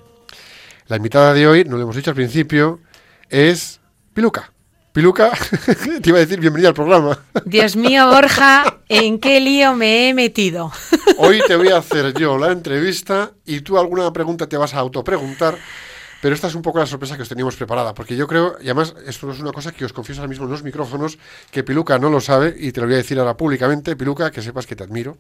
La 0.89 0.99
invitada 0.99 1.33
de 1.33 1.49
hoy, 1.49 1.65
no 1.65 1.79
lo 1.79 1.85
hemos 1.85 1.97
dicho 1.97 2.11
al 2.11 2.17
principio, 2.17 2.81
es 3.31 3.81
Piluca. 4.13 4.53
Piluca, 4.93 5.33
te 6.03 6.11
iba 6.11 6.19
a 6.19 6.21
decir 6.21 6.39
bienvenida 6.39 6.69
al 6.69 6.75
programa. 6.75 7.19
Dios 7.47 7.77
mío, 7.77 8.09
Borja, 8.09 8.81
¿en 8.91 9.19
qué 9.21 9.41
lío 9.41 9.75
me 9.75 10.11
he 10.11 10.15
metido? 10.15 10.71
Hoy 11.17 11.41
te 11.47 11.57
voy 11.57 11.69
a 11.69 11.79
hacer 11.79 12.13
yo 12.13 12.37
la 12.37 12.53
entrevista 12.53 13.33
y 13.47 13.63
tú 13.63 13.79
alguna 13.79 14.13
pregunta 14.13 14.47
te 14.47 14.59
vas 14.59 14.75
a 14.75 14.81
autopreguntar 14.81 15.57
pero 16.21 16.35
esta 16.35 16.49
es 16.49 16.55
un 16.55 16.63
poco 16.63 16.79
la 16.79 16.87
sorpresa 16.87 17.17
que 17.17 17.23
os 17.23 17.29
teníamos 17.29 17.57
preparada, 17.57 17.95
porque 17.95 18.17
yo 18.17 18.27
creo, 18.27 18.57
y 18.61 18.65
además 18.65 18.95
esto 19.07 19.31
es 19.31 19.41
una 19.41 19.53
cosa 19.53 19.73
que 19.73 19.85
os 19.85 19.93
confieso 19.93 20.21
ahora 20.21 20.29
mismo 20.29 20.45
en 20.45 20.51
los 20.51 20.63
micrófonos, 20.63 21.19
que 21.51 21.65
Piluca 21.65 21.99
no 21.99 22.11
lo 22.11 22.21
sabe 22.21 22.55
y 22.59 22.73
te 22.73 22.81
lo 22.81 22.87
voy 22.87 22.95
a 22.95 22.99
decir 22.99 23.19
ahora 23.19 23.37
públicamente, 23.37 23.97
Piluca, 23.97 24.31
que 24.31 24.43
sepas 24.43 24.67
que 24.67 24.77
te 24.77 24.85
admiro, 24.85 25.19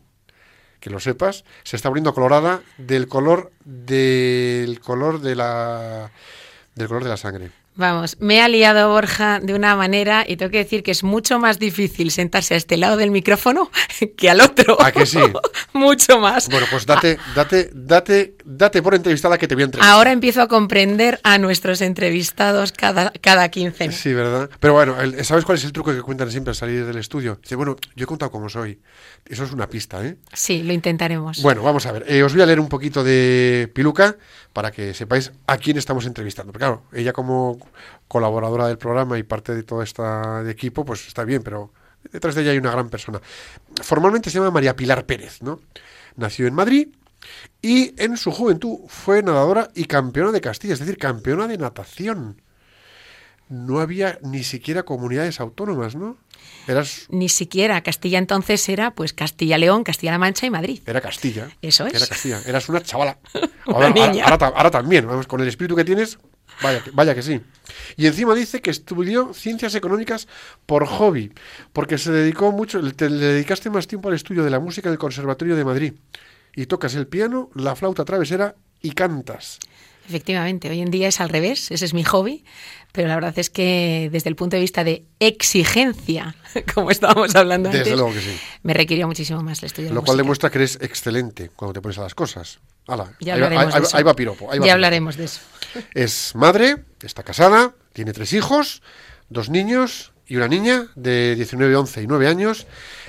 que 0.81 0.91
lo 0.91 1.01
sepas, 1.01 1.45
se 1.65 1.77
está 1.77 1.89
poniendo 1.89 2.15
colorada 2.15 2.61
del 2.79 3.09
color 3.09 3.53
del 3.65 4.81
color 4.81 5.21
de 5.21 5.35
la 5.35 6.11
del 6.75 6.89
color 6.89 7.05
de 7.05 7.11
la 7.11 7.17
sangre. 7.17 7.51
Vamos, 7.77 8.17
me 8.21 8.41
ha 8.41 8.49
liado 8.49 8.89
Borja 8.89 9.39
de 9.39 9.53
una 9.53 9.77
manera 9.77 10.25
y 10.27 10.37
tengo 10.37 10.51
que 10.51 10.59
decir 10.59 10.83
que 10.83 10.93
es 10.93 11.05
mucho 11.05 11.39
más 11.39 11.59
difícil 11.59 12.11
sentarse 12.11 12.55
a 12.55 12.57
este 12.57 12.79
lado 12.79 12.97
del 12.97 13.11
micrófono 13.11 13.71
que 14.17 14.31
al 14.31 14.41
otro. 14.41 14.81
¿A 14.81 14.93
que 14.93 15.05
sí? 15.05 15.19
mucho 15.75 16.19
más. 16.19 16.49
Bueno, 16.49 16.67
pues 16.71 16.87
date, 16.87 17.19
date, 17.35 17.71
date, 17.75 18.36
date 18.47 18.81
por 18.81 18.95
entrevistada 18.95 19.37
que 19.37 19.49
te 19.49 19.55
voy 19.55 19.63
a 19.63 19.67
entrevistar. 19.67 19.93
Ahora 19.93 20.13
empiezo 20.13 20.41
a 20.41 20.49
comprender 20.49 21.21
a 21.25 21.37
nuestros 21.39 21.81
entrevistados 21.81 22.73
cada, 22.73 23.11
cada 23.21 23.49
quince. 23.49 23.91
Sí, 23.91 24.15
¿verdad? 24.15 24.49
Pero 24.61 24.73
bueno, 24.73 24.95
¿sabes 25.25 25.45
cuál 25.45 25.59
es 25.59 25.65
el 25.65 25.73
truco 25.73 25.93
que 25.93 26.01
cuentan 26.01 26.31
siempre 26.31 26.53
al 26.53 26.55
salir 26.55 26.87
del 26.87 26.97
estudio? 26.97 27.39
Dice, 27.43 27.57
bueno, 27.57 27.77
yo 27.97 28.05
he 28.05 28.07
contado 28.07 28.31
cómo 28.31 28.49
soy. 28.49 28.81
Eso 29.27 29.45
es 29.45 29.53
una 29.53 29.69
pista, 29.69 30.05
¿eh? 30.07 30.17
Sí, 30.33 30.63
lo 30.63 30.73
intentaremos. 30.73 31.43
Bueno, 31.43 31.63
vamos 31.63 31.85
a 31.87 31.93
ver. 31.93 32.05
Eh, 32.07 32.23
os 32.23 32.33
voy 32.33 32.43
a 32.43 32.47
leer 32.47 32.61
un 32.61 32.69
poquito 32.69 33.03
de 33.03 33.71
Piluca 33.75 34.17
para 34.53 34.71
que 34.71 34.95
sepáis 34.95 35.33
a 35.47 35.59
quién 35.59 35.77
estamos 35.77 36.07
entrevistando. 36.07 36.53
Porque 36.53 36.65
claro, 36.65 36.85
ella 36.93 37.13
como 37.13 37.59
colaboradora 38.07 38.69
del 38.69 38.79
programa 38.79 39.19
y 39.19 39.25
parte 39.25 39.55
de 39.55 39.65
todo 39.65 39.83
este 39.83 40.03
equipo, 40.49 40.85
pues 40.85 41.07
está 41.09 41.25
bien, 41.25 41.43
pero 41.43 41.73
detrás 42.13 42.37
de 42.37 42.43
ella 42.43 42.53
hay 42.53 42.59
una 42.59 42.71
gran 42.71 42.89
persona. 42.89 43.21
Formalmente 43.83 44.31
se 44.31 44.39
llama 44.39 44.53
María 44.53 44.77
Pilar 44.77 45.05
Pérez, 45.05 45.43
¿no? 45.43 45.61
Nació 46.15 46.47
en 46.47 46.55
Madrid 46.55 46.89
y 47.63 48.01
en 48.01 48.17
su 48.17 48.31
juventud 48.31 48.79
fue 48.89 49.23
nadadora 49.23 49.71
y 49.75 49.85
campeona 49.85 50.33
de 50.33 50.41
Castilla, 50.41 50.75
es 50.75 50.81
decir, 50.81 50.99
campeona 50.99 51.47
de 51.47 51.59
natación. 51.59 52.41
No 53.49 53.79
había 53.81 54.19
ni 54.23 54.43
siquiera 54.43 54.83
comunidades 54.83 55.39
autónomas, 55.41 55.95
¿no? 55.95 56.17
Eras... 56.67 57.07
Ni 57.11 57.29
siquiera. 57.29 57.81
Castilla 57.81 58.19
entonces 58.19 58.69
era 58.69 58.93
pues 58.93 59.13
Castilla-León, 59.13 59.85
Castilla-La 59.85 60.19
Mancha 60.19 60.47
y 60.47 60.51
Madrid. 60.51 60.81
Era 60.85 61.01
Castilla. 61.01 61.49
Eso 61.63 61.87
es. 61.87 61.95
Era 61.95 62.07
Castilla. 62.07 62.43
Eras 62.45 62.69
una 62.69 62.83
chavala. 62.83 63.19
una 63.67 63.91
niña. 63.91 64.25
Ahora, 64.27 64.71
también, 64.71 65.07
vamos, 65.07 65.29
con 65.29 65.41
el 65.41 65.49
espíritu 65.49 65.77
que 65.77 65.85
tienes, 65.85 66.19
Vaya 66.63 66.83
que, 66.83 66.91
vaya 66.91 67.15
que 67.15 67.23
sí. 67.23 67.41
Y 67.97 68.07
encima 68.07 68.35
dice 68.35 68.63
que 68.63 68.71
estudió 68.71 69.35
ciencias 69.35 69.75
económicas 69.75 70.27
por 70.65 70.87
hobby, 70.87 71.33
porque 71.73 71.99
se 71.99 72.11
dedicó 72.11 72.51
mucho, 72.51 72.81
te, 72.95 73.11
le 73.11 73.27
dedicaste 73.27 73.69
más 73.69 73.87
tiempo 73.87 74.09
al 74.09 74.15
estudio 74.15 74.43
de 74.43 74.51
la 74.51 74.59
música 74.59 74.89
en 74.89 74.93
el 74.93 74.99
Conservatorio 74.99 75.55
de 75.55 75.65
Madrid. 75.65 75.93
Y 76.57 76.67
tocas 76.67 76.95
el 76.97 77.07
piano, 77.07 77.51
la 77.55 77.77
flauta 77.77 78.05
travesera 78.05 78.57
y 78.83 78.91
cantas. 78.93 79.59
Efectivamente, 80.09 80.71
hoy 80.71 80.81
en 80.81 80.91
día 80.91 81.09
es 81.09 81.21
al 81.21 81.29
revés, 81.29 81.71
ese 81.73 81.85
es 81.85 81.93
mi 81.93 82.03
hobby, 82.05 82.45
pero 82.93 83.09
la 83.09 83.17
verdad 83.17 83.37
es 83.39 83.51
que 83.51 84.09
desde 84.13 84.29
el 84.31 84.37
punto 84.37 84.57
de 84.57 84.61
vista 84.63 84.85
de 84.85 85.05
exigencia, 85.19 86.37
como 86.75 86.91
estábamos 86.91 87.35
hablando 87.35 87.69
Desde 87.69 87.81
antes, 87.81 87.95
luego 87.95 88.13
que 88.15 88.21
sí. 88.21 88.37
me 88.63 88.73
requirió 88.73 89.07
muchísimo 89.07 89.43
más 89.43 89.59
el 89.63 89.67
estudio 89.67 89.89
Lo 89.89 89.97
cual 90.03 90.15
música. 90.17 90.17
demuestra 90.23 90.51
que 90.51 90.59
eres 90.59 90.79
excelente 90.81 91.51
cuando 91.55 91.73
te 91.75 91.81
pones 91.81 91.99
a 91.99 92.03
las 92.03 92.15
cosas. 92.15 92.59
Ya 92.89 92.95
ahí, 92.95 93.41
va, 93.41 93.47
hablaremos 93.47 93.75
ahí- 93.75 93.81
de 93.81 93.87
eso. 93.89 93.97
ahí 93.97 94.03
va 94.05 94.15
piropo. 94.15 94.45
ahí 94.45 94.47
va 94.47 94.55
Ya 94.55 94.61
piropo. 94.63 94.73
hablaremos 94.75 95.17
de 95.17 95.25
eso. 95.25 95.41
Es 95.93 96.35
madre, 96.37 96.77
está 97.03 97.23
casada, 97.25 97.75
tiene 97.93 98.13
tres 98.13 98.33
hijos, 98.33 98.83
dos 99.29 99.51
niños 99.51 100.13
y 100.29 100.37
una 100.37 100.47
niña 100.49 100.87
de 100.95 101.35
19, 101.35 101.75
11 101.75 102.03
y 102.03 102.07
9 102.07 102.29
años. 102.29 102.67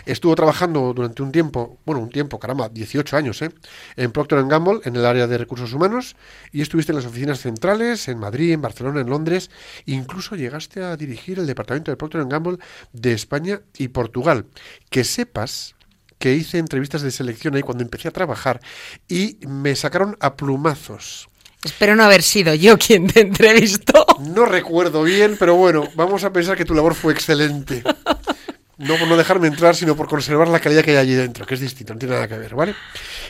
Estuvo 0.08 0.36
trabajando 0.36 0.94
durante 0.94 1.22
un 1.22 1.34
tiempo, 1.34 1.80
bueno, 1.86 2.02
un 2.02 2.10
tiempo, 2.10 2.40
caramba, 2.40 2.70
18 2.70 3.18
años, 3.18 3.42
¿eh? 3.42 3.52
En 3.98 4.12
Procter 4.12 4.42
Gamble, 4.46 4.80
en 4.86 4.96
el 4.96 5.06
área 5.06 5.28
de 5.28 5.38
recursos 5.38 5.74
humanos, 5.74 6.16
y 6.54 6.62
estuviste 6.62 6.94
en 6.94 6.96
las 6.96 7.06
oficinas 7.06 7.42
centrales, 7.42 8.08
en 8.08 8.18
Madrid, 8.18 8.54
en 8.54 8.62
Barcelona, 8.62 9.02
en 9.02 9.10
Londres, 9.10 9.52
incluso 9.86 10.38
llegaste 10.38 10.82
a 10.82 10.96
dirigir 10.96 11.40
el 11.40 11.46
departamento 11.46 11.92
de 11.92 11.98
Procter 11.98 12.26
Gamble 12.26 12.58
de 12.94 13.12
España 13.12 13.62
y 13.78 13.90
Portugal. 13.90 14.46
Que 14.90 15.04
sepas 15.04 15.76
que 16.20 16.34
hice 16.34 16.58
entrevistas 16.58 17.02
de 17.02 17.12
selección 17.12 17.56
ahí 17.56 17.62
cuando 17.62 17.84
empecé 17.84 18.08
a 18.08 18.12
trabajar 18.12 18.62
y 19.10 19.38
me 19.46 19.76
sacaron 19.76 20.16
a 20.22 20.36
plumazos. 20.36 21.28
Espero 21.64 21.96
no 21.96 22.04
haber 22.04 22.24
sido 22.24 22.54
yo 22.54 22.78
quien 22.78 23.08
te 23.08 23.22
entrevistó. 23.22 24.06
No 24.20 24.46
recuerdo 24.46 25.04
bien, 25.04 25.36
pero 25.38 25.56
bueno, 25.56 25.84
vamos 25.96 26.24
a 26.24 26.32
pensar 26.32 26.56
que 26.56 26.66
tu 26.66 26.74
labor 26.74 26.96
fue 26.96 27.12
excelente. 27.14 27.84
No 28.78 28.96
por 28.98 29.08
no 29.08 29.18
dejarme 29.18 29.48
entrar, 29.48 29.76
sino 29.76 29.96
por 29.96 30.08
conservar 30.08 30.48
la 30.48 30.60
calidad 30.60 30.84
que 30.84 30.92
hay 30.92 30.98
allí 30.98 31.16
dentro, 31.16 31.46
que 31.46 31.56
es 31.56 31.60
distinto, 31.60 31.94
no 31.94 32.00
tiene 32.00 32.14
nada 32.14 32.28
que 32.28 32.38
ver, 32.38 32.54
¿vale? 32.54 32.76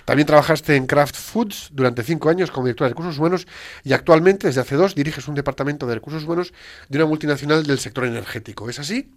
También 0.04 0.28
trabajaste 0.28 0.76
en 0.76 0.88
Kraft 0.88 1.16
Foods 1.16 1.70
durante 1.72 2.04
cinco 2.04 2.30
años 2.30 2.52
como 2.52 2.68
directora 2.68 2.90
de 2.90 2.94
recursos 2.94 3.18
humanos 3.18 3.48
y 3.84 3.94
actualmente, 3.94 4.48
desde 4.48 4.62
hace 4.62 4.76
dos, 4.76 4.94
diriges 4.94 5.28
un 5.28 5.36
departamento 5.36 5.88
de 5.88 5.96
recursos 5.96 6.26
humanos 6.26 6.54
de 6.90 6.98
una 6.98 7.06
multinacional 7.06 7.66
del 7.66 7.80
sector 7.80 8.06
energético. 8.06 8.70
¿Es 8.70 8.80
así? 8.80 9.10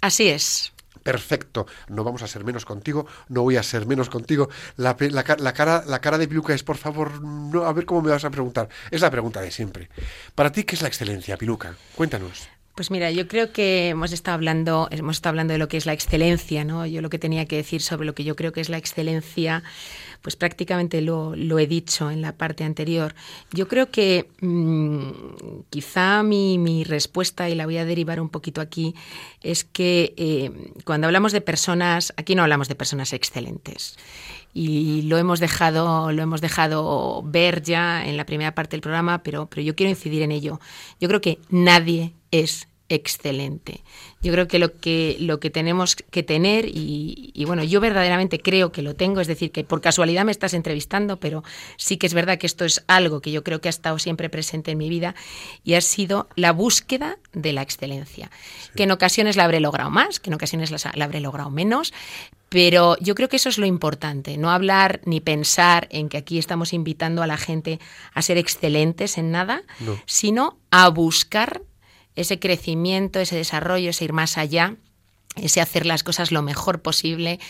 Así 0.00 0.28
es. 0.28 0.72
Perfecto, 1.02 1.66
no 1.88 2.02
vamos 2.02 2.22
a 2.22 2.26
ser 2.26 2.44
menos 2.44 2.64
contigo, 2.64 3.06
no 3.28 3.42
voy 3.42 3.58
a 3.58 3.62
ser 3.62 3.84
menos 3.84 4.08
contigo. 4.08 4.48
La, 4.76 4.96
cara, 4.96 5.84
la 5.86 6.00
cara 6.00 6.18
de 6.18 6.28
Piluca 6.28 6.54
es, 6.54 6.62
por 6.62 6.78
favor, 6.78 7.22
no, 7.22 7.66
a 7.66 7.72
ver 7.74 7.84
cómo 7.84 8.00
me 8.00 8.10
vas 8.10 8.24
a 8.24 8.30
preguntar. 8.30 8.70
Es 8.90 9.02
la 9.02 9.10
pregunta 9.10 9.42
de 9.42 9.50
siempre. 9.50 9.90
Para 10.34 10.50
ti, 10.50 10.64
¿qué 10.64 10.76
es 10.76 10.82
la 10.82 10.88
excelencia, 10.88 11.36
Piluca? 11.36 11.76
Cuéntanos. 11.94 12.48
Pues 12.74 12.90
mira, 12.90 13.12
yo 13.12 13.28
creo 13.28 13.52
que 13.52 13.90
hemos 13.90 14.10
estado 14.10 14.34
hablando, 14.34 14.88
hemos 14.90 15.16
estado 15.16 15.30
hablando 15.30 15.52
de 15.52 15.58
lo 15.58 15.68
que 15.68 15.76
es 15.76 15.86
la 15.86 15.92
excelencia, 15.92 16.64
¿no? 16.64 16.84
Yo 16.86 17.02
lo 17.02 17.10
que 17.10 17.20
tenía 17.20 17.46
que 17.46 17.54
decir 17.54 17.80
sobre 17.80 18.04
lo 18.04 18.16
que 18.16 18.24
yo 18.24 18.34
creo 18.34 18.52
que 18.52 18.60
es 18.60 18.68
la 18.68 18.78
excelencia, 18.78 19.62
pues 20.24 20.36
prácticamente 20.36 21.02
lo, 21.02 21.36
lo 21.36 21.58
he 21.58 21.66
dicho 21.66 22.10
en 22.10 22.22
la 22.22 22.32
parte 22.32 22.64
anterior. 22.64 23.14
Yo 23.52 23.68
creo 23.68 23.90
que 23.90 24.30
mm, 24.40 25.64
quizá 25.68 26.22
mi, 26.22 26.56
mi 26.56 26.82
respuesta, 26.82 27.50
y 27.50 27.54
la 27.54 27.66
voy 27.66 27.76
a 27.76 27.84
derivar 27.84 28.18
un 28.22 28.30
poquito 28.30 28.62
aquí, 28.62 28.94
es 29.42 29.64
que 29.64 30.14
eh, 30.16 30.72
cuando 30.86 31.08
hablamos 31.08 31.32
de 31.32 31.42
personas, 31.42 32.14
aquí 32.16 32.34
no 32.34 32.42
hablamos 32.42 32.68
de 32.68 32.74
personas 32.74 33.12
excelentes. 33.12 33.98
Y 34.54 35.02
lo 35.02 35.18
hemos 35.18 35.40
dejado, 35.40 36.10
lo 36.10 36.22
hemos 36.22 36.40
dejado 36.40 37.22
ver 37.22 37.60
ya 37.60 38.06
en 38.06 38.16
la 38.16 38.24
primera 38.24 38.54
parte 38.54 38.76
del 38.76 38.80
programa, 38.80 39.22
pero, 39.22 39.50
pero 39.50 39.60
yo 39.60 39.76
quiero 39.76 39.90
incidir 39.90 40.22
en 40.22 40.32
ello. 40.32 40.58
Yo 41.00 41.08
creo 41.08 41.20
que 41.20 41.38
nadie 41.50 42.14
es 42.30 42.66
excelente. 42.88 43.82
Yo 44.22 44.32
creo 44.32 44.46
que 44.46 44.58
lo 44.58 44.78
que, 44.78 45.16
lo 45.20 45.40
que 45.40 45.50
tenemos 45.50 45.96
que 45.96 46.22
tener, 46.22 46.66
y, 46.66 47.30
y, 47.34 47.44
bueno, 47.44 47.64
yo 47.64 47.80
verdaderamente 47.80 48.38
creo 48.40 48.72
que 48.72 48.82
lo 48.82 48.94
tengo, 48.94 49.20
es 49.20 49.26
decir, 49.26 49.52
que 49.52 49.64
por 49.64 49.80
casualidad 49.80 50.24
me 50.24 50.32
estás 50.32 50.54
entrevistando, 50.54 51.18
pero 51.18 51.42
sí 51.76 51.96
que 51.96 52.06
es 52.06 52.14
verdad 52.14 52.38
que 52.38 52.46
esto 52.46 52.64
es 52.64 52.84
algo 52.86 53.20
que 53.20 53.32
yo 53.32 53.42
creo 53.42 53.60
que 53.60 53.68
ha 53.68 53.70
estado 53.70 53.98
siempre 53.98 54.28
presente 54.30 54.70
en 54.70 54.78
mi 54.78 54.88
vida 54.88 55.14
y 55.62 55.74
ha 55.74 55.80
sido 55.80 56.28
la 56.36 56.52
búsqueda 56.52 57.18
de 57.32 57.52
la 57.52 57.62
excelencia. 57.62 58.30
Que 58.76 58.84
en 58.84 58.90
ocasiones 58.90 59.36
la 59.36 59.44
habré 59.44 59.60
logrado 59.60 59.90
más, 59.90 60.20
que 60.20 60.30
en 60.30 60.34
ocasiones 60.34 60.70
la, 60.70 60.78
la 60.94 61.04
habré 61.04 61.20
logrado 61.20 61.50
menos, 61.50 61.92
pero 62.48 62.96
yo 63.00 63.14
creo 63.14 63.28
que 63.28 63.36
eso 63.36 63.48
es 63.48 63.58
lo 63.58 63.66
importante, 63.66 64.36
no 64.38 64.50
hablar 64.50 65.00
ni 65.04 65.20
pensar 65.20 65.88
en 65.90 66.08
que 66.08 66.18
aquí 66.18 66.38
estamos 66.38 66.72
invitando 66.72 67.22
a 67.22 67.26
la 67.26 67.36
gente 67.36 67.80
a 68.12 68.22
ser 68.22 68.38
excelentes 68.38 69.18
en 69.18 69.30
nada, 69.32 69.62
No. 69.80 69.98
sino 70.06 70.58
a 70.70 70.88
buscar 70.88 71.62
ese 72.16 72.38
crecimiento, 72.38 73.20
ese 73.20 73.36
desarrollo, 73.36 73.90
ese 73.90 74.04
ir 74.04 74.12
más 74.12 74.38
allá, 74.38 74.76
ese 75.36 75.60
hacer 75.60 75.84
las 75.84 76.02
cosas 76.04 76.30
lo 76.30 76.42
mejor 76.42 76.80
posible, 76.80 77.40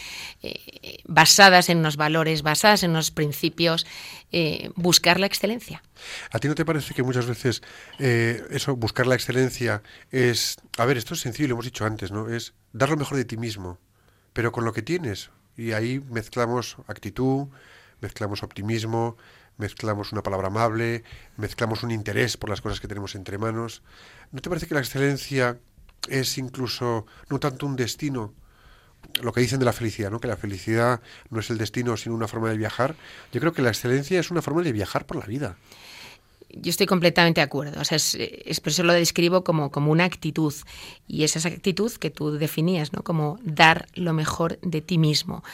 eh, 0.42 1.00
basadas 1.04 1.68
en 1.68 1.78
unos 1.78 1.96
valores, 1.96 2.42
basadas 2.42 2.82
en 2.82 2.90
unos 2.90 3.10
principios, 3.10 3.86
eh, 4.32 4.70
buscar 4.74 5.20
la 5.20 5.26
excelencia. 5.26 5.82
¿A 6.30 6.38
ti 6.38 6.48
no 6.48 6.54
te 6.54 6.64
parece 6.64 6.94
que 6.94 7.02
muchas 7.02 7.26
veces 7.26 7.62
eh, 7.98 8.42
eso, 8.50 8.76
buscar 8.76 9.06
la 9.06 9.14
excelencia 9.14 9.82
es... 10.10 10.56
A 10.78 10.84
ver, 10.86 10.96
esto 10.96 11.14
es 11.14 11.20
sencillo, 11.20 11.48
lo 11.48 11.54
hemos 11.54 11.66
dicho 11.66 11.84
antes, 11.84 12.10
¿no? 12.10 12.28
Es 12.28 12.54
dar 12.72 12.88
lo 12.88 12.96
mejor 12.96 13.18
de 13.18 13.24
ti 13.24 13.36
mismo, 13.36 13.78
pero 14.32 14.50
con 14.50 14.64
lo 14.64 14.72
que 14.72 14.82
tienes. 14.82 15.30
Y 15.56 15.72
ahí 15.72 16.00
mezclamos 16.10 16.76
actitud, 16.88 17.48
mezclamos 18.00 18.42
optimismo, 18.42 19.16
mezclamos 19.56 20.12
una 20.12 20.22
palabra 20.22 20.48
amable, 20.48 21.04
mezclamos 21.36 21.82
un 21.82 21.90
interés 21.90 22.36
por 22.36 22.50
las 22.50 22.60
cosas 22.60 22.80
que 22.80 22.88
tenemos 22.88 23.14
entre 23.14 23.38
manos. 23.38 23.82
¿No 24.32 24.40
te 24.40 24.48
parece 24.48 24.66
que 24.66 24.74
la 24.74 24.80
excelencia 24.80 25.58
es 26.08 26.38
incluso 26.38 27.06
no 27.30 27.38
tanto 27.38 27.66
un 27.66 27.76
destino, 27.76 28.34
lo 29.22 29.32
que 29.32 29.40
dicen 29.40 29.58
de 29.58 29.64
la 29.64 29.72
felicidad, 29.72 30.10
¿no? 30.10 30.20
Que 30.20 30.28
la 30.28 30.36
felicidad 30.36 31.00
no 31.30 31.40
es 31.40 31.50
el 31.50 31.58
destino, 31.58 31.96
sino 31.96 32.14
una 32.14 32.28
forma 32.28 32.50
de 32.50 32.56
viajar. 32.56 32.96
Yo 33.32 33.40
creo 33.40 33.52
que 33.52 33.62
la 33.62 33.70
excelencia 33.70 34.18
es 34.18 34.30
una 34.30 34.42
forma 34.42 34.62
de 34.62 34.72
viajar 34.72 35.06
por 35.06 35.16
la 35.16 35.26
vida. 35.26 35.56
Yo 36.60 36.70
estoy 36.70 36.86
completamente 36.86 37.40
de 37.40 37.44
acuerdo. 37.44 37.80
O 37.80 37.84
sea, 37.84 37.96
es, 37.96 38.14
es, 38.14 38.60
por 38.60 38.70
eso 38.70 38.82
lo 38.82 38.92
describo 38.92 39.44
como, 39.44 39.70
como 39.70 39.90
una 39.92 40.04
actitud. 40.04 40.54
Y 41.06 41.24
es 41.24 41.36
esa 41.36 41.48
actitud 41.48 41.92
que 41.92 42.10
tú 42.10 42.32
definías, 42.32 42.92
¿no? 42.92 43.02
Como 43.02 43.38
dar 43.42 43.86
lo 43.94 44.12
mejor 44.12 44.58
de 44.62 44.80
ti 44.80 44.98
mismo. 44.98 45.44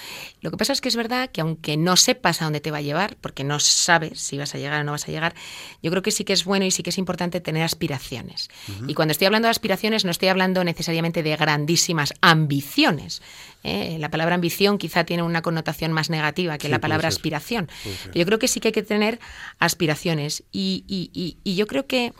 Lo 0.40 0.50
que 0.50 0.56
pasa 0.56 0.72
es 0.72 0.80
que 0.80 0.88
es 0.88 0.96
verdad 0.96 1.30
que 1.30 1.40
aunque 1.40 1.76
no 1.76 1.96
sepas 1.96 2.40
a 2.40 2.44
dónde 2.44 2.60
te 2.60 2.70
va 2.70 2.78
a 2.78 2.82
llevar, 2.82 3.16
porque 3.20 3.44
no 3.44 3.60
sabes 3.60 4.20
si 4.20 4.38
vas 4.38 4.54
a 4.54 4.58
llegar 4.58 4.80
o 4.80 4.84
no 4.84 4.92
vas 4.92 5.08
a 5.08 5.12
llegar, 5.12 5.34
yo 5.82 5.90
creo 5.90 6.02
que 6.02 6.10
sí 6.10 6.24
que 6.24 6.32
es 6.32 6.44
bueno 6.44 6.64
y 6.64 6.70
sí 6.70 6.82
que 6.82 6.90
es 6.90 6.98
importante 6.98 7.40
tener 7.40 7.62
aspiraciones. 7.62 8.48
Uh 8.68 8.72
-huh. 8.72 8.90
Y 8.90 8.94
cuando 8.94 9.12
estoy 9.12 9.26
hablando 9.26 9.46
de 9.46 9.50
aspiraciones, 9.50 10.04
no 10.04 10.10
estoy 10.10 10.28
hablando 10.28 10.62
necesariamente 10.64 11.22
de 11.22 11.36
grandísimas 11.36 12.14
ambiciones. 12.20 13.22
¿Eh? 13.62 13.96
La 13.98 14.10
palabra 14.10 14.34
ambición 14.34 14.78
quizá 14.78 15.04
tiene 15.04 15.22
una 15.22 15.42
connotación 15.42 15.92
más 15.92 16.10
negativa 16.10 16.58
que 16.58 16.66
Sí, 16.66 16.70
la 16.70 16.78
palabra 16.80 17.08
aspiración. 17.08 17.68
Yo 18.14 18.24
creo 18.26 18.38
que 18.38 18.48
sí 18.48 18.60
que 18.60 18.68
hay 18.68 18.72
que 18.72 18.82
tener 18.82 19.20
aspiraciones. 19.58 20.42
Y, 20.52 20.84
y- 20.88 21.10
y- 21.12 21.36
y 21.44 21.56
yo 21.56 21.66
creo 21.66 21.86
que 21.86 22.12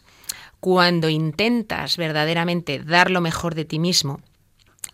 cuando 0.61 1.09
intentas 1.09 1.97
verdaderamente 1.97 2.79
dar 2.81 3.11
lo 3.11 3.21
mejor 3.21 3.55
de 3.55 3.65
ti 3.65 3.79
mismo 3.79 4.21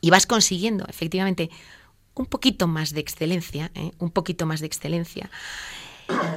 y 0.00 0.10
vas 0.10 0.26
consiguiendo 0.26 0.86
efectivamente 0.88 1.50
un 2.14 2.26
poquito 2.26 2.66
más 2.68 2.92
de 2.94 3.00
excelencia, 3.00 3.70
¿eh? 3.74 3.90
un 3.98 4.10
poquito 4.10 4.46
más 4.46 4.60
de 4.60 4.66
excelencia, 4.66 5.28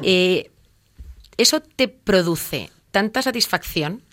eh, 0.01 0.51
eso 1.37 1.61
te 1.61 1.87
produce 1.87 2.69
tanta 2.91 3.21
satisfacción, 3.21 4.03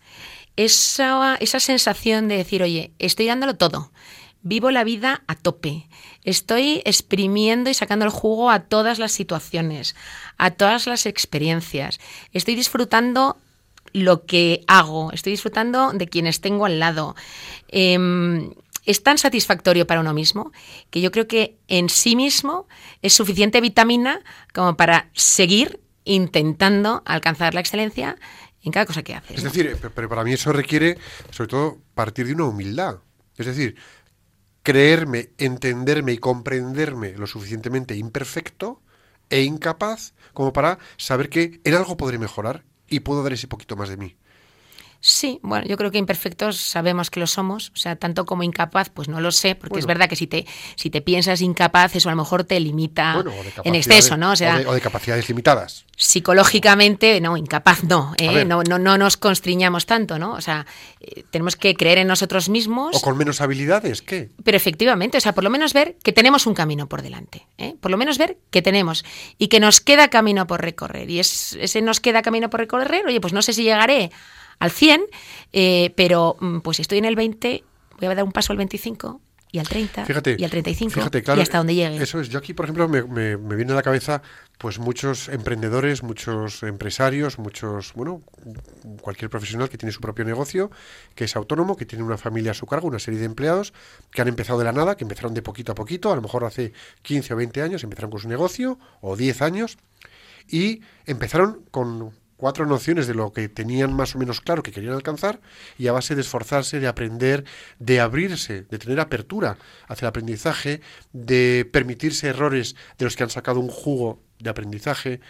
esa, 0.57 1.37
esa 1.37 1.61
sensación 1.61 2.29
de 2.29 2.37
decir, 2.37 2.63
oye, 2.63 2.93
estoy 2.99 3.27
dándolo 3.27 3.57
todo, 3.57 3.91
vivo 4.49 4.71
la 4.71 4.85
vida 4.85 5.23
a 5.27 5.35
tope, 5.35 5.89
estoy 6.23 6.81
exprimiendo 6.85 7.69
y 7.69 7.75
sacando 7.75 8.05
el 8.05 8.13
jugo 8.13 8.49
a 8.51 8.61
todas 8.61 8.99
las 9.01 9.11
situaciones, 9.11 9.97
a 10.39 10.53
todas 10.53 10.87
las 10.87 11.05
experiencias, 11.07 11.99
estoy 12.33 12.55
disfrutando 12.55 13.39
lo 13.93 14.25
que 14.25 14.63
hago, 14.69 15.11
estoy 15.13 15.33
disfrutando 15.33 15.93
de 15.93 16.07
quienes 16.07 16.41
tengo 16.41 16.65
al 16.67 16.79
lado. 16.79 17.17
Em, 17.69 18.53
es 18.85 19.03
tan 19.03 19.19
satisfactorio 19.19 19.87
para 19.87 20.01
uno 20.01 20.15
mismo 20.15 20.53
que 20.91 21.01
yo 21.01 21.11
creo 21.11 21.27
que 21.27 21.57
en 21.67 21.89
sí 21.89 22.15
mismo 22.15 22.69
es 23.03 23.15
suficiente 23.15 23.61
vitamina 23.61 24.21
como 24.55 24.77
para 24.77 25.11
seguir 25.13 25.81
intentando 26.05 27.03
alcanzar 27.05 27.53
la 27.55 27.61
excelencia 27.61 28.17
en 28.63 28.71
cada 28.71 28.87
cosa 28.87 29.03
que 29.03 29.15
haces. 29.17 29.39
Es 29.39 29.43
decir, 29.43 29.67
eh, 29.67 29.75
pe- 29.77 29.91
pero 29.91 30.09
para 30.09 30.23
mí 30.23 30.33
eso 30.33 30.53
requiere, 30.53 30.99
sobre 31.31 31.49
todo, 31.49 31.79
partir 31.95 32.27
de 32.29 32.35
una 32.35 32.45
humildad. 32.45 32.99
Es 33.37 33.47
decir, 33.47 33.75
creerme, 34.67 35.31
entenderme 35.39 36.13
y 36.13 36.19
comprenderme 36.19 37.13
lo 37.13 37.29
suficientemente 37.29 37.95
imperfecto 37.95 38.83
e 39.31 39.43
incapaz 39.43 40.13
como 40.33 40.53
para 40.53 40.81
saber 40.97 41.29
que 41.29 41.61
en 41.63 41.75
algo 41.75 41.97
podré 41.97 42.19
mejorar 42.19 42.65
y 42.89 42.99
puedo 42.99 43.23
dar 43.23 43.33
ese 43.33 43.47
poquito 43.47 43.77
más 43.77 43.91
de 43.91 43.97
mí. 43.97 44.17
Sí, 45.01 45.39
bueno, 45.43 45.67
yo 45.67 45.77
creo 45.77 45.91
que 45.91 45.99
imperfectos 45.99 46.57
sabemos 46.57 47.11
que 47.11 47.21
lo 47.21 47.27
somos, 47.27 47.71
o 47.75 47.77
sea, 47.77 47.97
tanto 47.97 48.25
como 48.25 48.43
incapaz, 48.43 48.91
pues 48.91 49.09
no 49.09 49.21
lo 49.21 49.31
sé, 49.31 49.55
porque 49.55 49.79
es 49.79 49.87
verdad 49.87 50.09
que 50.09 50.17
si 50.17 50.27
te, 50.27 50.47
si 50.75 50.91
te 50.91 51.01
piensas 51.01 51.41
incapaz, 51.43 51.95
eso 51.95 52.09
a 52.09 52.13
lo 52.13 52.17
mejor 52.17 52.45
te 52.45 52.59
limita 52.59 53.15
Bueno, 53.15 53.33
en 53.65 53.75
exceso, 53.75 54.17
¿no? 54.17 54.33
O 54.33 54.37
sea, 54.37 54.57
o 54.57 54.59
de, 54.59 54.67
o 54.67 54.75
de 54.75 54.81
capacidades 54.81 55.29
limitadas. 55.29 55.85
psicológicamente, 55.97 57.21
no, 57.21 57.37
incapaz 57.37 57.85
no, 57.85 58.15
¿eh? 58.19 58.45
no, 58.45 58.63
no, 58.63 58.79
no 58.79 58.99
nos 58.99 59.17
constriñamos 59.17 59.87
tanto, 59.87 60.19
¿no? 60.19 60.33
O 60.33 60.41
sea, 60.41 60.67
eh, 61.01 61.25
tenemos 61.31 61.57
que 61.57 61.75
creer 61.75 61.99
en 61.99 62.09
nosotros 62.09 62.49
mismos. 62.49 62.97
¿O 62.97 63.01
con 63.01 63.17
menos 63.17 63.41
habilidades? 63.41 64.03
¿Qué? 64.03 64.31
Pero 64.43 64.57
efectivamente, 64.57 65.19
o 65.19 65.21
sea, 65.21 65.35
por 65.35 65.45
lo 65.45 65.51
menos 65.51 65.73
ver 65.73 65.97
que 66.03 66.13
tenemos 66.13 66.47
un 66.47 66.55
camino 66.55 66.89
por 66.89 67.03
delante, 67.03 67.47
¿eh? 67.59 67.77
por 67.81 67.91
lo 67.91 67.97
menos 67.97 68.19
ver 68.19 68.39
que 68.51 68.63
tenemos 68.63 69.05
y 69.39 69.49
que 69.49 69.61
nos 69.61 69.81
queda 69.81 70.09
camino 70.09 70.47
por 70.47 70.63
recorrer. 70.63 71.11
Y 71.11 71.21
es, 71.21 71.57
ese 71.61 71.83
nos 71.83 72.01
queda 72.01 72.23
camino 72.23 72.51
por 72.51 72.61
recorrer, 72.61 73.07
oye, 73.07 73.21
pues 73.21 73.33
no 73.33 73.43
sé 73.43 73.53
si 73.53 73.63
llegaré 73.63 74.11
al 74.59 74.71
100, 74.71 75.03
pero 75.95 76.37
mm, 76.41 76.59
pues 76.61 76.81
estoy 76.81 76.99
en 76.99 77.05
el 77.05 77.17
20, 77.17 77.65
voy 77.99 78.07
a 78.07 78.15
dar 78.15 78.25
un 78.25 78.33
paso 78.33 78.53
al 78.53 78.59
25 78.59 79.21
y 79.53 79.59
al 79.59 79.69
30 79.69 80.07
y 80.39 80.45
al 80.45 80.51
35 80.51 81.01
y 81.37 81.41
hasta 81.41 81.59
donde 81.59 81.75
llegue. 81.75 82.03
Eso 82.03 82.21
es, 82.21 82.29
yo 82.29 82.39
aquí, 82.39 82.53
por 82.53 82.67
ejemplo, 82.67 82.89
me, 82.89 83.03
me, 83.03 83.37
me, 83.37 83.57
viene 83.57 83.73
a 83.73 83.77
la 83.77 83.83
cabeza 83.83 84.21
pues 84.59 84.79
muchos 84.79 85.29
emprendedores, 85.29 86.03
muchos 86.03 86.63
empresarios, 86.63 87.39
muchos, 87.39 87.93
bueno, 87.95 88.23
cualquier 89.01 89.31
profesional 89.31 89.69
que 89.69 89.79
tiene 89.79 89.93
su 89.93 90.01
propio 90.01 90.25
negocio, 90.25 90.71
que 91.15 91.25
es 91.25 91.37
autónomo, 91.37 91.77
que 91.77 91.87
tiene 91.87 92.05
una 92.05 92.19
familia 92.19 92.51
a 92.51 92.55
su 92.55 92.67
cargo, 92.67 92.89
una 92.89 92.99
serie 92.99 93.21
de 93.21 93.27
empleados, 93.27 93.73
que 94.11 94.21
han 94.21 94.29
empezado 94.29 94.59
de 94.59 94.65
la 94.65 94.73
nada, 94.73 94.97
que 94.97 95.05
empezaron 95.05 95.33
de 95.33 95.43
poquito 95.43 95.73
a 95.73 95.75
poquito, 95.75 96.13
a 96.13 96.17
lo 96.17 96.23
mejor 96.23 96.45
hace 96.45 96.73
15 97.03 97.35
o 97.35 97.37
20 97.37 97.63
años 97.63 97.85
empezaron 97.85 98.11
con 98.11 98.21
su 98.21 98.29
negocio, 98.29 98.79
o 99.01 99.17
10 99.17 99.43
años, 99.43 99.79
y 100.49 100.83
empezaron 101.07 101.65
con 101.71 102.13
cuatro 102.37 102.67
nociones 102.67 103.07
de 103.07 103.15
lo 103.15 103.33
que 103.33 103.49
tenían 103.49 103.93
más 103.93 104.15
o 104.15 104.19
menos 104.19 104.41
claro 104.41 104.63
que 104.63 104.73
querían 104.73 104.95
alcanzar 104.95 105.41
y 105.79 105.87
a 105.87 105.93
base 105.93 106.15
de 106.15 106.21
esforzarse, 106.21 106.81
de 106.81 106.87
aprender, 106.87 107.45
de 107.79 108.01
abrirse, 108.01 108.63
de 108.63 108.79
tener 108.79 109.01
apertura 109.01 109.59
hacia 109.89 110.07
el 110.07 110.11
aprendizaje, 110.11 110.81
de 111.13 111.69
permitirse 111.73 112.29
errores 112.29 112.77
de 112.99 113.05
los 113.07 113.17
que 113.17 113.23
han 113.23 113.31
sacado 113.31 113.61
un 113.61 113.69
jugo 113.69 114.21
de 114.39 114.51
aprendizaje, 114.51 115.21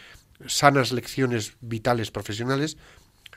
sanas 0.47 0.92
lecciones 0.92 1.57
vitales 1.61 2.11
profesionales, 2.11 2.77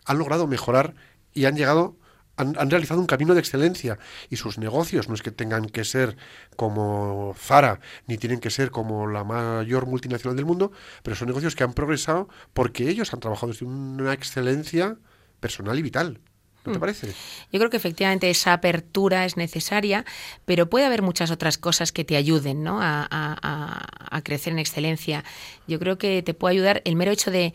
han 0.05 0.17
logrado 0.17 0.47
mejorar 0.47 0.95
y 1.33 1.45
han 1.45 1.55
llegado 1.55 1.95
han, 2.39 2.69
realizado 2.69 2.99
un 2.99 3.05
camino 3.05 3.33
de 3.33 3.39
excelencia 3.39 3.99
y 4.29 4.37
sus 4.37 4.57
negocios 4.57 5.09
no 5.09 5.15
es 5.15 5.21
que 5.21 5.31
tengan 5.31 5.65
que 5.65 5.83
ser 5.83 6.15
como 6.55 7.35
Zara 7.37 7.79
ni 8.07 8.17
tienen 8.17 8.39
que 8.39 8.49
ser 8.49 8.71
como 8.71 9.07
la 9.07 9.23
mayor 9.23 9.85
multinacional 9.85 10.35
del 10.35 10.45
mundo, 10.45 10.71
pero 11.03 11.15
son 11.15 11.27
negocios 11.27 11.55
que 11.55 11.63
han 11.63 11.73
progresado 11.73 12.29
porque 12.53 12.89
ellos 12.89 13.13
han 13.13 13.19
trabajado 13.19 13.51
desde 13.51 13.65
una 13.65 14.13
excelencia 14.13 14.97
personal 15.39 15.77
y 15.77 15.81
vital. 15.81 16.19
¿No 16.65 16.73
te 16.73 16.77
hmm. 16.77 16.81
parece? 16.81 17.07
Yo 17.51 17.59
creo 17.59 17.69
que 17.69 17.77
efectivamente 17.77 18.29
esa 18.29 18.53
apertura 18.53 19.25
es 19.25 19.37
necesaria, 19.37 20.05
pero 20.45 20.69
puede 20.69 20.85
haber 20.85 21.01
muchas 21.01 21.31
otras 21.31 21.57
cosas 21.57 21.91
que 21.91 22.03
te 22.03 22.15
ayuden 22.15 22.63
¿no? 22.63 22.79
a, 22.81 23.07
a 23.09 24.21
crecer 24.21 24.53
en 24.53 24.59
excelencia. 24.59 25.23
Yo 25.67 25.79
creo 25.79 25.97
que 25.97 26.21
te 26.23 26.33
puede 26.33 26.55
ayudar 26.55 26.81
el 26.85 26.95
mero 26.95 27.11
hecho 27.11 27.31
de 27.31 27.53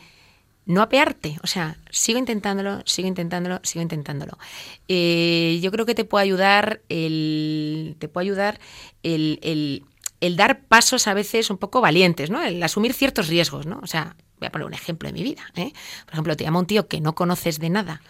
no 0.67 0.83
apearte, 0.83 1.39
o 1.43 1.47
sea, 1.47 1.77
sigo 1.91 2.19
intentándolo, 2.19 2.83
sigo 2.87 3.09
intentándolo, 3.09 3.61
sigo 3.63 3.83
intentándolo. 3.83 4.39
Eh, 4.89 5.59
yo 5.63 5.71
creo 5.71 5.87
que 5.87 5.95
te 5.95 6.05
puede 6.05 6.25
ayudar 6.25 6.81
el, 6.89 7.97
te 7.99 8.09
puede 8.09 8.27
ayudar 8.27 8.61
el, 9.03 9.39
el, 9.43 9.85
el, 10.21 10.37
dar 10.37 10.61
pasos 10.61 11.07
a 11.07 11.15
veces 11.15 11.51
un 11.51 11.59
poco 11.59 11.81
valientes, 11.81 12.31
¿no? 12.31 12.43
El 12.43 12.63
asumir 12.63 12.95
ciertos 12.95 13.29
riesgos, 13.29 13.67
¿no? 13.67 13.81
O 13.83 13.87
sea, 13.87 14.17
voy 14.39 14.47
a 14.47 14.51
poner 14.51 14.67
un 14.67 14.75
ejemplo 14.75 15.09
de 15.09 15.13
mi 15.13 15.23
vida, 15.23 15.43
¿eh? 15.57 15.73
Por 16.07 16.15
ejemplo, 16.15 16.37
te 16.37 16.45
llama 16.45 16.61
un 16.61 16.67
tío 16.67 16.89
que 16.89 17.01
no 17.01 17.15
conoces 17.15 17.59
de 17.59 17.71
nada 17.71 18.01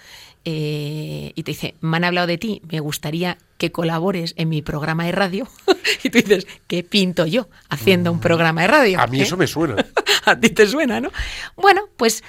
eh, 0.45 1.33
y 1.35 1.43
te 1.43 1.53
dice, 1.53 1.75
me 1.81 1.97
han 1.97 2.05
hablado 2.05 2.27
de 2.27 2.37
ti, 2.37 2.61
me 2.71 2.81
gustaría 2.81 3.39
que 3.57 3.73
colabores 3.73 4.35
en 4.37 4.51
mi 4.51 4.61
programa 4.61 5.07
de 5.07 5.13
radio. 5.13 5.49
y 6.03 6.11
tú 6.11 6.19
dices, 6.19 6.47
¿qué 6.67 6.83
pinto 6.83 7.27
yo 7.27 7.49
haciendo 7.71 8.13
un 8.13 8.19
mm. 8.19 8.23
programa 8.23 8.63
de 8.63 8.69
radio? 8.69 9.01
A 9.01 9.07
mí 9.07 9.23
eso 9.23 9.37
me 9.37 9.47
suena. 9.47 9.77
a 10.27 10.39
ti 10.39 10.51
te 10.51 10.67
suena, 10.67 11.01
¿no? 11.01 11.11
Bueno, 11.57 11.89
pues 11.97 12.23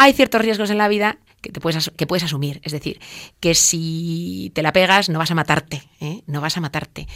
hay 0.00 0.14
ciertos 0.14 0.40
riesgos 0.40 0.70
en 0.70 0.78
la 0.78 0.88
vida 0.88 1.18
que, 1.42 1.52
te 1.52 1.60
puedes, 1.60 1.90
que 1.94 2.06
puedes 2.06 2.24
asumir. 2.24 2.60
Es 2.64 2.72
decir, 2.72 3.00
que 3.38 3.54
si 3.54 4.50
te 4.54 4.62
la 4.62 4.72
pegas 4.72 5.10
no 5.10 5.18
vas 5.18 5.30
a 5.30 5.34
matarte, 5.34 5.82
¿eh? 6.00 6.22
no 6.26 6.40
vas 6.40 6.56
a 6.56 6.62
matarte. 6.62 7.06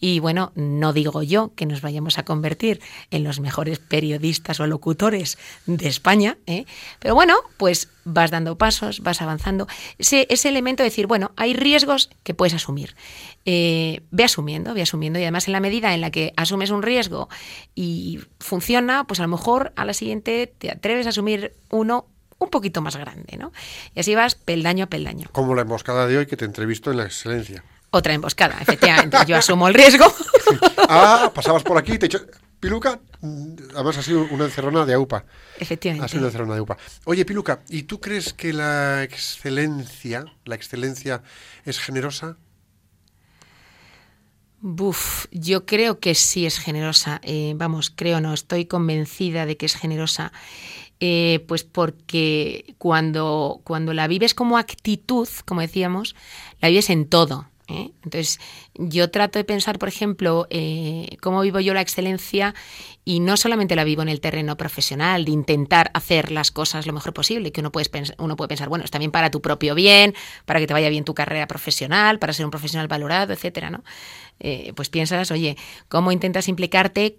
Y 0.00 0.18
bueno, 0.18 0.50
no 0.56 0.92
digo 0.92 1.22
yo 1.22 1.52
que 1.54 1.66
nos 1.66 1.82
vayamos 1.82 2.18
a 2.18 2.24
convertir 2.24 2.80
en 3.12 3.22
los 3.22 3.38
mejores 3.38 3.78
periodistas 3.78 4.58
o 4.58 4.66
locutores 4.66 5.38
de 5.66 5.86
España, 5.86 6.36
¿eh? 6.46 6.64
pero 6.98 7.14
bueno, 7.14 7.36
pues 7.58 7.90
vas 8.04 8.32
dando 8.32 8.58
pasos, 8.58 9.00
vas 9.00 9.22
avanzando. 9.22 9.68
Ese, 9.98 10.26
elemento 10.48 10.82
de 10.82 10.88
decir, 10.88 11.06
bueno, 11.06 11.30
hay 11.36 11.54
riesgos 11.54 12.10
que 12.24 12.34
puedes 12.34 12.54
asumir. 12.54 12.96
Eh, 13.44 14.00
ve 14.10 14.24
asumiendo, 14.24 14.74
ve 14.74 14.82
asumiendo 14.82 15.20
y 15.20 15.22
además 15.22 15.46
en 15.46 15.52
la 15.52 15.60
medida 15.60 15.94
en 15.94 16.00
la 16.00 16.10
que 16.10 16.32
asumes 16.36 16.70
un 16.70 16.82
riesgo 16.82 17.28
y 17.76 18.18
funciona, 18.40 19.04
pues 19.04 19.20
a 19.20 19.22
lo 19.22 19.28
mejor 19.28 19.72
a 19.76 19.84
la 19.84 19.94
siguiente 19.94 20.52
te 20.58 20.72
atreves 20.72 21.06
a 21.06 21.10
asumir 21.10 21.54
uno 21.70 22.06
un 22.44 22.50
poquito 22.50 22.80
más 22.80 22.96
grande, 22.96 23.36
¿no? 23.36 23.52
Y 23.94 24.00
así 24.00 24.14
vas 24.14 24.34
peldaño 24.34 24.84
a 24.84 24.86
peldaño. 24.88 25.28
Como 25.32 25.54
la 25.54 25.62
emboscada 25.62 26.06
de 26.06 26.18
hoy 26.18 26.26
que 26.26 26.36
te 26.36 26.44
entrevisto 26.44 26.90
en 26.90 26.98
la 26.98 27.04
excelencia. 27.04 27.64
Otra 27.90 28.14
emboscada, 28.14 28.56
efectivamente. 28.60 29.18
Yo 29.26 29.36
asumo 29.36 29.68
el 29.68 29.74
riesgo. 29.74 30.06
ah, 30.88 31.30
pasabas 31.34 31.62
por 31.62 31.76
aquí, 31.76 31.98
te 31.98 32.06
hecho... 32.06 32.26
Piluca, 32.58 33.00
mm, 33.20 33.54
además 33.74 33.98
ha 33.98 34.02
sido 34.04 34.24
una 34.30 34.44
encerrona 34.44 34.86
de 34.86 34.94
AUPA. 34.94 35.24
Efectivamente. 35.58 36.04
Ha 36.04 36.08
sido 36.08 36.20
una 36.20 36.28
encerrona 36.28 36.52
de 36.54 36.60
AUPA. 36.60 36.78
Oye, 37.06 37.24
Piluca, 37.24 37.60
¿y 37.68 37.82
tú 37.82 38.00
crees 38.00 38.32
que 38.32 38.52
la 38.52 39.02
excelencia, 39.02 40.26
la 40.44 40.54
excelencia 40.54 41.24
es 41.64 41.80
generosa? 41.80 42.36
Buf, 44.60 45.26
yo 45.32 45.66
creo 45.66 45.98
que 45.98 46.14
sí 46.14 46.46
es 46.46 46.60
generosa. 46.60 47.20
Eh, 47.24 47.54
vamos, 47.56 47.92
creo 47.94 48.20
no, 48.20 48.32
estoy 48.32 48.66
convencida 48.66 49.44
de 49.44 49.56
que 49.56 49.66
es 49.66 49.74
generosa. 49.74 50.32
Eh, 51.04 51.44
pues 51.48 51.64
porque 51.64 52.76
cuando, 52.78 53.60
cuando 53.64 53.92
la 53.92 54.06
vives 54.06 54.34
como 54.34 54.56
actitud, 54.56 55.28
como 55.44 55.60
decíamos, 55.60 56.14
la 56.60 56.68
vives 56.68 56.90
en 56.90 57.08
todo. 57.08 57.48
¿eh? 57.66 57.90
Entonces, 58.04 58.38
yo 58.74 59.10
trato 59.10 59.40
de 59.40 59.44
pensar, 59.44 59.80
por 59.80 59.88
ejemplo, 59.88 60.46
eh, 60.48 61.16
cómo 61.20 61.40
vivo 61.40 61.58
yo 61.58 61.74
la 61.74 61.80
excelencia 61.80 62.54
y 63.04 63.18
no 63.18 63.36
solamente 63.36 63.74
la 63.74 63.82
vivo 63.82 64.02
en 64.02 64.10
el 64.10 64.20
terreno 64.20 64.56
profesional, 64.56 65.24
de 65.24 65.32
intentar 65.32 65.90
hacer 65.92 66.30
las 66.30 66.52
cosas 66.52 66.86
lo 66.86 66.92
mejor 66.92 67.12
posible, 67.12 67.50
que 67.50 67.62
uno 67.62 67.72
puede, 67.72 67.90
pensar, 67.90 68.14
uno 68.20 68.36
puede 68.36 68.46
pensar, 68.46 68.68
bueno, 68.68 68.84
es 68.84 68.92
también 68.92 69.10
para 69.10 69.28
tu 69.28 69.42
propio 69.42 69.74
bien, 69.74 70.14
para 70.44 70.60
que 70.60 70.68
te 70.68 70.72
vaya 70.72 70.88
bien 70.88 71.02
tu 71.02 71.14
carrera 71.14 71.48
profesional, 71.48 72.20
para 72.20 72.32
ser 72.32 72.44
un 72.44 72.52
profesional 72.52 72.86
valorado, 72.86 73.32
etcétera, 73.32 73.70
¿no? 73.70 73.82
pues 74.74 74.88
piensas, 74.88 75.30
oye, 75.30 75.56
¿cómo 75.88 76.10
intentas 76.10 76.48
implicarte 76.48 77.18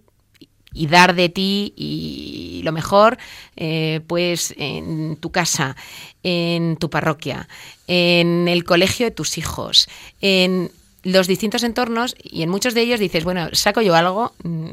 y 0.73 0.87
dar 0.87 1.15
de 1.15 1.29
ti 1.29 1.73
y 1.75 2.61
lo 2.63 2.71
mejor, 2.71 3.17
eh, 3.55 4.01
pues 4.07 4.53
en 4.57 5.17
tu 5.17 5.31
casa, 5.31 5.75
en 6.23 6.77
tu 6.77 6.89
parroquia, 6.89 7.47
en 7.87 8.47
el 8.47 8.63
colegio 8.63 9.05
de 9.05 9.11
tus 9.11 9.37
hijos, 9.37 9.87
en 10.21 10.71
los 11.03 11.27
distintos 11.27 11.63
entornos 11.63 12.15
y 12.21 12.43
en 12.43 12.49
muchos 12.49 12.73
de 12.73 12.81
ellos 12.81 12.99
dices, 12.99 13.25
bueno, 13.25 13.49
¿saco 13.51 13.81
yo 13.81 13.93
algo? 13.93 14.33
Mm, 14.43 14.67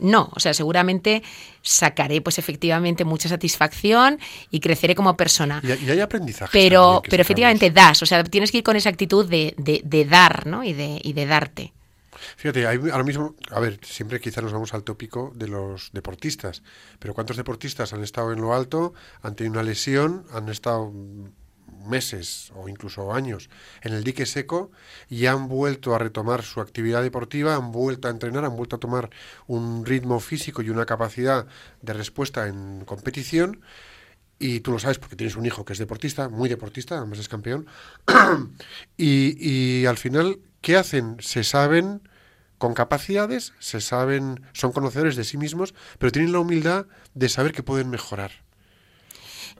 no, 0.00 0.28
o 0.34 0.40
sea, 0.40 0.52
seguramente 0.52 1.22
sacaré 1.62 2.20
pues 2.20 2.38
efectivamente 2.38 3.04
mucha 3.04 3.28
satisfacción 3.28 4.18
y 4.50 4.60
creceré 4.60 4.94
como 4.94 5.16
persona. 5.16 5.62
Y, 5.62 5.90
hay 5.90 6.00
aprendizaje. 6.00 6.50
Pero, 6.52 7.02
pero 7.08 7.22
efectivamente 7.22 7.70
das, 7.70 8.02
o 8.02 8.06
sea, 8.06 8.24
tienes 8.24 8.50
que 8.50 8.58
ir 8.58 8.64
con 8.64 8.76
esa 8.76 8.88
actitud 8.88 9.28
de, 9.28 9.54
de, 9.56 9.80
de 9.84 10.04
dar, 10.04 10.46
¿no? 10.46 10.64
Y 10.64 10.72
de, 10.72 11.00
y 11.02 11.12
de 11.12 11.26
darte. 11.26 11.72
Fíjate, 12.36 12.66
ahora 12.66 13.04
mismo, 13.04 13.34
a 13.50 13.60
ver, 13.60 13.78
siempre 13.84 14.20
quizás 14.20 14.42
nos 14.42 14.52
vamos 14.52 14.74
al 14.74 14.82
tópico 14.82 15.32
de 15.34 15.48
los 15.48 15.90
deportistas, 15.92 16.62
pero 16.98 17.14
¿cuántos 17.14 17.36
deportistas 17.36 17.92
han 17.92 18.02
estado 18.02 18.32
en 18.32 18.40
lo 18.40 18.54
alto, 18.54 18.94
han 19.22 19.36
tenido 19.36 19.52
una 19.52 19.62
lesión, 19.62 20.26
han 20.32 20.48
estado 20.48 20.92
meses 21.86 22.52
o 22.54 22.68
incluso 22.68 23.12
años 23.12 23.48
en 23.82 23.94
el 23.94 24.04
dique 24.04 24.26
seco 24.26 24.70
y 25.08 25.26
han 25.26 25.48
vuelto 25.48 25.94
a 25.94 25.98
retomar 25.98 26.42
su 26.42 26.60
actividad 26.60 27.02
deportiva, 27.02 27.56
han 27.56 27.72
vuelto 27.72 28.08
a 28.08 28.10
entrenar, 28.10 28.44
han 28.44 28.56
vuelto 28.56 28.76
a 28.76 28.80
tomar 28.80 29.10
un 29.46 29.86
ritmo 29.86 30.20
físico 30.20 30.62
y 30.62 30.70
una 30.70 30.86
capacidad 30.86 31.46
de 31.80 31.92
respuesta 31.92 32.48
en 32.48 32.84
competición 32.84 33.62
y 34.38 34.60
tú 34.60 34.72
lo 34.72 34.78
sabes 34.78 34.98
porque 34.98 35.16
tienes 35.16 35.36
un 35.36 35.44
hijo 35.44 35.64
que 35.64 35.74
es 35.74 35.78
deportista, 35.78 36.28
muy 36.28 36.48
deportista, 36.48 36.96
además 36.96 37.18
es 37.18 37.28
campeón, 37.28 37.66
y, 38.96 39.36
y 39.38 39.86
al 39.86 39.98
final, 39.98 40.38
¿qué 40.60 40.76
hacen? 40.76 41.16
Se 41.20 41.44
saben 41.44 42.02
con 42.60 42.74
capacidades, 42.74 43.54
se 43.58 43.80
saben, 43.80 44.42
son 44.52 44.72
conocedores 44.72 45.16
de 45.16 45.24
sí 45.24 45.38
mismos, 45.38 45.74
pero 45.98 46.12
tienen 46.12 46.32
la 46.32 46.40
humildad 46.40 46.86
de 47.14 47.30
saber 47.30 47.52
que 47.52 47.62
pueden 47.62 47.88
mejorar. 47.88 48.32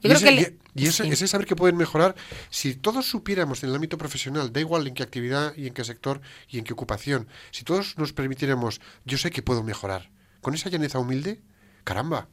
y, 0.03 0.87
ese, 0.87 1.29
saber 1.29 1.47
que 1.47 1.57
pueden 1.57 1.79
mejorar, 1.79 2.15
si 2.51 2.75
todos 2.75 3.09
supiéramos 3.09 3.63
en 3.63 3.71
el 3.71 3.77
ámbito 3.77 3.97
profesional, 3.97 4.53
da 4.53 4.61
igual 4.61 4.87
en 4.87 4.93
qué 4.93 5.03
actividad 5.03 5.55
y 5.57 5.67
en 5.67 5.73
qué 5.73 5.83
sector 5.83 6.21
y 6.49 6.59
en 6.59 6.65
qué 6.65 6.75
ocupación, 6.75 7.27
si 7.53 7.65
todos 7.65 7.97
nos 7.97 8.13
permitiéramos, 8.13 8.83
yo 9.07 9.17
sé 9.17 9.31
que 9.31 9.41
puedo 9.41 9.63
mejorar, 9.63 10.11
con 10.43 10.53
esa 10.53 10.69
llaneza 10.69 10.99
humilde, 10.99 11.41
caramba, 11.85 12.29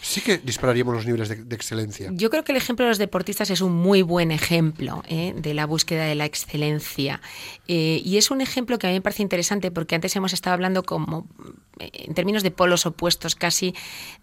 Sí 0.00 0.20
que 0.20 0.38
dispararíamos 0.38 0.94
los 0.94 1.06
niveles 1.06 1.28
de, 1.28 1.56
excelencia. 1.56 2.10
Yo 2.12 2.28
creo 2.28 2.44
que 2.44 2.52
el 2.52 2.58
ejemplo 2.58 2.84
de 2.84 2.90
los 2.90 2.98
deportistas 2.98 3.50
es 3.50 3.60
un 3.60 3.72
muy 3.72 4.02
buen 4.02 4.30
ejemplo 4.30 5.02
¿eh? 5.08 5.32
de 5.36 5.54
la 5.54 5.66
búsqueda 5.66 6.04
de 6.04 6.14
la 6.14 6.26
excelencia. 6.26 7.22
Eh, 7.68 8.02
y 8.04 8.18
es 8.18 8.30
un 8.30 8.40
ejemplo 8.40 8.78
que 8.78 8.86
a 8.86 8.90
mí 8.90 8.96
me 8.96 9.00
parece 9.00 9.22
interesante 9.22 9.70
porque 9.70 9.94
antes 9.94 10.14
hemos 10.16 10.32
estado 10.32 10.54
hablando 10.54 10.82
como 10.82 11.26
en 11.78 12.14
términos 12.14 12.42
de 12.42 12.50
polos 12.50 12.86
opuestos 12.86 13.34
casi 13.34 13.74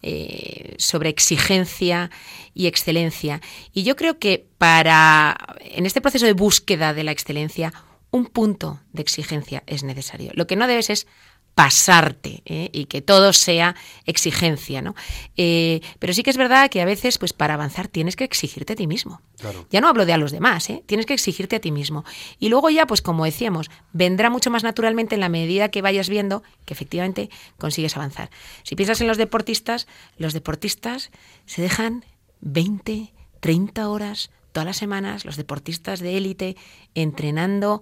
eh, 0.02 0.76
sobre 0.78 1.10
exigencia 1.10 2.12
y 2.54 2.68
excelencia. 2.68 3.42
Y 3.74 3.84
yo 3.84 3.96
creo 3.96 4.20
que 4.20 4.46
para, 4.58 5.38
en 5.62 5.86
este 5.86 6.02
proceso 6.02 6.26
de 6.26 6.34
búsqueda 6.34 6.94
de 6.94 7.04
la 7.04 7.12
excelencia, 7.12 7.74
un 8.12 8.26
punto 8.26 8.82
de 8.92 9.02
exigencia 9.02 9.64
es 9.66 9.84
necesario. 9.84 10.32
Lo 10.36 10.46
que 10.46 10.56
no 10.56 10.68
debes 10.68 10.90
es 10.90 11.08
pasarte 11.56 12.42
¿eh? 12.46 12.70
y 12.72 12.86
que 12.86 13.02
todo 13.02 13.34
sea 13.34 13.76
exigencia, 14.06 14.82
¿no? 14.82 14.96
Eh, 15.38 15.82
pero 16.00 16.14
sí 16.14 16.24
que 16.24 16.30
es 16.30 16.38
verdad 16.38 16.70
que 16.70 16.82
a 16.82 16.86
veces, 16.86 17.18
pues 17.18 17.34
para 17.34 17.56
avanzar 17.56 17.88
tienes 17.88 18.16
que 18.16 18.24
exigirte 18.24 18.74
a 18.74 18.76
ti 18.76 18.88
mismo. 18.88 19.22
Ya 19.70 19.82
no 19.82 19.88
hablo 19.88 20.06
de 20.06 20.14
a 20.14 20.18
los 20.18 20.32
demás, 20.32 20.70
¿eh? 20.70 20.84
tienes 20.86 21.06
que 21.06 21.14
exigirte 21.14 21.58
a 21.58 21.60
ti 21.60 21.72
mismo. 21.72 22.06
Y 22.40 22.50
luego 22.50 22.70
ya, 22.70 22.88
pues 22.88 23.02
como 23.02 23.26
decíamos, 23.26 23.70
vendrá 23.92 24.30
mucho 24.30 24.50
más 24.50 24.64
naturalmente 24.64 25.16
en 25.16 25.22
la 25.22 25.30
medida 25.30 25.70
que 25.70 25.82
vayas 25.82 26.10
viendo 26.10 26.44
que 26.66 26.74
efectivamente 26.74 27.30
consigues 27.58 27.98
avanzar. 27.98 28.30
Si 28.64 28.76
piensas 28.76 29.02
en 29.02 29.08
los 29.08 29.18
deportistas, 29.18 29.88
los 30.18 30.34
deportistas 30.34 31.12
se 31.46 31.62
dejan 31.62 32.06
20, 32.42 33.14
30 33.40 33.90
horas 33.90 34.32
todas 34.52 34.66
las 34.66 34.78
semanas, 34.78 35.26
los 35.26 35.38
deportistas 35.38 36.00
de 36.02 36.18
élite 36.18 36.58
entrenando, 36.94 37.82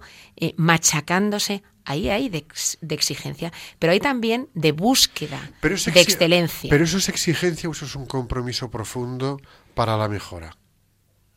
machacándose 0.56 1.62
ahí 1.90 2.08
hay 2.08 2.28
de, 2.28 2.46
exigencia, 2.88 3.52
pero 3.78 3.92
hay 3.92 4.00
también 4.00 4.48
de 4.54 4.72
búsqueda 4.72 5.50
de 5.60 6.00
excelencia. 6.00 6.70
Pero 6.70 6.84
eso 6.84 6.98
es 6.98 7.08
exigencia 7.08 7.68
o 7.68 7.72
eso 7.72 7.84
es 7.84 7.96
un 7.96 8.06
compromiso 8.06 8.70
profundo 8.70 9.40
para 9.74 9.96
la 9.96 10.08
mejora. 10.08 10.56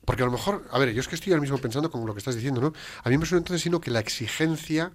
Porque 0.05 0.21
a 0.21 0.25
lo 0.25 0.31
mejor, 0.31 0.67
a 0.71 0.77
ver, 0.79 0.93
yo 0.93 1.01
es 1.01 1.07
que 1.07 1.15
estoy 1.15 1.33
ahora 1.33 1.41
mismo 1.41 1.57
pensando 1.57 1.89
con 1.89 2.05
lo 2.05 2.13
que 2.13 2.19
estás 2.19 2.35
diciendo, 2.35 2.61
¿no? 2.61 2.73
A 3.03 3.09
mí 3.09 3.17
me 3.17 3.25
suena 3.25 3.39
entonces 3.39 3.61
sino 3.61 3.81
que 3.81 3.89
la 3.89 3.99
exigencia, 3.99 4.91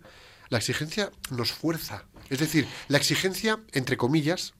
la 0.48 0.58
exigencia 0.58 1.10
nos 1.30 1.52
fuerza. 1.52 2.04
Es 2.30 2.38
decir, 2.38 2.68
la 2.88 2.98
exigencia, 2.98 3.58
entre 3.72 3.96
comillas, 3.96 4.54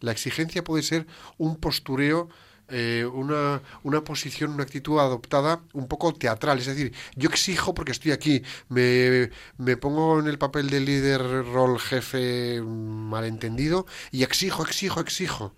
la 0.00 0.10
exigencia 0.10 0.64
puede 0.64 0.82
ser 0.82 1.06
un 1.38 1.56
postureo 1.56 2.28
eh, 2.74 3.04
una, 3.04 3.60
una, 3.82 4.02
posición, 4.02 4.52
una 4.52 4.62
actitud 4.62 4.98
adoptada 4.98 5.60
un 5.74 5.88
poco 5.88 6.14
teatral. 6.14 6.58
Es 6.58 6.64
decir, 6.64 6.94
yo 7.16 7.28
exijo 7.28 7.74
porque 7.74 7.92
estoy 7.92 8.12
aquí, 8.12 8.42
me, 8.70 9.30
me 9.58 9.76
pongo 9.76 10.18
en 10.18 10.26
el 10.26 10.38
papel 10.38 10.70
de 10.70 10.80
líder, 10.80 11.20
rol, 11.20 11.78
jefe 11.78 12.62
malentendido 12.62 13.86
y 14.10 14.22
exijo, 14.22 14.62
exijo, 14.64 15.00
exijo. 15.00 15.54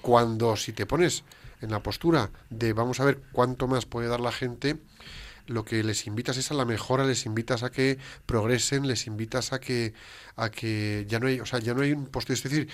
Cuando 0.00 0.56
si 0.56 0.72
te 0.72 0.86
pones 0.86 1.24
en 1.60 1.70
la 1.70 1.82
postura 1.82 2.30
de 2.48 2.72
vamos 2.72 2.98
a 2.98 3.04
ver 3.04 3.20
cuánto 3.32 3.68
más 3.68 3.84
puede 3.84 4.08
dar 4.08 4.20
la 4.20 4.32
gente, 4.32 4.78
lo 5.46 5.66
que 5.66 5.84
les 5.84 6.06
invitas 6.06 6.38
es 6.38 6.50
a 6.50 6.54
la 6.54 6.64
mejora, 6.64 7.04
les 7.04 7.26
invitas 7.26 7.62
a 7.62 7.70
que 7.70 7.98
progresen, 8.24 8.88
les 8.88 9.06
invitas 9.06 9.52
a 9.52 9.60
que 9.60 9.92
a 10.36 10.48
que 10.50 11.04
ya 11.08 11.20
no 11.20 11.26
hay, 11.26 11.40
o 11.40 11.46
sea, 11.46 11.58
ya 11.58 11.74
no 11.74 11.82
hay 11.82 11.92
un 11.92 12.06
postura, 12.06 12.34
es 12.34 12.42
decir, 12.42 12.70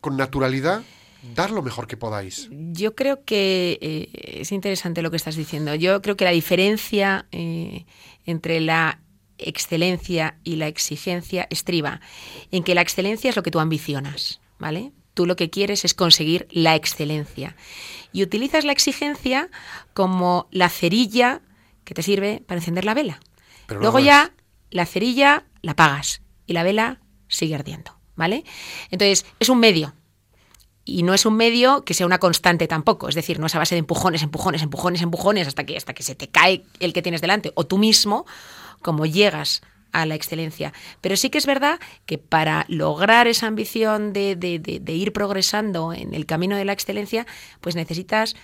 con 0.00 0.16
naturalidad 0.16 0.82
dar 1.34 1.50
lo 1.50 1.62
mejor 1.62 1.86
que 1.86 1.96
podáis. 1.96 2.48
Yo 2.50 2.94
creo 2.94 3.24
que 3.24 3.78
eh, 3.80 4.40
es 4.40 4.52
interesante 4.52 5.02
lo 5.02 5.10
que 5.10 5.16
estás 5.16 5.36
diciendo. 5.36 5.74
Yo 5.74 6.02
creo 6.02 6.16
que 6.16 6.24
la 6.24 6.30
diferencia 6.30 7.26
eh, 7.32 7.84
entre 8.24 8.60
la 8.60 9.00
excelencia 9.38 10.38
y 10.44 10.56
la 10.56 10.66
exigencia 10.66 11.46
estriba 11.50 12.00
en 12.50 12.62
que 12.62 12.74
la 12.74 12.80
excelencia 12.80 13.30
es 13.30 13.36
lo 13.36 13.42
que 13.42 13.50
tú 13.50 13.60
ambicionas, 13.60 14.40
¿vale? 14.58 14.92
Tú 15.14 15.26
lo 15.26 15.36
que 15.36 15.50
quieres 15.50 15.84
es 15.84 15.94
conseguir 15.94 16.46
la 16.50 16.74
excelencia 16.74 17.56
y 18.12 18.22
utilizas 18.22 18.64
la 18.64 18.72
exigencia 18.72 19.50
como 19.94 20.48
la 20.50 20.68
cerilla 20.68 21.42
que 21.84 21.94
te 21.94 22.02
sirve 22.02 22.42
para 22.46 22.60
encender 22.60 22.84
la 22.84 22.94
vela. 22.94 23.20
Luego 23.68 23.98
ya 23.98 24.32
la 24.70 24.86
cerilla 24.86 25.44
la 25.62 25.74
pagas 25.74 26.22
y 26.46 26.52
la 26.52 26.62
vela 26.62 27.00
sigue 27.28 27.54
ardiendo, 27.54 27.98
¿vale? 28.14 28.44
Entonces, 28.90 29.26
es 29.40 29.48
un 29.48 29.58
medio, 29.58 29.94
y 30.86 31.02
no 31.02 31.12
es 31.12 31.26
un 31.26 31.36
medio 31.36 31.84
que 31.84 31.92
sea 31.92 32.06
una 32.06 32.18
constante 32.18 32.68
tampoco, 32.68 33.08
es 33.08 33.16
decir, 33.16 33.40
no 33.40 33.46
es 33.46 33.54
a 33.56 33.58
base 33.58 33.74
de 33.74 33.80
empujones, 33.80 34.22
empujones, 34.22 34.62
empujones, 34.62 35.02
empujones 35.02 35.48
hasta 35.48 35.66
que 35.66 35.76
hasta 35.76 35.92
que 35.92 36.04
se 36.04 36.14
te 36.14 36.28
cae 36.28 36.64
el 36.80 36.92
que 36.92 37.02
tienes 37.02 37.20
delante 37.20 37.52
o 37.56 37.66
tú 37.66 37.76
mismo 37.76 38.24
como 38.80 39.04
llegas 39.04 39.62
a 39.90 40.06
la 40.06 40.14
excelencia. 40.14 40.72
Pero 41.00 41.16
sí 41.16 41.28
que 41.28 41.38
es 41.38 41.46
verdad 41.46 41.80
que 42.06 42.18
para 42.18 42.66
lograr 42.68 43.26
esa 43.26 43.48
ambición 43.48 44.12
de, 44.12 44.36
de, 44.36 44.92
ir 44.92 45.12
progresando 45.12 45.92
en 45.92 46.14
el 46.14 46.24
camino 46.24 46.56
de 46.56 46.64
la 46.64 46.72
excelencia, 46.72 47.26
pues 47.60 47.74
necesitas 47.74 48.36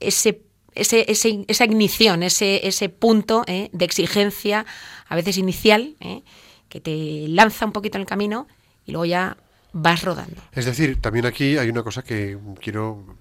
ese, 0.00 0.42
ese, 0.74 1.04
esa 1.48 1.64
ignición, 1.64 2.22
ese, 2.22 2.66
ese 2.66 2.88
punto 2.88 3.44
¿eh? 3.46 3.68
de 3.72 3.84
exigencia, 3.84 4.64
a 5.06 5.16
veces 5.16 5.36
inicial, 5.36 5.96
¿eh? 6.00 6.22
que 6.68 6.80
te 6.80 7.26
lanza 7.28 7.66
un 7.66 7.72
poquito 7.72 7.98
en 7.98 8.02
el 8.02 8.06
camino 8.06 8.46
y 8.86 8.92
luego 8.92 9.04
ya 9.04 9.36
vas 9.72 10.02
rodando. 10.02 10.40
Es 10.52 10.64
decir, 10.64 11.00
también 11.00 11.26
aquí 11.26 11.56
hay 11.58 11.68
una 11.68 11.82
cosa 11.82 12.02
que 12.02 12.38
quiero 12.60 13.16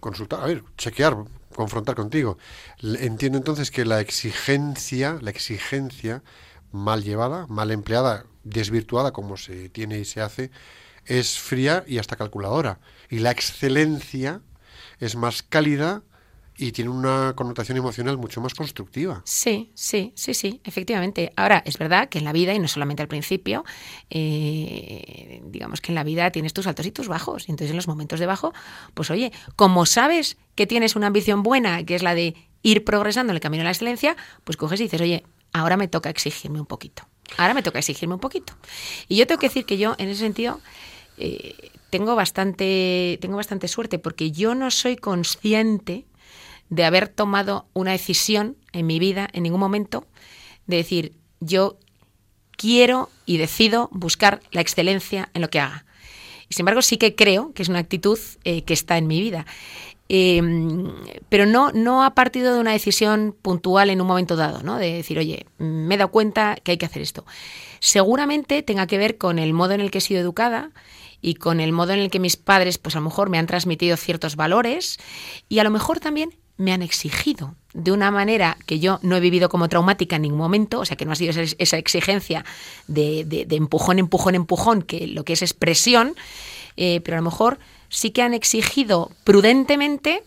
consultar, 0.00 0.42
a 0.42 0.46
ver, 0.46 0.62
chequear, 0.76 1.16
confrontar 1.54 1.94
contigo. 1.94 2.38
Entiendo 2.82 3.38
entonces 3.38 3.70
que 3.70 3.84
la 3.84 4.00
exigencia, 4.00 5.18
la 5.20 5.30
exigencia 5.30 6.22
mal 6.72 7.02
llevada, 7.02 7.46
mal 7.46 7.70
empleada, 7.70 8.26
desvirtuada 8.42 9.12
como 9.12 9.36
se 9.36 9.68
tiene 9.70 9.98
y 9.98 10.04
se 10.04 10.20
hace, 10.20 10.50
es 11.06 11.38
fría 11.38 11.84
y 11.86 11.98
hasta 11.98 12.16
calculadora. 12.16 12.80
Y 13.08 13.20
la 13.20 13.30
excelencia 13.30 14.40
es 14.98 15.16
más 15.16 15.42
cálida, 15.42 16.02
y 16.56 16.72
tiene 16.72 16.90
una 16.90 17.32
connotación 17.34 17.78
emocional 17.78 18.16
mucho 18.16 18.40
más 18.40 18.54
constructiva. 18.54 19.22
Sí, 19.24 19.72
sí, 19.74 20.12
sí, 20.14 20.34
sí, 20.34 20.60
efectivamente. 20.64 21.32
Ahora, 21.36 21.62
es 21.66 21.78
verdad 21.78 22.08
que 22.08 22.18
en 22.18 22.24
la 22.24 22.32
vida, 22.32 22.54
y 22.54 22.58
no 22.58 22.68
solamente 22.68 23.02
al 23.02 23.08
principio, 23.08 23.64
eh, 24.10 25.42
digamos 25.46 25.80
que 25.80 25.90
en 25.90 25.96
la 25.96 26.04
vida 26.04 26.30
tienes 26.30 26.52
tus 26.52 26.66
altos 26.66 26.86
y 26.86 26.92
tus 26.92 27.08
bajos. 27.08 27.48
Y 27.48 27.52
entonces 27.52 27.70
en 27.70 27.76
los 27.76 27.88
momentos 27.88 28.20
de 28.20 28.26
bajo, 28.26 28.52
pues 28.94 29.10
oye, 29.10 29.32
como 29.56 29.84
sabes 29.84 30.36
que 30.54 30.66
tienes 30.66 30.94
una 30.94 31.08
ambición 31.08 31.42
buena, 31.42 31.84
que 31.84 31.96
es 31.96 32.02
la 32.02 32.14
de 32.14 32.34
ir 32.62 32.84
progresando 32.84 33.32
en 33.32 33.36
el 33.36 33.40
camino 33.40 33.62
de 33.62 33.64
la 33.64 33.70
excelencia, 33.70 34.16
pues 34.44 34.56
coges 34.56 34.80
y 34.80 34.84
dices, 34.84 35.00
oye, 35.00 35.24
ahora 35.52 35.76
me 35.76 35.88
toca 35.88 36.08
exigirme 36.08 36.60
un 36.60 36.66
poquito. 36.66 37.06
Ahora 37.36 37.54
me 37.54 37.62
toca 37.62 37.80
exigirme 37.80 38.14
un 38.14 38.20
poquito. 38.20 38.54
Y 39.08 39.16
yo 39.16 39.26
tengo 39.26 39.40
que 39.40 39.48
decir 39.48 39.66
que 39.66 39.76
yo, 39.76 39.96
en 39.98 40.08
ese 40.08 40.20
sentido, 40.20 40.60
eh, 41.18 41.70
tengo, 41.90 42.14
bastante, 42.14 43.18
tengo 43.20 43.36
bastante 43.36 43.66
suerte, 43.66 43.98
porque 43.98 44.30
yo 44.30 44.54
no 44.54 44.70
soy 44.70 44.96
consciente 44.96 46.04
de 46.70 46.84
haber 46.84 47.08
tomado 47.08 47.66
una 47.72 47.92
decisión 47.92 48.56
en 48.72 48.86
mi 48.86 48.98
vida 48.98 49.28
en 49.32 49.44
ningún 49.44 49.60
momento 49.60 50.06
de 50.66 50.76
decir, 50.76 51.12
yo 51.40 51.78
quiero 52.56 53.10
y 53.26 53.36
decido 53.36 53.88
buscar 53.92 54.40
la 54.50 54.60
excelencia 54.60 55.28
en 55.34 55.42
lo 55.42 55.50
que 55.50 55.60
haga. 55.60 55.84
Y 56.48 56.54
sin 56.54 56.62
embargo, 56.62 56.82
sí 56.82 56.96
que 56.96 57.14
creo 57.14 57.52
que 57.52 57.62
es 57.62 57.68
una 57.68 57.78
actitud 57.78 58.18
eh, 58.44 58.62
que 58.62 58.74
está 58.74 58.98
en 58.98 59.06
mi 59.06 59.20
vida. 59.20 59.46
Em, 60.08 60.92
pero 61.30 61.46
no, 61.46 61.72
no 61.72 62.04
ha 62.04 62.14
partido 62.14 62.52
de 62.52 62.60
una 62.60 62.72
decisión 62.72 63.34
puntual 63.40 63.88
en 63.88 64.02
un 64.02 64.06
momento 64.06 64.36
dado, 64.36 64.62
¿no? 64.62 64.76
De 64.76 64.92
decir, 64.92 65.18
oye, 65.18 65.46
me 65.56 65.94
he 65.94 65.98
dado 65.98 66.10
cuenta 66.10 66.56
que 66.62 66.72
hay 66.72 66.78
que 66.78 66.84
hacer 66.86 67.00
esto. 67.00 67.24
Seguramente 67.80 68.62
tenga 68.62 68.86
que 68.86 68.98
ver 68.98 69.16
con 69.16 69.38
el 69.38 69.54
modo 69.54 69.72
en 69.72 69.80
el 69.80 69.90
que 69.90 69.98
he 69.98 70.02
sido 70.02 70.20
educada 70.20 70.70
y 71.22 71.36
con 71.36 71.58
el 71.58 71.72
modo 71.72 71.94
en 71.94 72.00
el 72.00 72.10
que 72.10 72.20
mis 72.20 72.36
padres, 72.36 72.76
pues 72.76 72.94
a 72.96 72.98
lo 72.98 73.06
mejor 73.06 73.30
me 73.30 73.38
han 73.38 73.46
transmitido 73.46 73.96
ciertos 73.96 74.36
valores 74.36 74.98
y 75.48 75.58
a 75.58 75.64
lo 75.64 75.70
mejor 75.70 76.00
también 76.00 76.34
me 76.56 76.72
han 76.72 76.82
exigido 76.82 77.54
de 77.72 77.90
una 77.90 78.10
manera 78.10 78.56
que 78.66 78.78
yo 78.78 79.00
no 79.02 79.16
he 79.16 79.20
vivido 79.20 79.48
como 79.48 79.68
traumática 79.68 80.16
en 80.16 80.22
ningún 80.22 80.38
momento, 80.38 80.80
o 80.80 80.84
sea 80.84 80.96
que 80.96 81.04
no 81.04 81.12
ha 81.12 81.16
sido 81.16 81.32
esa, 81.58 81.76
exigencia 81.76 82.44
de, 82.86 83.24
de, 83.24 83.56
empujón, 83.56 83.98
empujón, 83.98 84.36
empujón, 84.36 84.82
que 84.82 85.08
lo 85.08 85.24
que 85.24 85.32
es 85.32 85.42
expresión, 85.42 86.14
eh, 86.76 87.00
pero 87.00 87.16
a 87.16 87.20
lo 87.20 87.24
mejor 87.24 87.58
sí 87.88 88.12
que 88.12 88.22
han 88.22 88.32
exigido 88.32 89.10
prudentemente 89.24 90.22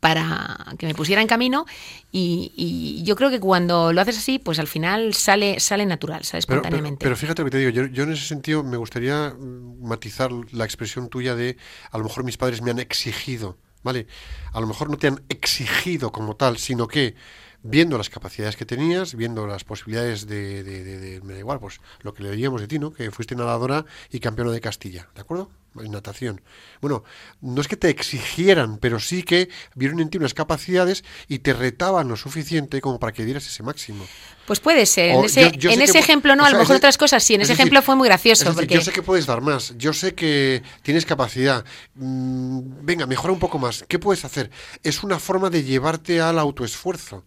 para 0.00 0.58
que 0.78 0.86
me 0.86 0.94
pusiera 0.94 1.22
en 1.22 1.28
camino 1.28 1.66
y, 2.12 3.02
yo 3.04 3.16
creo 3.16 3.30
que 3.30 3.40
cuando 3.40 3.92
lo 3.92 4.00
haces 4.00 4.18
así, 4.18 4.38
pues 4.38 4.58
al 4.58 4.66
final 4.66 5.14
sale, 5.14 5.60
sale 5.60 5.86
natural, 5.86 6.24
sale 6.24 6.40
espontáneamente. 6.40 7.02
Pero, 7.02 7.16
fíjate 7.16 7.42
lo 7.42 7.46
que 7.46 7.50
te 7.52 7.58
digo, 7.58 7.70
yo, 7.70 7.86
yo, 7.86 8.02
en 8.04 8.12
ese 8.12 8.26
sentido 8.26 8.62
me 8.62 8.76
gustaría 8.76 9.34
matizar 9.80 10.30
la 10.52 10.64
expresión 10.64 11.08
tuya 11.08 11.34
de 11.34 11.56
a 11.90 11.98
lo 11.98 12.04
mejor 12.04 12.24
mis 12.24 12.36
padres 12.36 12.60
me 12.60 12.70
han 12.70 12.78
exigido 12.78 13.56
¿vale? 13.82 14.06
A 14.52 14.60
lo 14.60 14.66
mejor 14.66 14.90
no 14.90 14.96
te 14.96 15.08
han 15.08 15.24
exigido 15.28 16.12
como 16.12 16.36
tal, 16.36 16.58
sino 16.58 16.88
que 16.88 17.14
viendo 17.62 17.98
las 17.98 18.10
capacidades 18.10 18.56
que 18.56 18.64
tenías, 18.64 19.14
viendo 19.14 19.46
las 19.46 19.64
posibilidades 19.64 20.26
de, 20.26 20.62
de, 20.62 21.20
me 21.22 21.34
da 21.34 21.38
igual, 21.40 21.58
pues 21.58 21.80
lo 22.02 22.14
que 22.14 22.22
le 22.22 22.30
oíamos 22.30 22.60
de 22.60 22.68
ti, 22.68 22.78
¿no? 22.78 22.92
Que 22.92 23.10
fuiste 23.10 23.34
nadadora 23.34 23.84
y 24.10 24.20
campeona 24.20 24.52
de 24.52 24.60
Castilla, 24.60 25.08
¿de 25.14 25.20
acuerdo? 25.20 25.50
En 25.78 25.92
natación. 25.92 26.40
Bueno, 26.80 27.04
no 27.40 27.60
es 27.60 27.68
que 27.68 27.76
te 27.76 27.88
exigieran, 27.88 28.78
pero 28.78 28.98
sí 28.98 29.22
que 29.22 29.48
vieron 29.74 30.00
en 30.00 30.08
ti 30.08 30.18
unas 30.18 30.34
capacidades 30.34 31.04
y 31.28 31.40
te 31.40 31.52
retaban 31.52 32.08
lo 32.08 32.16
suficiente 32.16 32.80
como 32.80 32.98
para 32.98 33.12
que 33.12 33.24
dieras 33.24 33.46
ese 33.46 33.62
máximo. 33.62 34.04
Pues 34.46 34.60
puede 34.60 34.86
ser. 34.86 35.10
En 35.10 35.24
ese, 35.24 35.42
en 35.46 35.82
ese 35.82 35.98
ejemplo 35.98 36.34
no, 36.34 36.44
a 36.44 36.50
lo 36.50 36.58
mejor 36.58 36.76
otras 36.76 36.96
cosas 36.96 37.22
sí. 37.22 37.34
En 37.34 37.42
ese 37.42 37.52
ejemplo 37.52 37.82
fue 37.82 37.94
muy 37.94 38.08
gracioso. 38.08 38.52
porque... 38.54 38.74
Yo 38.74 38.80
sé 38.80 38.92
que 38.92 39.02
puedes 39.02 39.26
dar 39.26 39.40
más. 39.40 39.74
Yo 39.76 39.92
sé 39.92 40.14
que 40.14 40.62
tienes 40.82 41.04
capacidad. 41.04 41.64
Mm, 41.94 42.60
venga, 42.82 43.06
mejora 43.06 43.32
un 43.32 43.38
poco 43.38 43.58
más. 43.58 43.84
¿Qué 43.86 43.98
puedes 43.98 44.24
hacer? 44.24 44.50
Es 44.82 45.04
una 45.04 45.18
forma 45.18 45.50
de 45.50 45.62
llevarte 45.62 46.20
al 46.20 46.38
autoesfuerzo. 46.38 47.24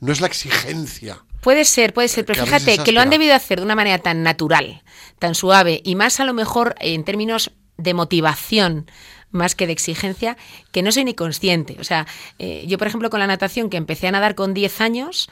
No 0.00 0.12
es 0.12 0.20
la 0.20 0.26
exigencia. 0.26 1.24
Puede 1.40 1.64
ser, 1.64 1.92
puede 1.94 2.08
ser, 2.08 2.24
pero 2.24 2.40
Que 2.40 2.46
fíjate 2.46 2.78
que 2.78 2.92
lo 2.92 3.00
han 3.00 3.10
debido 3.10 3.34
hacer 3.34 3.58
de 3.58 3.64
una 3.64 3.76
manera 3.76 3.98
tan 3.98 4.22
natural, 4.22 4.82
tan 5.18 5.34
suave 5.34 5.80
y 5.84 5.94
más 5.94 6.20
a 6.20 6.24
lo 6.24 6.34
mejor 6.34 6.74
en 6.80 7.04
términos 7.04 7.52
de 7.76 7.94
motivación 7.94 8.90
más 9.30 9.54
que 9.54 9.66
de 9.66 9.72
exigencia, 9.72 10.36
que 10.72 10.82
no 10.82 10.90
soy 10.90 11.04
ni 11.04 11.14
consciente. 11.14 11.76
O 11.80 11.84
sea, 11.84 12.06
eh, 12.38 12.64
yo, 12.66 12.78
por 12.78 12.86
ejemplo, 12.86 13.10
con 13.10 13.20
la 13.20 13.26
natación, 13.26 13.70
que 13.70 13.76
empecé 13.76 14.08
a 14.08 14.10
nadar 14.10 14.34
con 14.34 14.54
10 14.54 14.80
años, 14.80 15.28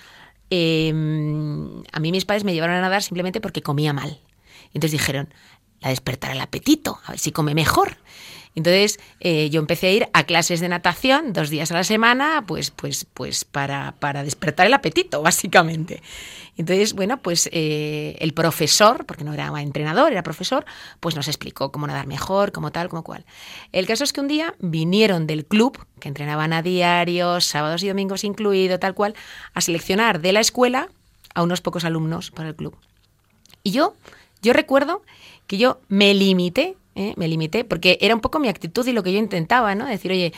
eh, 0.50 0.90
a 0.90 2.00
mí 2.00 2.12
mis 2.12 2.24
padres 2.24 2.44
me 2.44 2.52
llevaron 2.52 2.76
a 2.76 2.80
nadar 2.82 3.02
simplemente 3.02 3.40
porque 3.40 3.62
comía 3.62 3.92
mal. 3.92 4.20
Entonces 4.74 4.92
dijeron, 4.92 5.32
la 5.80 5.90
despertará 5.90 6.34
el 6.34 6.40
apetito, 6.40 7.00
a 7.04 7.12
ver 7.12 7.18
si 7.18 7.32
come 7.32 7.54
mejor. 7.54 7.96
Entonces 8.56 8.98
eh, 9.20 9.50
yo 9.50 9.60
empecé 9.60 9.86
a 9.86 9.92
ir 9.92 10.08
a 10.14 10.24
clases 10.24 10.60
de 10.60 10.68
natación 10.68 11.32
dos 11.32 11.50
días 11.50 11.70
a 11.70 11.74
la 11.74 11.84
semana, 11.84 12.42
pues, 12.46 12.70
pues, 12.70 13.06
pues 13.12 13.44
para, 13.44 13.94
para 14.00 14.24
despertar 14.24 14.66
el 14.66 14.74
apetito, 14.74 15.22
básicamente. 15.22 16.02
Entonces, 16.56 16.94
bueno, 16.94 17.20
pues 17.20 17.50
eh, 17.52 18.16
el 18.18 18.32
profesor, 18.32 19.04
porque 19.04 19.24
no 19.24 19.34
era 19.34 19.52
entrenador, 19.60 20.10
era 20.10 20.22
profesor, 20.22 20.64
pues 21.00 21.14
nos 21.14 21.28
explicó 21.28 21.70
cómo 21.70 21.86
nadar 21.86 22.06
mejor, 22.06 22.50
cómo 22.50 22.72
tal, 22.72 22.88
cómo 22.88 23.04
cual. 23.04 23.26
El 23.72 23.86
caso 23.86 24.04
es 24.04 24.14
que 24.14 24.22
un 24.22 24.28
día 24.28 24.54
vinieron 24.58 25.26
del 25.26 25.44
club, 25.44 25.78
que 26.00 26.08
entrenaban 26.08 26.54
a 26.54 26.62
diario, 26.62 27.42
sábados 27.42 27.82
y 27.82 27.88
domingos 27.88 28.24
incluido, 28.24 28.78
tal 28.78 28.94
cual, 28.94 29.14
a 29.52 29.60
seleccionar 29.60 30.20
de 30.20 30.32
la 30.32 30.40
escuela 30.40 30.88
a 31.34 31.42
unos 31.42 31.60
pocos 31.60 31.84
alumnos 31.84 32.30
para 32.30 32.48
el 32.48 32.56
club. 32.56 32.74
Y 33.62 33.72
yo, 33.72 33.94
yo 34.40 34.54
recuerdo 34.54 35.02
que 35.46 35.58
yo 35.58 35.80
me 35.88 36.14
limité, 36.14 36.76
¿eh? 36.96 37.14
me 37.16 37.28
limité, 37.28 37.64
porque 37.64 37.98
era 38.00 38.14
un 38.14 38.20
poco 38.20 38.40
mi 38.40 38.48
actitud 38.48 38.84
y 38.86 38.92
lo 38.92 39.02
que 39.02 39.12
yo 39.12 39.18
intentaba, 39.18 39.74
¿no? 39.74 39.86
Decir, 39.86 40.10
oye, 40.10 40.32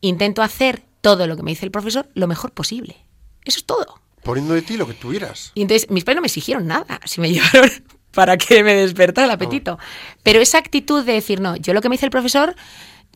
intento 0.00 0.42
hacer 0.42 0.82
todo 1.00 1.26
lo 1.26 1.36
que 1.36 1.42
me 1.42 1.50
dice 1.50 1.66
el 1.66 1.70
profesor 1.70 2.08
lo 2.14 2.26
mejor 2.26 2.52
posible. 2.52 2.96
Eso 3.44 3.58
es 3.58 3.66
todo. 3.66 4.00
Poniendo 4.22 4.54
de 4.54 4.62
ti 4.62 4.78
lo 4.78 4.86
que 4.86 4.94
tuvieras. 4.94 5.52
Y 5.54 5.62
entonces 5.62 5.90
mis 5.90 6.04
padres 6.04 6.16
no 6.16 6.22
me 6.22 6.28
exigieron 6.28 6.66
nada, 6.66 7.00
si 7.04 7.20
me 7.20 7.30
llevaron 7.32 7.70
para 8.14 8.38
que 8.38 8.62
me 8.62 8.74
despertara 8.74 9.26
el 9.26 9.32
apetito. 9.32 9.78
Pero 10.22 10.40
esa 10.40 10.58
actitud 10.58 11.04
de 11.04 11.12
decir, 11.12 11.40
no, 11.40 11.56
yo 11.56 11.74
lo 11.74 11.82
que 11.82 11.88
me 11.88 11.94
dice 11.94 12.06
el 12.06 12.10
profesor, 12.10 12.54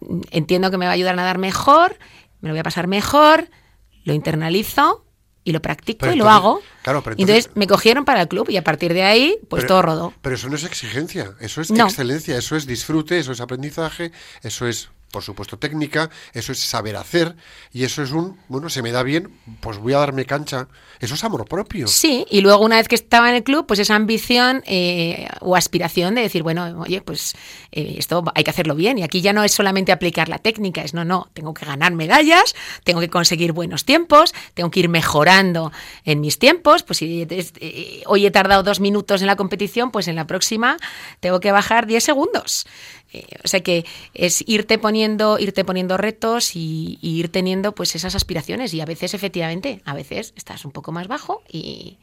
mm, 0.01 0.21
entiendo 0.33 0.71
que 0.71 0.77
me 0.77 0.85
va 0.85 0.91
a 0.91 0.95
ayudar 0.95 1.15
a 1.15 1.17
nadar 1.17 1.39
mejor, 1.39 1.99
me 2.41 2.49
lo 2.49 2.53
voy 2.53 2.61
a 2.61 2.65
pasar 2.65 2.89
mejor, 2.89 3.49
lo 4.05 4.13
internalizo 4.13 5.08
y 5.49 5.53
lo 5.53 5.63
practico 5.63 6.01
Pero 6.01 6.13
y 6.13 6.17
lo 6.17 6.29
hago. 6.29 6.61
claro, 6.83 7.03
pero 7.03 7.15
entonces, 7.15 7.47
entonces- 7.47 7.57
me 7.57 7.67
cogieron 7.67 8.05
para 8.05 8.21
el 8.21 8.29
club 8.29 8.51
y 8.51 8.57
a 8.59 8.63
partir 8.65 8.93
de 8.93 9.03
ahí, 9.03 9.37
pues 9.49 9.63
Pero- 9.63 9.69
todo 9.69 9.83
rodó. 9.83 10.15
Pero 10.21 10.35
eso 10.35 10.49
no 10.51 10.57
es 10.57 10.65
exigencia, 10.65 11.33
eso 11.41 11.61
es 11.63 11.71
No. 11.71 11.87
excelencia, 11.87 12.37
eso 12.37 12.55
es 12.55 12.67
disfrute, 12.67 13.19
eso 13.19 13.33
es 13.33 13.41
aprendizaje, 13.41 14.13
eso 14.43 14.67
es, 14.67 14.91
por 15.11 15.23
supuesto, 15.23 15.59
técnica, 15.59 16.11
eso 16.33 16.53
es 16.53 16.61
saber 16.61 16.97
hacer 16.97 17.37
y 17.73 17.85
eso 17.85 18.03
es 18.03 18.13
un, 18.13 18.39
bueno, 18.49 18.69
se 18.69 18.83
me 18.83 18.93
da 18.93 19.03
bien, 19.03 19.31
pues 19.61 19.79
voy 19.79 19.95
a 19.95 19.99
darme 19.99 20.25
cancha. 20.25 20.69
Eso 21.01 21.15
es 21.15 21.25
amor 21.25 21.47
propio. 21.47 21.87
Sí, 21.87 22.27
y 22.29 22.41
luego 22.41 22.65
una 22.65 22.77
vez 22.77 22.89
que 22.89 22.97
estaba 22.97 23.29
en 23.29 23.37
el 23.37 23.45
club, 23.45 23.67
pues 23.67 23.79
esa 23.79 23.95
ambición 23.95 24.63
eh, 24.67 25.29
o 25.41 25.55
aspiración 25.55 26.17
de 26.17 26.23
decir, 26.23 26.43
bueno, 26.43 26.81
oye, 26.81 27.01
pues 27.01 27.35
eh, 27.71 27.95
esto 27.99 28.25
hay 28.35 28.43
que 28.43 28.51
hacerlo 28.51 28.75
bien. 28.75 28.99
Y 28.99 29.03
aquí 29.03 29.21
ya 29.21 29.33
no 29.33 29.45
es 29.45 29.53
solamente 29.53 29.93
aplicar 29.93 30.29
la 30.29 30.39
técnica, 30.39 30.83
es 30.83 30.95
no, 30.95 31.05
no, 31.05 31.29
tengo 31.35 31.55
que 31.55 31.65
ganar 31.65 31.93
medallas, 31.93 32.55
tengo 32.85 33.01
que 33.01 33.09
conseguir 33.09 33.53
buenos 33.53 33.85
tiempos, 33.85 34.35
tengo 34.55 34.71
que 34.71 34.81
ir 34.81 34.89
mejorando 34.89 35.73
en 36.05 36.21
mis 36.21 36.39
tiempos. 36.39 36.83
Pues 36.83 36.99
si 36.99 37.27
eh, 37.31 38.03
hoy 38.07 38.27
he 38.27 38.31
tardado 38.31 38.63
dos 38.63 38.81
minutos 38.81 39.21
en 39.21 39.29
la 39.29 39.37
competición, 39.37 39.91
pues 39.91 40.09
en 40.09 40.17
la 40.17 40.27
próxima 40.27 40.77
tengo 41.21 41.39
que 41.41 41.53
bajar 41.53 41.87
10 41.87 42.03
segundos. 42.03 42.67
Eh, 43.13 43.25
o 43.43 43.49
sea 43.49 43.61
que 43.61 43.87
es 44.15 44.45
irte 44.47 44.79
poniendo, 44.79 45.39
irte 45.39 45.65
poniendo 45.65 45.97
retos 45.97 46.55
y, 46.57 46.99
y 47.01 47.19
ir 47.19 47.31
teniendo 47.31 47.75
pues 47.75 47.95
esas 47.95 48.15
aspiraciones. 48.15 48.75
Y 48.75 48.81
a 48.81 48.85
veces, 48.85 49.15
efectivamente, 49.15 49.81
a 49.85 49.95
veces 49.95 50.35
estás 50.37 50.65
un 50.65 50.73
poco 50.73 50.93
más 50.93 51.09
bajo 51.09 51.43
y, 51.51 51.99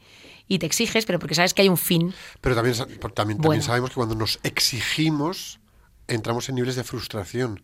y 0.48 0.58
te 0.58 0.66
exiges, 0.66 1.06
pero 1.06 1.18
porque 1.18 1.34
sabes 1.34 1.54
que 1.54 1.62
hay 1.62 1.68
un 1.68 1.76
fin. 1.78 2.12
Pero 2.40 2.54
también, 2.54 2.76
también, 2.76 2.98
también 3.14 3.38
Bueno. 3.38 3.62
sabemos 3.62 3.90
que 3.90 3.94
cuando 3.94 4.14
nos 4.14 4.40
exigimos, 4.42 5.60
entramos 6.08 6.48
en 6.48 6.56
niveles 6.56 6.76
de 6.76 6.84
frustración. 6.84 7.62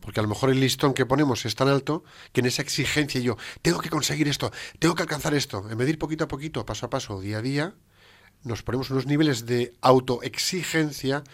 Porque 0.00 0.20
a 0.20 0.22
lo 0.22 0.28
mejor 0.28 0.50
el 0.50 0.60
listón 0.60 0.92
que 0.92 1.06
ponemos 1.06 1.46
es 1.46 1.54
tan 1.54 1.68
alto 1.68 2.04
que 2.32 2.40
en 2.40 2.46
esa 2.46 2.60
exigencia 2.60 3.20
yo 3.22 3.38
tengo 3.62 3.80
que 3.80 3.88
conseguir 3.88 4.28
esto, 4.28 4.52
tengo 4.78 4.94
que 4.94 5.02
alcanzar 5.02 5.32
esto, 5.32 5.66
en 5.70 5.78
vez 5.78 5.86
de 5.86 5.92
ir 5.92 5.98
poquito 5.98 6.24
a 6.24 6.28
poquito, 6.28 6.66
paso 6.66 6.84
a 6.84 6.90
paso, 6.90 7.20
día 7.20 7.38
a 7.38 7.42
día, 7.42 7.74
nos 8.42 8.62
ponemos 8.62 8.90
unos 8.90 9.06
niveles 9.06 9.46
de 9.46 9.72
autoexigencia 9.80 11.24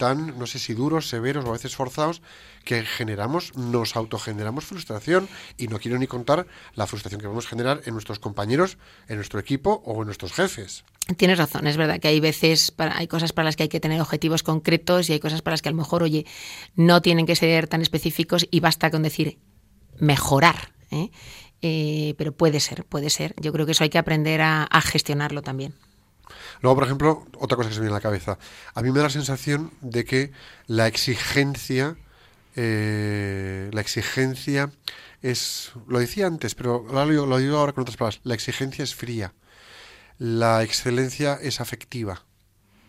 tan, 0.00 0.38
no 0.38 0.46
sé 0.46 0.58
si 0.58 0.72
duros, 0.72 1.08
severos 1.08 1.44
o 1.44 1.50
a 1.50 1.52
veces 1.52 1.76
forzados, 1.76 2.22
que 2.64 2.82
generamos, 2.84 3.54
nos 3.54 3.96
autogeneramos 3.96 4.64
frustración 4.64 5.28
y 5.58 5.68
no 5.68 5.78
quiero 5.78 5.98
ni 5.98 6.06
contar 6.06 6.46
la 6.74 6.86
frustración 6.86 7.20
que 7.20 7.26
podemos 7.26 7.46
generar 7.46 7.82
en 7.84 7.92
nuestros 7.92 8.18
compañeros, 8.18 8.78
en 9.08 9.16
nuestro 9.16 9.38
equipo 9.38 9.82
o 9.84 10.00
en 10.00 10.06
nuestros 10.06 10.32
jefes. 10.32 10.84
Tienes 11.18 11.36
razón, 11.36 11.66
es 11.66 11.76
verdad 11.76 12.00
que 12.00 12.08
hay 12.08 12.18
veces, 12.18 12.70
para, 12.70 12.96
hay 12.96 13.08
cosas 13.08 13.34
para 13.34 13.44
las 13.44 13.56
que 13.56 13.64
hay 13.64 13.68
que 13.68 13.78
tener 13.78 14.00
objetivos 14.00 14.42
concretos 14.42 15.10
y 15.10 15.12
hay 15.12 15.20
cosas 15.20 15.42
para 15.42 15.52
las 15.52 15.60
que 15.60 15.68
a 15.68 15.72
lo 15.72 15.78
mejor, 15.78 16.02
oye, 16.02 16.24
no 16.76 17.02
tienen 17.02 17.26
que 17.26 17.36
ser 17.36 17.68
tan 17.68 17.82
específicos 17.82 18.48
y 18.50 18.60
basta 18.60 18.90
con 18.90 19.02
decir 19.02 19.38
mejorar. 19.98 20.72
¿eh? 20.90 21.10
Eh, 21.60 22.14
pero 22.16 22.32
puede 22.32 22.58
ser, 22.60 22.86
puede 22.86 23.10
ser. 23.10 23.34
Yo 23.38 23.52
creo 23.52 23.66
que 23.66 23.72
eso 23.72 23.84
hay 23.84 23.90
que 23.90 23.98
aprender 23.98 24.40
a, 24.40 24.64
a 24.64 24.80
gestionarlo 24.80 25.42
también. 25.42 25.74
Luego, 26.60 26.76
por 26.76 26.84
ejemplo, 26.84 27.26
otra 27.38 27.56
cosa 27.56 27.68
que 27.68 27.74
se 27.74 27.80
me 27.80 27.86
viene 27.86 27.94
a 27.94 27.98
la 27.98 28.02
cabeza. 28.02 28.38
A 28.74 28.82
mí 28.82 28.90
me 28.90 28.98
da 28.98 29.04
la 29.04 29.10
sensación 29.10 29.72
de 29.80 30.04
que 30.04 30.32
la 30.66 30.86
exigencia, 30.86 31.96
eh, 32.56 33.70
la 33.72 33.80
exigencia 33.80 34.70
es, 35.22 35.72
lo 35.86 35.98
decía 35.98 36.26
antes, 36.26 36.54
pero 36.54 36.84
lo, 36.90 37.26
lo 37.26 37.38
digo 37.38 37.56
ahora 37.56 37.72
con 37.72 37.82
otras 37.82 37.96
palabras, 37.96 38.20
la 38.24 38.34
exigencia 38.34 38.82
es 38.82 38.94
fría, 38.94 39.34
la 40.18 40.62
excelencia 40.62 41.38
es 41.40 41.60
afectiva, 41.60 42.24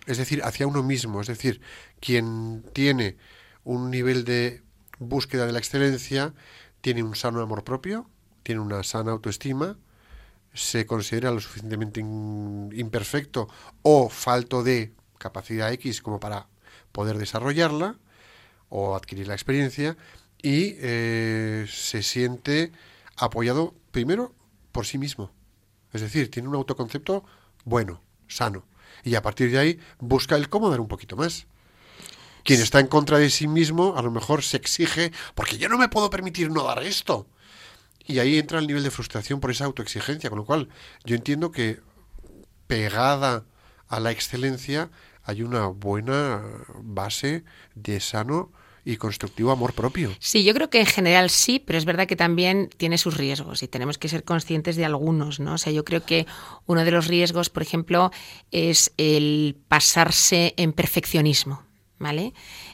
es 0.06 0.18
decir, 0.18 0.42
hacia 0.44 0.68
uno 0.68 0.84
mismo, 0.84 1.22
es 1.22 1.28
decir, 1.28 1.62
quien 2.00 2.64
tiene 2.74 3.18
un 3.64 3.92
nivel 3.92 4.26
de 4.26 4.64
búsqueda 5.00 5.46
de 5.46 5.52
la 5.52 5.60
excelencia 5.60 6.34
tiene 6.82 7.04
un 7.04 7.16
sano 7.16 7.42
amor 7.42 7.64
propio, 7.64 8.10
tiene 8.44 8.62
una 8.62 8.84
sana 8.84 9.12
autoestima, 9.12 9.78
se 10.54 10.86
considera 10.86 11.32
lo 11.32 11.39
suficientemente 11.39 11.99
in- 11.99 12.70
imperfecto 12.76 13.47
o 13.82 14.10
falto 14.10 14.64
de 14.64 14.93
capacidad 15.18 15.72
X 15.74 16.02
como 16.02 16.20
para 16.20 16.47
poder 16.91 17.18
desarrollarla 17.18 17.95
o 18.70 18.95
adquirir 18.95 19.28
la 19.28 19.34
experiencia 19.34 19.97
y 20.41 20.76
eh, 20.80 21.68
se 21.70 22.04
siente 22.04 22.72
apoyado 23.16 23.76
primero 23.91 24.34
por 24.72 24.86
sí 24.86 24.97
mismo. 24.97 25.32
Es 25.93 26.02
decir, 26.02 26.32
tiene 26.32 26.47
un 26.49 26.56
autoconcepto 26.56 27.24
bueno, 27.64 28.02
sano. 28.28 28.66
Y 29.04 29.16
a 29.16 29.22
partir 29.22 29.52
de 29.52 29.60
ahí 29.60 29.80
busca 29.99 30.36
el 30.36 30.49
cómo 30.49 30.70
dar 30.70 30.80
un 30.80 30.88
poquito 30.88 31.16
más. 31.16 31.47
Quien 32.43 32.62
está 32.62 32.80
en 32.80 32.88
contra 32.88 33.20
de 33.20 33.30
sí 33.30 33.47
mismo 33.47 33.95
a 33.97 34.02
lo 34.02 34.10
mejor 34.10 34.41
se 34.41 34.58
exige, 34.58 35.12
porque 35.36 35.58
yo 35.58 35.70
no 35.70 35.78
me 35.78 35.89
puedo 35.89 36.10
permitir 36.10 36.49
no 36.49 36.64
dar 36.64 36.82
esto. 36.84 37.28
Y 38.12 38.20
ahí 38.20 38.38
entra 38.38 38.59
el 38.59 38.68
nivel 38.68 38.84
de 38.84 38.91
frustración 38.91 39.39
por 39.39 39.51
esa 39.51 39.66
autoexigencia, 39.66 40.30
con 40.30 40.39
lo 40.39 40.45
cual 40.45 40.68
yo 41.05 41.16
entiendo 41.16 41.51
que 41.51 41.80
pegada 42.68 43.45
a 43.88 43.99
la 43.99 44.12
excelencia 44.12 44.89
hay 45.24 45.43
una 45.43 45.68
buena 45.68 46.43
base 46.82 47.45
de 47.76 47.99
sano 48.01 48.51
y 48.84 48.97
constructivo 48.97 49.51
amor 49.51 49.74
propio. 49.74 50.12
Sí, 50.20 50.43
yo 50.43 50.53
creo 50.53 50.70
que 50.70 50.80
en 50.80 50.86
general 50.88 51.30
sí, 51.30 51.59
pero 51.59 51.78
es 51.78 51.86
verdad 51.86 52.07
que 52.07 52.16
también 52.16 52.70
tiene 52.78 52.97
sus 52.97 53.16
riesgos 53.16 53.64
y 53.64 53.68
tenemos 53.68 53.97
que 53.97 54.09
ser 54.09 54.24
conscientes 54.24 54.76
de 54.76 54.86
algunos, 54.86 55.39
¿no? 55.39 55.53
O 55.53 55.57
sea, 55.57 55.72
yo 55.72 55.86
creo 55.86 56.03
que 56.03 56.26
uno 56.66 56.84
de 56.84 56.91
los 56.91 57.07
riesgos, 57.07 57.49
por 57.49 57.64
ejemplo, 57.64 58.12
es 58.51 58.91
el 58.97 59.55
pasarse 59.68 60.53
en 60.57 60.74
perfeccionismo, 60.74 61.64
¿vale? 61.99 62.34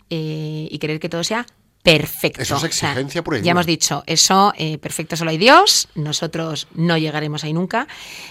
Eh, 0.10 0.68
y 0.72 0.80
querer 0.80 1.00
que 1.00 1.10
todo 1.10 1.24
sea 1.24 1.46
perfecto. 1.92 2.42
Eso 2.42 2.56
es 2.58 2.64
O 2.64 2.68
sea, 2.72 2.90
exigencia 2.92 3.24
pura 3.24 3.40
y 3.40 3.42
Ya 3.42 3.52
hemos 3.52 3.66
dicho, 3.66 4.04
eso, 4.08 4.54
eh, 4.58 4.78
perfecto 4.78 5.16
solo 5.16 5.32
hay 5.32 5.38
Dios, 5.38 5.88
nosotros 5.96 6.68
no 6.76 6.98
llegaremos 6.98 7.44
ahí 7.44 7.54
nunca. 7.54 7.88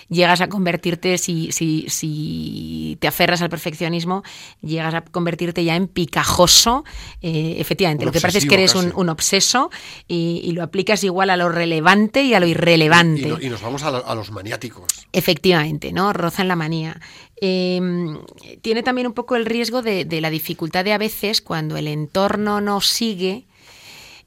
Llegas 0.09 0.41
a 0.41 0.49
convertirte, 0.49 1.17
si, 1.19 1.51
si, 1.53 1.87
si 1.89 2.97
te 3.01 3.09
aferras 3.09 3.43
al 3.43 3.49
perfeccionismo, 3.49 4.23
llegas 4.61 4.95
a 4.95 5.01
convertirte 5.03 5.65
ya 5.65 5.75
en 5.77 5.89
picajoso. 5.89 6.85
eh, 7.23 7.57
efectivamente, 7.59 8.05
Un 8.05 8.07
lo 8.09 8.13
que 8.13 8.21
parece 8.21 8.39
es 8.39 8.47
que 8.47 8.55
eres 8.55 8.75
un, 8.75 8.93
un 8.95 9.09
obseso 9.09 9.71
y, 10.07 10.41
y 10.45 10.53
lo 10.53 10.63
aplicas 10.63 11.03
igual 11.05 11.31
a 11.31 11.37
lo 11.37 11.49
relevante 11.49 12.23
y 12.23 12.35
a 12.35 12.41
lo 12.41 12.47
irrelevante. 12.47 13.23
Y, 13.23 13.31
no- 13.31 13.41
y 13.41 13.49
nos 13.49 13.63
vamos 13.63 13.83
a, 13.83 13.91
la- 13.91 13.99
a 13.99 14.15
los 14.15 14.31
maniáticos. 14.31 14.85
Efectivamente, 15.13 15.93
¿no? 15.93 16.13
Rozan 16.13 16.49
la 16.49 16.57
manía. 16.57 17.01
Eh, 17.41 17.81
tiene 18.63 18.83
también 18.83 19.07
un 19.07 19.13
poco 19.13 19.37
el 19.37 19.47
riesgo 19.47 19.83
de, 19.83 20.05
de 20.05 20.21
la 20.21 20.31
dificultad 20.31 20.85
de 20.85 20.93
a 20.93 20.99
veces 20.99 21.43
cuando 21.43 21.77
el 21.77 21.89
entorno 21.89 22.61
no 22.61 22.81
sigue, 22.81 23.45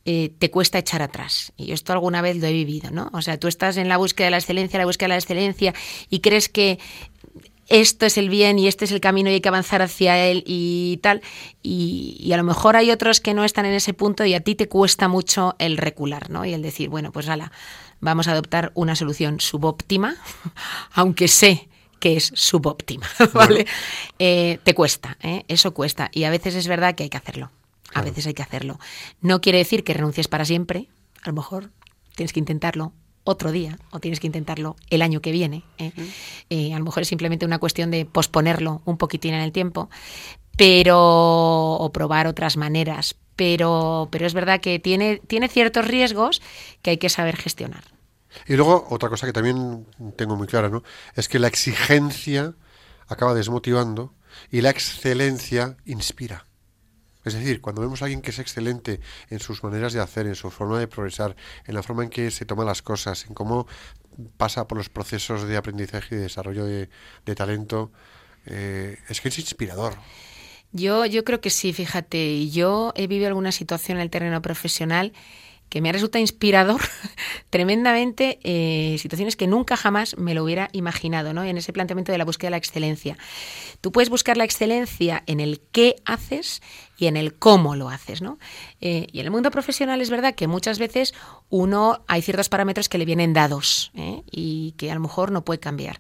eh, 0.06 0.34
te 0.40 0.50
cuesta 0.50 0.80
echar 0.80 1.02
atrás. 1.02 1.54
Y 1.58 1.68
yo 1.68 1.74
esto 1.74 1.94
alguna 1.94 2.22
vez 2.22 2.38
lo 2.38 2.48
he 2.48 2.52
vivido, 2.54 2.90
¿no? 2.90 3.12
O 3.14 3.22
sea, 3.22 3.38
tú 3.38 3.48
estás 3.48 3.78
en 3.78 3.90
la 3.90 3.98
búsqueda 3.98 4.26
de 4.26 4.32
la 4.32 4.38
excelencia, 4.38 4.80
la 4.80 4.86
búsqueda 4.86 5.06
de 5.08 5.10
la 5.10 5.18
excelencia, 5.18 5.74
y 6.10 6.22
crees 6.22 6.50
que 6.50 6.80
esto 7.68 8.08
es 8.08 8.18
el 8.18 8.30
bien 8.30 8.58
y 8.58 8.68
este 8.68 8.86
es 8.86 8.92
el 8.92 9.02
camino 9.02 9.30
y 9.30 9.34
hay 9.34 9.42
que 9.42 9.50
avanzar 9.50 9.84
hacia 9.84 10.18
él 10.18 10.44
y 10.48 11.00
tal. 11.04 11.22
Y, 11.62 12.18
y 12.20 12.32
a 12.34 12.38
lo 12.38 12.44
mejor 12.44 12.76
hay 12.76 12.90
otros 12.90 13.20
que 13.20 13.34
no 13.34 13.44
están 13.44 13.66
en 13.66 13.74
ese 13.74 13.94
punto 13.94 14.26
y 14.26 14.34
a 14.34 14.40
ti 14.40 14.56
te 14.56 14.68
cuesta 14.68 15.08
mucho 15.08 15.56
el 15.60 15.78
recular, 15.78 16.30
¿no? 16.32 16.46
Y 16.46 16.54
el 16.54 16.62
decir, 16.62 16.90
bueno, 16.90 17.12
pues 17.12 17.30
ala, 17.30 17.52
vamos 18.00 18.28
a 18.28 18.32
adoptar 18.32 18.72
una 18.74 18.96
solución 18.96 19.40
subóptima, 19.40 20.16
aunque 20.94 21.28
sé 21.28 21.70
que 22.00 22.18
es 22.18 22.32
subóptima, 22.36 23.08
¿vale? 23.34 23.66
Eh, 24.18 24.60
te 24.64 24.74
cuesta, 24.74 25.18
¿eh? 25.22 25.44
eso 25.48 25.74
cuesta. 25.74 26.10
Y 26.14 26.24
a 26.24 26.30
veces 26.30 26.56
es 26.56 26.68
verdad 26.68 26.96
que 26.96 27.04
hay 27.04 27.10
que 27.10 27.18
hacerlo. 27.18 27.52
A 27.94 28.02
veces 28.02 28.28
hay 28.28 28.34
que 28.34 28.44
hacerlo. 28.44 28.80
No 29.22 29.42
quiere 29.42 29.58
decir 29.58 29.84
que 29.84 29.94
renuncies 29.94 30.28
para 30.28 30.46
siempre. 30.46 30.88
A 31.24 31.28
lo 31.30 31.34
mejor 31.34 31.72
tienes 32.16 32.34
que 32.34 32.40
intentarlo 32.40 32.94
otro 33.24 33.52
día 33.52 33.78
o 33.92 34.00
tienes 34.00 34.20
que 34.20 34.28
intentarlo 34.28 34.76
el 34.90 35.02
año 35.02 35.22
que 35.22 35.32
viene. 35.32 35.64
¿eh? 35.78 36.74
a 36.74 36.80
lo 36.80 36.86
mejor 36.86 37.04
es 37.04 37.10
simplemente 37.10 37.46
una 37.46 37.60
cuestión 37.60 37.92
de 37.92 38.06
posponerlo 38.06 38.82
un 38.86 38.98
poquitín 38.98 39.34
en 39.34 39.42
el 39.42 39.52
tiempo, 39.52 39.90
pero 40.56 40.98
o 41.76 41.92
probar 41.92 42.28
otras 42.28 42.58
maneras. 42.58 43.16
Pero, 43.36 44.10
pero 44.12 44.28
es 44.28 44.34
verdad 44.34 44.60
que 44.60 44.80
tiene, 44.80 45.22
tiene 45.26 45.48
ciertos 45.48 45.88
riesgos 45.88 46.42
que 46.82 46.92
hay 46.92 46.98
que 46.98 47.10
saber 47.10 47.38
gestionar. 47.38 47.99
Y 48.48 48.56
luego, 48.56 48.88
otra 48.90 49.10
cosa 49.10 49.28
que 49.28 49.34
también 49.34 49.86
tengo 50.16 50.36
muy 50.36 50.48
clara, 50.48 50.70
¿no? 50.70 50.84
Es 51.16 51.28
que 51.28 51.40
la 51.40 51.48
exigencia 51.48 52.54
acaba 53.08 53.34
desmotivando 53.34 54.14
y 54.52 54.62
la 54.62 54.70
excelencia 54.70 55.78
inspira. 55.86 56.46
Es 57.26 57.34
decir, 57.34 57.62
cuando 57.62 57.82
vemos 57.82 58.02
a 58.02 58.06
alguien 58.06 58.22
que 58.22 58.32
es 58.32 58.40
excelente 58.40 59.02
en 59.30 59.40
sus 59.40 59.64
maneras 59.64 59.94
de 59.94 60.00
hacer, 60.00 60.26
en 60.26 60.36
su 60.36 60.50
forma 60.50 60.80
de 60.80 60.88
progresar, 60.88 61.36
en 61.66 61.76
la 61.76 61.84
forma 61.84 62.04
en 62.04 62.10
que 62.10 62.32
se 62.32 62.46
toma 62.46 62.64
las 62.64 62.82
cosas, 62.82 63.26
en 63.26 63.34
cómo 63.34 63.68
pasa 64.38 64.68
por 64.68 64.78
los 64.78 64.90
procesos 64.90 65.44
de 65.44 65.58
aprendizaje 65.58 66.16
y 66.16 66.18
de 66.18 66.24
desarrollo 66.24 66.66
de, 66.66 66.90
talento, 67.36 67.92
eh, 68.46 68.98
es 69.10 69.22
que 69.22 69.30
es 69.30 69.40
inspirador. 69.40 69.96
Yo, 70.72 71.06
yo 71.06 71.24
creo 71.24 71.42
que 71.42 71.50
sí, 71.50 71.74
fíjate, 71.74 72.50
yo 72.50 72.94
he 72.96 73.08
vivido 73.08 73.28
alguna 73.28 73.52
situación 73.52 73.98
en 73.98 74.04
el 74.04 74.10
terreno 74.10 74.42
profesional 74.42 75.14
que 75.70 75.82
me 75.82 75.90
ha 75.90 75.92
resultado 75.92 76.22
inspirador 76.22 76.82
tremendamente 77.50 78.40
eh, 78.44 78.98
situaciones 79.00 79.36
que 79.36 79.48
nunca 79.48 79.78
jamás 79.78 80.18
me 80.18 80.34
lo 80.34 80.44
hubiera 80.44 80.70
imaginado, 80.74 81.34
¿no? 81.34 81.44
En 81.44 81.58
ese 81.58 81.74
planteamiento 81.74 82.12
de 82.12 82.18
la 82.18 82.26
búsqueda 82.26 82.48
de 82.48 82.52
la 82.52 82.58
excelencia. 82.58 83.18
Tú 83.82 83.92
puedes 83.92 84.10
buscar 84.10 84.38
la 84.38 84.44
excelencia 84.44 85.24
en 85.26 85.40
el 85.40 85.62
qué 85.72 85.96
haces 86.06 86.62
y 86.98 87.08
en 87.08 87.16
el 87.16 87.34
cómo 87.34 87.76
lo 87.76 87.90
haces, 87.90 88.22
¿no? 88.22 88.38
Eh, 88.82 89.08
y 89.12 89.20
en 89.20 89.26
el 89.26 89.32
mundo 89.32 89.52
profesional 89.52 90.02
es 90.02 90.10
verdad 90.10 90.36
que 90.36 90.48
muchas 90.48 90.80
veces 90.80 91.14
uno 91.50 92.04
hay 92.08 92.22
ciertos 92.22 92.50
parámetros 92.50 92.90
que 92.90 92.98
le 92.98 93.06
vienen 93.06 93.34
dados 93.34 93.92
¿eh? 93.96 94.24
y 94.30 94.74
que 94.74 94.92
a 94.92 94.96
lo 94.96 95.00
mejor 95.00 95.32
no 95.32 95.46
puede 95.46 95.60
cambiar, 95.60 96.00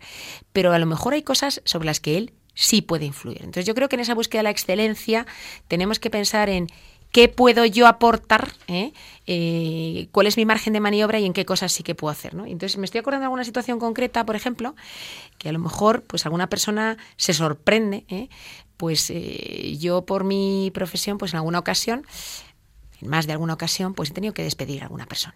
pero 0.51 0.73
a 0.73 0.79
lo 0.79 0.85
mejor 0.85 1.13
hay 1.13 1.23
cosas 1.23 1.61
sobre 1.65 1.85
las 1.85 1.99
que 1.99 2.17
él 2.17 2.33
sí 2.53 2.81
puede 2.81 3.05
influir. 3.05 3.37
Entonces 3.39 3.65
yo 3.65 3.73
creo 3.73 3.87
que 3.87 3.95
en 3.95 4.01
esa 4.01 4.13
búsqueda 4.13 4.39
de 4.39 4.43
la 4.43 4.49
excelencia 4.49 5.25
tenemos 5.69 5.99
que 5.99 6.09
pensar 6.09 6.49
en 6.49 6.67
qué 7.11 7.27
puedo 7.27 7.65
yo 7.65 7.87
aportar, 7.87 8.53
¿eh? 8.67 8.93
Eh, 9.25 10.07
cuál 10.11 10.27
es 10.27 10.37
mi 10.37 10.45
margen 10.45 10.73
de 10.73 10.79
maniobra 10.79 11.19
y 11.19 11.25
en 11.25 11.33
qué 11.33 11.45
cosas 11.45 11.71
sí 11.71 11.83
que 11.83 11.95
puedo 11.95 12.11
hacer. 12.11 12.33
¿no? 12.33 12.45
Entonces 12.45 12.77
me 12.77 12.85
estoy 12.85 12.99
acordando 12.99 13.21
de 13.21 13.25
alguna 13.25 13.43
situación 13.43 13.79
concreta, 13.79 14.25
por 14.25 14.35
ejemplo, 14.35 14.75
que 15.37 15.49
a 15.49 15.51
lo 15.51 15.59
mejor 15.59 16.03
pues 16.03 16.25
alguna 16.25 16.49
persona 16.49 16.97
se 17.15 17.33
sorprende, 17.33 18.05
¿eh? 18.09 18.29
pues 18.77 19.11
yo 19.77 20.05
por 20.05 20.23
mi 20.23 20.71
profesión, 20.73 21.17
pues 21.17 21.33
en 21.33 21.37
alguna 21.37 21.59
ocasión 21.59 22.05
en 23.01 23.07
más 23.07 23.27
de 23.27 23.33
alguna 23.33 23.53
ocasión, 23.53 23.93
pues 23.93 24.09
he 24.09 24.13
tenido 24.13 24.33
que 24.33 24.43
despedir 24.43 24.81
a 24.81 24.85
alguna 24.85 25.05
persona. 25.05 25.35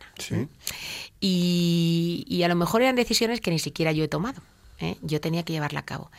Y, 1.20 2.26
y, 2.28 2.44
a 2.44 2.48
lo 2.50 2.56
mejor 2.56 2.82
eran 2.82 2.96
decisiones 2.96 3.40
que 3.40 3.52
ni 3.52 3.60
siquiera 3.60 3.92
yo 3.92 4.04
he 4.04 4.08
tomado. 4.08 4.42
Yo 5.02 5.22
tenía 5.22 5.44
que 5.44 5.54
llevarla 5.54 5.80
a 5.80 5.86
cabo. 5.86 6.12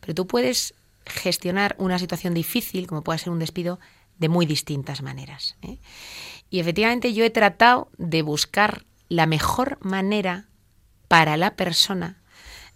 Pero 0.00 0.14
tú 0.14 0.26
puedes 0.26 0.74
gestionar 1.06 1.74
una 1.78 1.98
situación 1.98 2.34
difícil, 2.34 2.86
como 2.86 3.02
puede 3.02 3.18
ser 3.18 3.30
un 3.30 3.38
despido, 3.38 3.80
de 4.20 4.28
muy 4.28 4.46
distintas 4.46 5.02
maneras. 5.02 5.56
¿eh? 5.62 5.78
Y 6.50 6.60
efectivamente 6.60 7.12
yo 7.12 7.24
he 7.24 7.30
tratado 7.30 7.88
de 7.98 8.22
buscar 8.22 8.84
la 9.08 9.26
mejor 9.26 9.78
manera 9.80 10.46
para 11.08 11.36
la 11.36 11.56
persona 11.56 12.18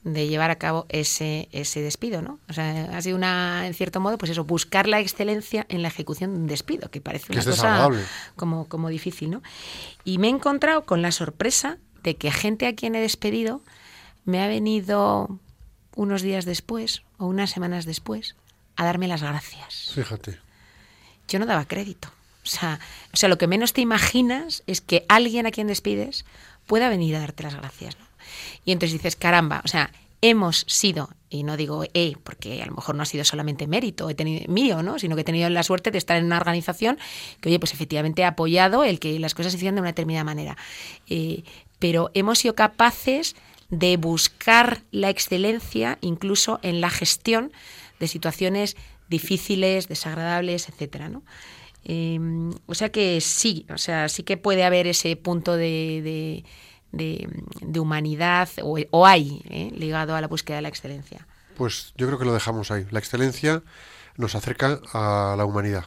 de 0.03 0.27
llevar 0.27 0.51
a 0.51 0.57
cabo 0.57 0.87
ese, 0.89 1.49
ese 1.53 1.81
despido, 1.81 2.21
¿no? 2.21 2.39
O 2.49 2.53
sea, 2.53 2.91
ha 2.95 3.01
sido 3.01 3.17
una, 3.17 3.67
en 3.67 3.73
cierto 3.73 4.01
modo, 4.01 4.19
pues 4.19 4.31
eso, 4.33 4.45
buscar 4.45 4.87
la 4.87 5.01
excelencia 5.01 5.65
en 5.69 5.81
la 5.81 5.89
ejecución 5.89 6.35
de 6.35 6.41
un 6.41 6.47
despido, 6.47 6.91
que 6.91 7.01
parece 7.01 7.33
una 7.33 7.43
cosa 7.45 7.89
como, 8.37 8.69
como 8.69 8.89
difícil, 8.89 9.31
¿no? 9.31 9.43
Y 10.05 10.19
me 10.19 10.27
he 10.27 10.31
encontrado 10.31 10.85
con 10.85 11.01
la 11.01 11.11
sorpresa 11.11 11.79
de 12.03 12.17
que 12.17 12.31
gente 12.33 12.67
a 12.67 12.75
quien 12.75 12.95
he 12.95 13.01
despedido 13.01 13.63
me 14.27 14.43
ha 14.43 14.49
venido 14.49 15.39
unos 15.97 16.21
días 16.21 16.45
después 16.45 17.03
o 17.17 17.27
unas 17.27 17.51
semanas 17.51 17.87
después 17.87 18.37
a 18.77 18.85
darme 18.85 19.09
las 19.09 19.23
gracias. 19.23 19.93
Fíjate 19.95 20.44
yo 21.29 21.39
no 21.39 21.47
daba 21.47 21.67
crédito. 21.67 22.09
O 22.45 22.47
sea, 22.47 22.79
o 23.13 23.17
sea, 23.17 23.29
lo 23.29 23.39
que 23.39 23.47
menos 23.47 23.73
te 23.73 23.81
imaginas 23.81 24.63
es 24.67 24.81
que 24.81 25.07
alguien 25.09 25.47
a 25.47 25.51
quien 25.51 25.67
despides 25.67 26.25
pueda 26.67 26.89
venir 26.89 27.17
a 27.17 27.21
darte 27.21 27.43
las 27.43 27.55
gracias. 27.55 27.99
¿no? 27.99 28.05
Y 28.65 28.73
entonces 28.73 28.93
dices, 28.93 29.17
caramba, 29.17 29.63
o 29.65 29.69
sea, 29.69 29.91
hemos 30.21 30.65
sido, 30.69 31.11
y 31.29 31.43
no 31.43 31.57
digo 31.57 31.85
eh, 31.93 32.15
porque 32.23 32.63
a 32.63 32.67
lo 32.67 32.73
mejor 32.73 32.95
no 32.95 33.03
ha 33.03 33.07
sido 33.07 33.25
solamente 33.25 33.67
mérito 33.67 34.09
he 34.09 34.15
tenido, 34.15 34.51
mío, 34.51 34.83
¿no? 34.83 34.99
sino 34.99 35.17
que 35.17 35.23
he 35.23 35.25
tenido 35.25 35.49
la 35.51 35.63
suerte 35.63 35.91
de 35.91 35.99
estar 35.99 36.17
en 36.17 36.25
una 36.25 36.39
organización 36.39 36.99
que, 37.41 37.51
oye, 37.51 37.59
pues 37.59 37.75
efectivamente 37.75 38.25
ha 38.25 38.29
apoyado 38.29 38.85
el 38.85 39.01
que 39.01 39.19
las 39.19 39.35
cosas 39.35 39.53
se 39.53 39.57
hicieran 39.57 39.75
de 39.75 39.83
una 39.83 39.91
determinada 39.91 40.25
manera. 40.25 40.57
Eh, 41.09 41.45
pero 41.79 42.11
hemos 42.15 42.39
sido 42.39 42.55
capaces 42.55 43.37
de 43.69 43.97
buscar 43.97 44.83
la 44.91 45.11
excelencia 45.11 45.99
incluso 46.01 46.59
en 46.63 46.81
la 46.81 46.91
gestión 46.91 47.53
de 48.01 48.09
situaciones 48.09 48.77
difíciles, 49.09 49.89
desagradables, 49.89 50.69
etcétera, 50.69 51.09
¿no? 51.09 51.23
Em, 51.85 52.51
o 52.67 52.75
sea 52.75 52.91
que 52.91 53.21
sí, 53.21 53.67
o 53.69 53.79
sea, 53.79 54.09
sí 54.09 54.23
que 54.23 54.37
puede 54.37 54.65
haber 54.65 54.87
ese 54.87 55.17
punto 55.17 55.57
de, 55.57 56.45
de, 56.93 57.81
humanidad 57.81 58.49
o, 58.63 59.07
hay 59.07 59.43
¿eh? 59.51 59.71
ligado 59.77 60.17
a 60.17 60.21
la 60.21 60.29
búsqueda 60.29 60.57
de 60.57 60.63
la 60.63 60.69
excelencia. 60.69 61.27
Pues 61.57 61.93
yo 61.97 62.07
creo 62.07 62.19
que 62.19 62.25
lo 62.25 62.33
dejamos 62.33 62.71
ahí. 62.71 62.87
La 62.91 62.99
excelencia 62.99 63.63
nos 64.17 64.35
acerca 64.35 64.81
a 64.93 65.35
la 65.37 65.45
humanidad. 65.45 65.85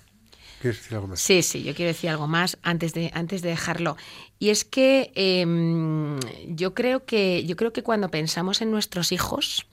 ¿Quieres 0.61 0.79
decir 0.79 0.95
algo 0.95 1.07
más? 1.07 1.19
Sí, 1.19 1.43
sí, 1.43 1.63
yo 1.63 1.75
quiero 1.75 1.89
decir 1.89 2.09
algo 2.09 2.27
más 2.27 2.57
antes 2.63 2.93
de, 2.93 3.11
antes 3.13 3.41
de 3.41 3.49
dejarlo. 3.49 3.95
Y 4.39 4.49
es 4.49 4.65
que 4.65 5.11
em, 5.15 6.19
yo 6.47 6.73
creo 6.73 7.05
que 7.05 7.45
yo 7.45 7.55
creo 7.55 7.73
que 7.73 7.83
cuando 7.83 8.09
pensamos 8.09 8.61
en 8.61 8.71
nuestros 8.71 9.11
hijos, 9.11 9.67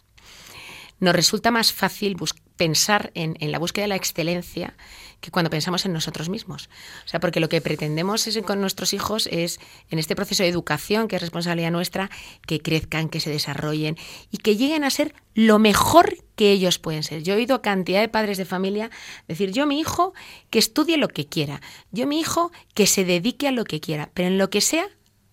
nos 1.01 1.15
resulta 1.15 1.51
más 1.51 1.73
fácil 1.73 2.17
pensar 2.57 3.11
en, 3.15 3.37
la 3.41 3.59
búsqueda 3.59 3.85
de 3.85 3.89
la 3.89 3.97
excelencia 3.97 4.75
que 5.21 5.31
cuando 5.31 5.51
pensamos 5.51 5.87
en 5.87 5.93
nosotros 5.93 6.29
mismos. 6.29 6.69
O 7.05 7.09
sea, 7.09 7.19
porque 7.19 7.41
lo 7.41 7.49
que 7.49 7.61
pretendemos 7.61 8.27
es, 8.27 8.39
con 8.43 8.61
nuestros 8.61 8.93
hijos 8.93 9.27
es, 9.33 9.59
en 9.89 9.99
este 9.99 10.15
proceso 10.15 10.43
de 10.43 10.51
educación, 10.51 11.09
que 11.09 11.17
es 11.17 11.23
responsabilidad 11.23 11.71
nuestra, 11.71 12.11
que 12.47 12.61
crezcan, 12.61 13.09
que 13.09 13.21
se 13.21 13.31
desarrollen 13.31 13.97
y 14.31 14.39
que 14.39 14.57
lleguen 14.57 14.85
a 14.85 14.91
ser 14.91 15.15
lo 15.35 15.59
mejor 15.59 16.19
que 16.37 16.53
ellos 16.53 16.79
pueden 16.79 17.03
ser. 17.03 17.23
Yo 17.23 17.35
he 17.35 17.37
oído 17.39 17.63
cantidad 17.63 18.01
de 18.01 18.09
padres 18.09 18.39
de 18.39 18.45
familia 18.45 18.91
decir, 19.27 19.51
yo 19.51 19.67
mi 19.67 19.81
hijo 19.81 20.13
que 20.51 20.59
estudie 20.59 20.99
lo 20.99 21.09
que 21.09 21.27
quiera, 21.27 21.61
yo 21.91 22.07
mi 22.07 22.21
hijo 22.21 22.53
que 22.75 22.87
se 22.87 23.05
dedique 23.05 23.49
a 23.49 23.53
lo 23.53 23.65
que 23.65 23.81
quiera, 23.81 24.11
pero 24.15 24.29
en 24.29 24.39
lo 24.39 24.51
que 24.51 24.61
sea, 24.61 24.87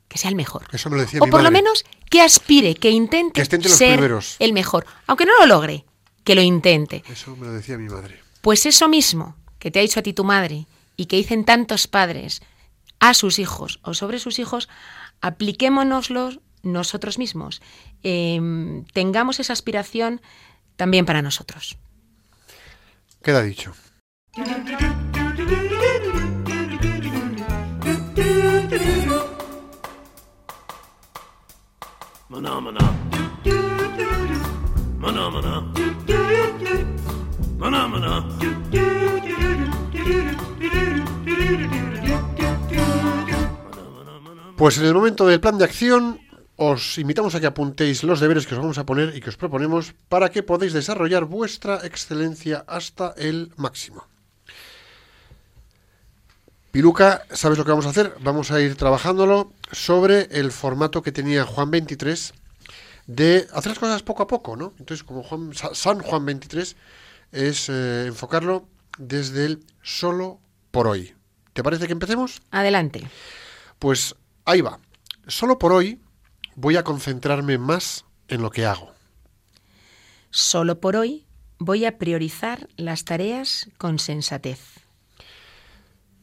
que 0.08 0.18
sea 0.18 0.30
el 0.30 0.36
mejor. 0.36 0.68
Eso 0.72 0.90
me 0.90 0.96
lo 0.96 1.02
decía 1.04 1.20
o 1.22 1.28
por 1.28 1.44
lo 1.44 1.52
menos 1.52 1.84
que 2.10 2.22
aspire, 2.22 2.76
que 2.76 2.90
intente 2.90 3.46
ser 3.46 4.20
el 4.40 4.54
mejor, 4.54 4.86
aunque 5.08 5.26
no 5.26 5.32
lo 5.40 5.46
logre, 5.46 5.86
que 6.24 6.36
lo 6.36 6.42
intente. 6.42 7.04
Eso 7.10 7.36
me 7.36 7.48
lo 7.48 7.54
decía 7.54 7.78
mi 7.78 7.90
madre. 7.90 8.20
Pues 8.42 8.66
eso 8.66 8.88
mismo 8.88 9.36
que 9.60 9.72
te 9.72 9.80
ha 9.80 9.82
dicho 9.82 10.00
a 10.00 10.04
ti 10.04 10.14
tu 10.14 10.24
madre 10.24 10.68
y 10.98 11.06
que 11.06 11.18
dicen 11.18 11.46
tantos 11.46 11.88
padres 11.88 12.42
a 13.00 13.14
sus 13.14 13.40
hijos 13.40 13.80
o 13.84 13.94
sobre 13.94 14.20
sus 14.20 14.40
hijos, 14.40 14.70
apliquémonoslo 15.22 16.42
nosotros 16.64 17.18
mismos. 17.18 17.62
Em, 18.04 18.86
tengamos 18.94 19.40
esa 19.40 19.54
aspiración 19.54 20.22
también 20.76 21.06
para 21.06 21.22
nosotros. 21.22 21.78
Queda 23.22 23.44
dicho. 23.44 23.74
Pues 44.58 44.78
en 44.78 44.86
el 44.86 44.94
momento 44.94 45.26
del 45.26 45.40
plan 45.40 45.58
de 45.58 45.66
acción 45.66 46.20
os 46.56 47.00
invitamos 47.00 47.34
a 47.34 47.40
que 47.40 47.48
apuntéis 47.48 48.04
los 48.04 48.20
deberes 48.20 48.46
que 48.46 48.54
os 48.54 48.62
vamos 48.62 48.78
a 48.78 48.86
poner 48.86 49.16
y 49.16 49.20
que 49.20 49.30
os 49.30 49.38
proponemos 49.38 49.96
para 50.08 50.30
que 50.30 50.44
podáis 50.44 50.74
desarrollar 50.74 51.26
vuestra 51.26 51.82
excelencia 51.82 52.64
hasta 52.68 53.16
el 53.18 53.52
máximo. 53.58 54.06
Piluca, 56.70 57.24
¿sabes 57.32 57.58
lo 57.58 57.66
que 57.66 57.72
vamos 57.72 57.88
a 57.88 57.90
hacer? 57.90 58.14
Vamos 58.22 58.52
a 58.52 58.62
ir 58.62 58.76
trabajándolo 58.76 59.52
sobre 59.72 60.30
el 60.30 60.52
formato 60.52 61.02
que 61.02 61.12
tenía 61.12 61.44
Juan 61.44 61.72
23 61.72 62.34
de 63.08 63.48
hacer 63.54 63.72
las 63.72 63.80
cosas 63.80 64.04
poco 64.04 64.24
a 64.24 64.28
poco, 64.28 64.56
¿no? 64.56 64.74
Entonces, 64.80 65.04
como 65.04 65.24
Juan, 65.24 65.52
San 65.54 66.00
Juan 66.00 66.26
23 66.26 66.76
es 67.32 67.70
eh, 67.70 68.06
enfocarlo 68.08 68.68
desde 68.98 69.46
el 69.46 69.66
solo 69.82 70.40
por 70.72 70.88
hoy. 70.88 71.16
¿Te 71.54 71.64
parece 71.64 71.88
que 71.88 71.94
empecemos? 71.94 72.42
Adelante. 72.52 73.08
Pues 73.80 74.16
ahí 74.46 74.62
va. 74.62 74.80
Solo 75.28 75.58
por 75.58 75.74
hoy 75.74 76.02
voy 76.56 76.78
a 76.78 76.84
concentrarme 76.84 77.58
más 77.58 78.06
en 78.28 78.42
lo 78.42 78.50
que 78.52 78.66
hago. 78.66 78.94
Solo 80.30 80.80
por 80.80 80.96
hoy 80.96 81.26
voy 81.60 81.86
a 81.86 81.98
priorizar 81.98 82.70
las 82.78 83.04
tareas 83.06 83.70
con 83.78 84.00
sensatez. 84.00 84.60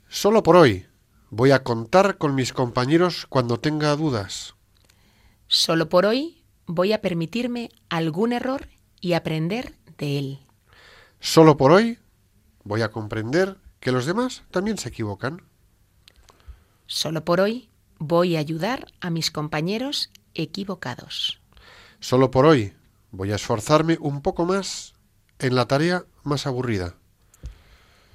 Solo 0.09 0.43
por 0.43 0.57
hoy 0.57 0.87
voy 1.31 1.51
a 1.51 1.63
contar 1.63 2.17
con 2.17 2.35
mis 2.35 2.53
compañeros 2.53 3.27
cuando 3.29 3.61
tenga 3.61 3.95
dudas. 3.97 4.55
Solo 5.47 5.89
por 5.89 6.07
hoy 6.07 6.38
voy 6.69 6.93
a 6.93 7.01
permitirme 7.01 7.71
algún 7.89 8.33
error 8.33 8.69
y 9.01 9.15
aprender 9.15 9.75
de 9.97 10.19
él. 10.19 10.39
Solo 11.19 11.57
por 11.57 11.73
hoy 11.73 11.99
voy 12.63 12.83
a 12.83 12.91
comprender 12.91 13.57
que 13.81 13.91
los 13.91 14.07
demás 14.07 14.45
también 14.53 14.79
se 14.79 14.91
equivocan. 14.91 15.43
Solo 16.87 17.25
por 17.25 17.41
hoy 17.41 17.69
voy 17.99 18.37
a 18.37 18.39
ayudar 18.39 18.87
a 19.01 19.11
mis 19.11 19.31
compañeros 19.31 20.11
equivocados. 20.35 21.41
Solo 21.99 22.31
por 22.31 22.47
hoy 22.47 22.75
voy 23.11 23.33
a 23.33 23.37
esforzarme 23.37 23.97
un 24.01 24.23
poco 24.23 24.45
más 24.45 24.95
en 25.39 25.55
la 25.55 25.67
tarea 25.67 26.05
más 26.23 26.47
aburrida. 26.47 26.95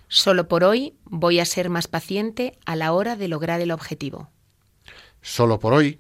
Solo 0.07 0.47
por 0.47 0.63
hoy 0.63 0.95
voy 1.05 1.39
a 1.39 1.45
ser 1.45 1.69
más 1.69 1.87
paciente 1.87 2.57
a 2.65 2.75
la 2.75 2.93
hora 2.93 3.15
de 3.15 3.27
lograr 3.27 3.61
el 3.61 3.71
objetivo. 3.71 4.29
Solo 5.21 5.59
por 5.59 5.73
hoy 5.73 5.99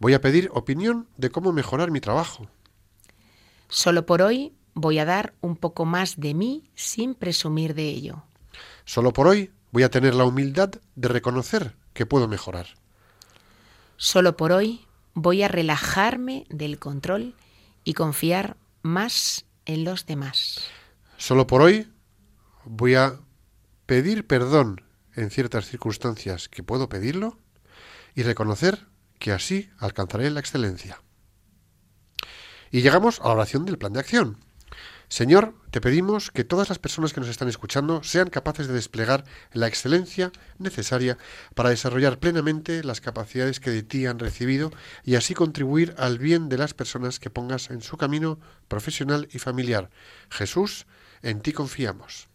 voy 0.00 0.14
a 0.14 0.20
pedir 0.20 0.50
opinión 0.52 1.06
de 1.16 1.30
cómo 1.30 1.52
mejorar 1.52 1.92
mi 1.92 2.00
trabajo. 2.00 2.48
Solo 3.68 4.04
por 4.04 4.22
hoy 4.22 4.52
voy 4.74 4.98
a 4.98 5.04
dar 5.04 5.34
un 5.40 5.56
poco 5.56 5.84
más 5.84 6.18
de 6.18 6.34
mí 6.34 6.68
sin 6.74 7.14
presumir 7.14 7.74
de 7.74 7.84
ello. 7.84 8.24
Solo 8.84 9.12
por 9.12 9.28
hoy 9.28 9.52
voy 9.70 9.84
a 9.84 9.90
tener 9.90 10.14
la 10.14 10.24
humildad 10.24 10.70
de 10.96 11.08
reconocer 11.08 11.76
que 11.92 12.06
puedo 12.06 12.26
mejorar. 12.26 12.66
Solo 13.96 14.36
por 14.36 14.50
hoy 14.50 14.86
voy 15.14 15.42
a 15.42 15.48
relajarme 15.48 16.46
del 16.48 16.78
control 16.78 17.34
y 17.84 17.94
confiar 17.94 18.56
más 18.82 19.44
en 19.66 19.84
los 19.84 20.06
demás. 20.06 20.64
Solo 21.18 21.46
por 21.46 21.60
hoy 21.60 21.92
voy 22.64 22.94
a 22.94 23.20
pedir 23.86 24.26
perdón 24.26 24.82
en 25.14 25.30
ciertas 25.30 25.66
circunstancias 25.66 26.48
que 26.48 26.62
puedo 26.62 26.88
pedirlo 26.88 27.38
y 28.14 28.22
reconocer 28.22 28.89
que 29.20 29.30
así 29.30 29.70
alcanzaré 29.78 30.28
la 30.30 30.40
excelencia. 30.40 31.00
Y 32.72 32.82
llegamos 32.82 33.20
a 33.20 33.28
la 33.28 33.34
oración 33.34 33.64
del 33.64 33.78
plan 33.78 33.92
de 33.92 34.00
acción. 34.00 34.38
Señor, 35.08 35.54
te 35.70 35.80
pedimos 35.80 36.30
que 36.30 36.44
todas 36.44 36.68
las 36.68 36.78
personas 36.78 37.12
que 37.12 37.20
nos 37.20 37.28
están 37.28 37.48
escuchando 37.48 38.02
sean 38.04 38.30
capaces 38.30 38.68
de 38.68 38.74
desplegar 38.74 39.24
la 39.52 39.66
excelencia 39.66 40.30
necesaria 40.58 41.18
para 41.56 41.70
desarrollar 41.70 42.20
plenamente 42.20 42.84
las 42.84 43.00
capacidades 43.00 43.58
que 43.58 43.70
de 43.70 43.82
ti 43.82 44.06
han 44.06 44.20
recibido 44.20 44.70
y 45.04 45.16
así 45.16 45.34
contribuir 45.34 45.94
al 45.98 46.18
bien 46.18 46.48
de 46.48 46.58
las 46.58 46.74
personas 46.74 47.18
que 47.18 47.28
pongas 47.28 47.70
en 47.70 47.82
su 47.82 47.96
camino 47.96 48.38
profesional 48.68 49.28
y 49.32 49.40
familiar. 49.40 49.90
Jesús, 50.30 50.86
en 51.22 51.40
ti 51.40 51.52
confiamos. 51.52 52.29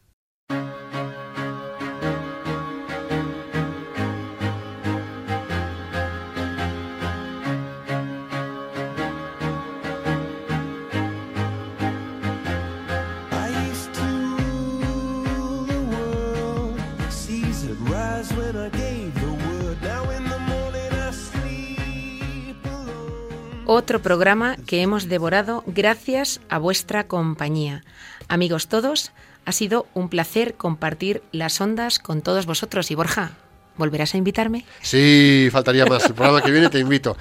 Otro 23.86 24.01
programa 24.01 24.57
que 24.65 24.81
hemos 24.81 25.09
devorado 25.09 25.63
gracias 25.67 26.41
a 26.49 26.57
vuestra 26.57 27.05
compañía. 27.05 27.83
Amigos 28.27 28.67
todos, 28.67 29.11
ha 29.45 29.51
sido 29.51 29.86
un 29.93 30.09
placer 30.09 30.55
compartir 30.55 31.21
las 31.31 31.61
ondas 31.61 31.99
con 31.99 32.23
todos 32.23 32.47
vosotros. 32.47 32.89
Y 32.89 32.95
Borja, 32.95 33.33
¿volverás 33.77 34.15
a 34.15 34.17
invitarme? 34.17 34.65
Sí, 34.81 35.49
faltaría 35.51 35.86
más. 35.86 36.03
El 36.07 36.15
programa 36.15 36.41
que 36.41 36.49
viene 36.49 36.69
te 36.69 36.79
invito. 36.79 37.15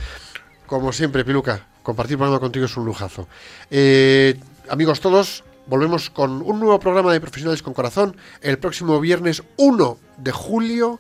Como 0.65 0.91
siempre, 0.95 1.23
Piluca, 1.23 1.67
compartir 1.83 2.17
programa 2.17 2.41
contigo 2.41 2.65
es 2.65 2.75
un 2.79 2.87
lujazo. 2.87 3.29
Eh, 3.71 4.41
amigos 4.71 5.01
todos, 5.01 5.45
volvemos 5.67 6.09
con 6.09 6.41
un 6.41 6.61
nuevo 6.61 6.81
programa 6.81 7.13
de 7.13 7.21
Profesionales 7.21 7.63
con 7.63 7.75
Corazón 7.75 8.17
el 8.41 8.59
próximo 8.59 8.99
viernes 9.01 9.43
1 9.59 9.99
de 10.17 10.33
julio 10.33 10.99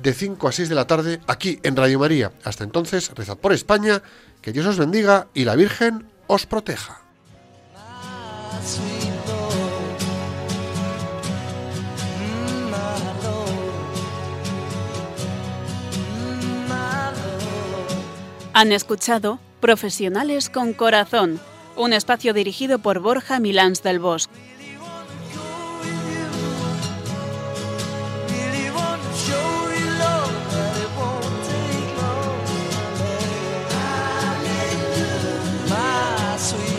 de 0.00 0.12
5 0.12 0.48
a 0.48 0.52
6 0.52 0.68
de 0.68 0.74
la 0.74 0.86
tarde 0.86 1.20
aquí 1.26 1.60
en 1.62 1.76
Radio 1.76 1.98
María. 1.98 2.32
Hasta 2.44 2.64
entonces, 2.64 3.10
rezad 3.14 3.38
por 3.38 3.52
España, 3.52 4.02
que 4.40 4.52
Dios 4.52 4.66
os 4.66 4.78
bendiga 4.78 5.28
y 5.34 5.44
la 5.44 5.56
Virgen 5.56 6.06
os 6.26 6.46
proteja. 6.46 7.00
Han 18.56 18.70
escuchado 18.70 19.40
Profesionales 19.60 20.50
con 20.50 20.74
Corazón, 20.74 21.40
un 21.74 21.92
espacio 21.92 22.32
dirigido 22.34 22.78
por 22.78 23.00
Borja 23.00 23.40
Milans 23.40 23.82
del 23.82 23.98
Bosque. 23.98 24.43
sweet. 36.44 36.73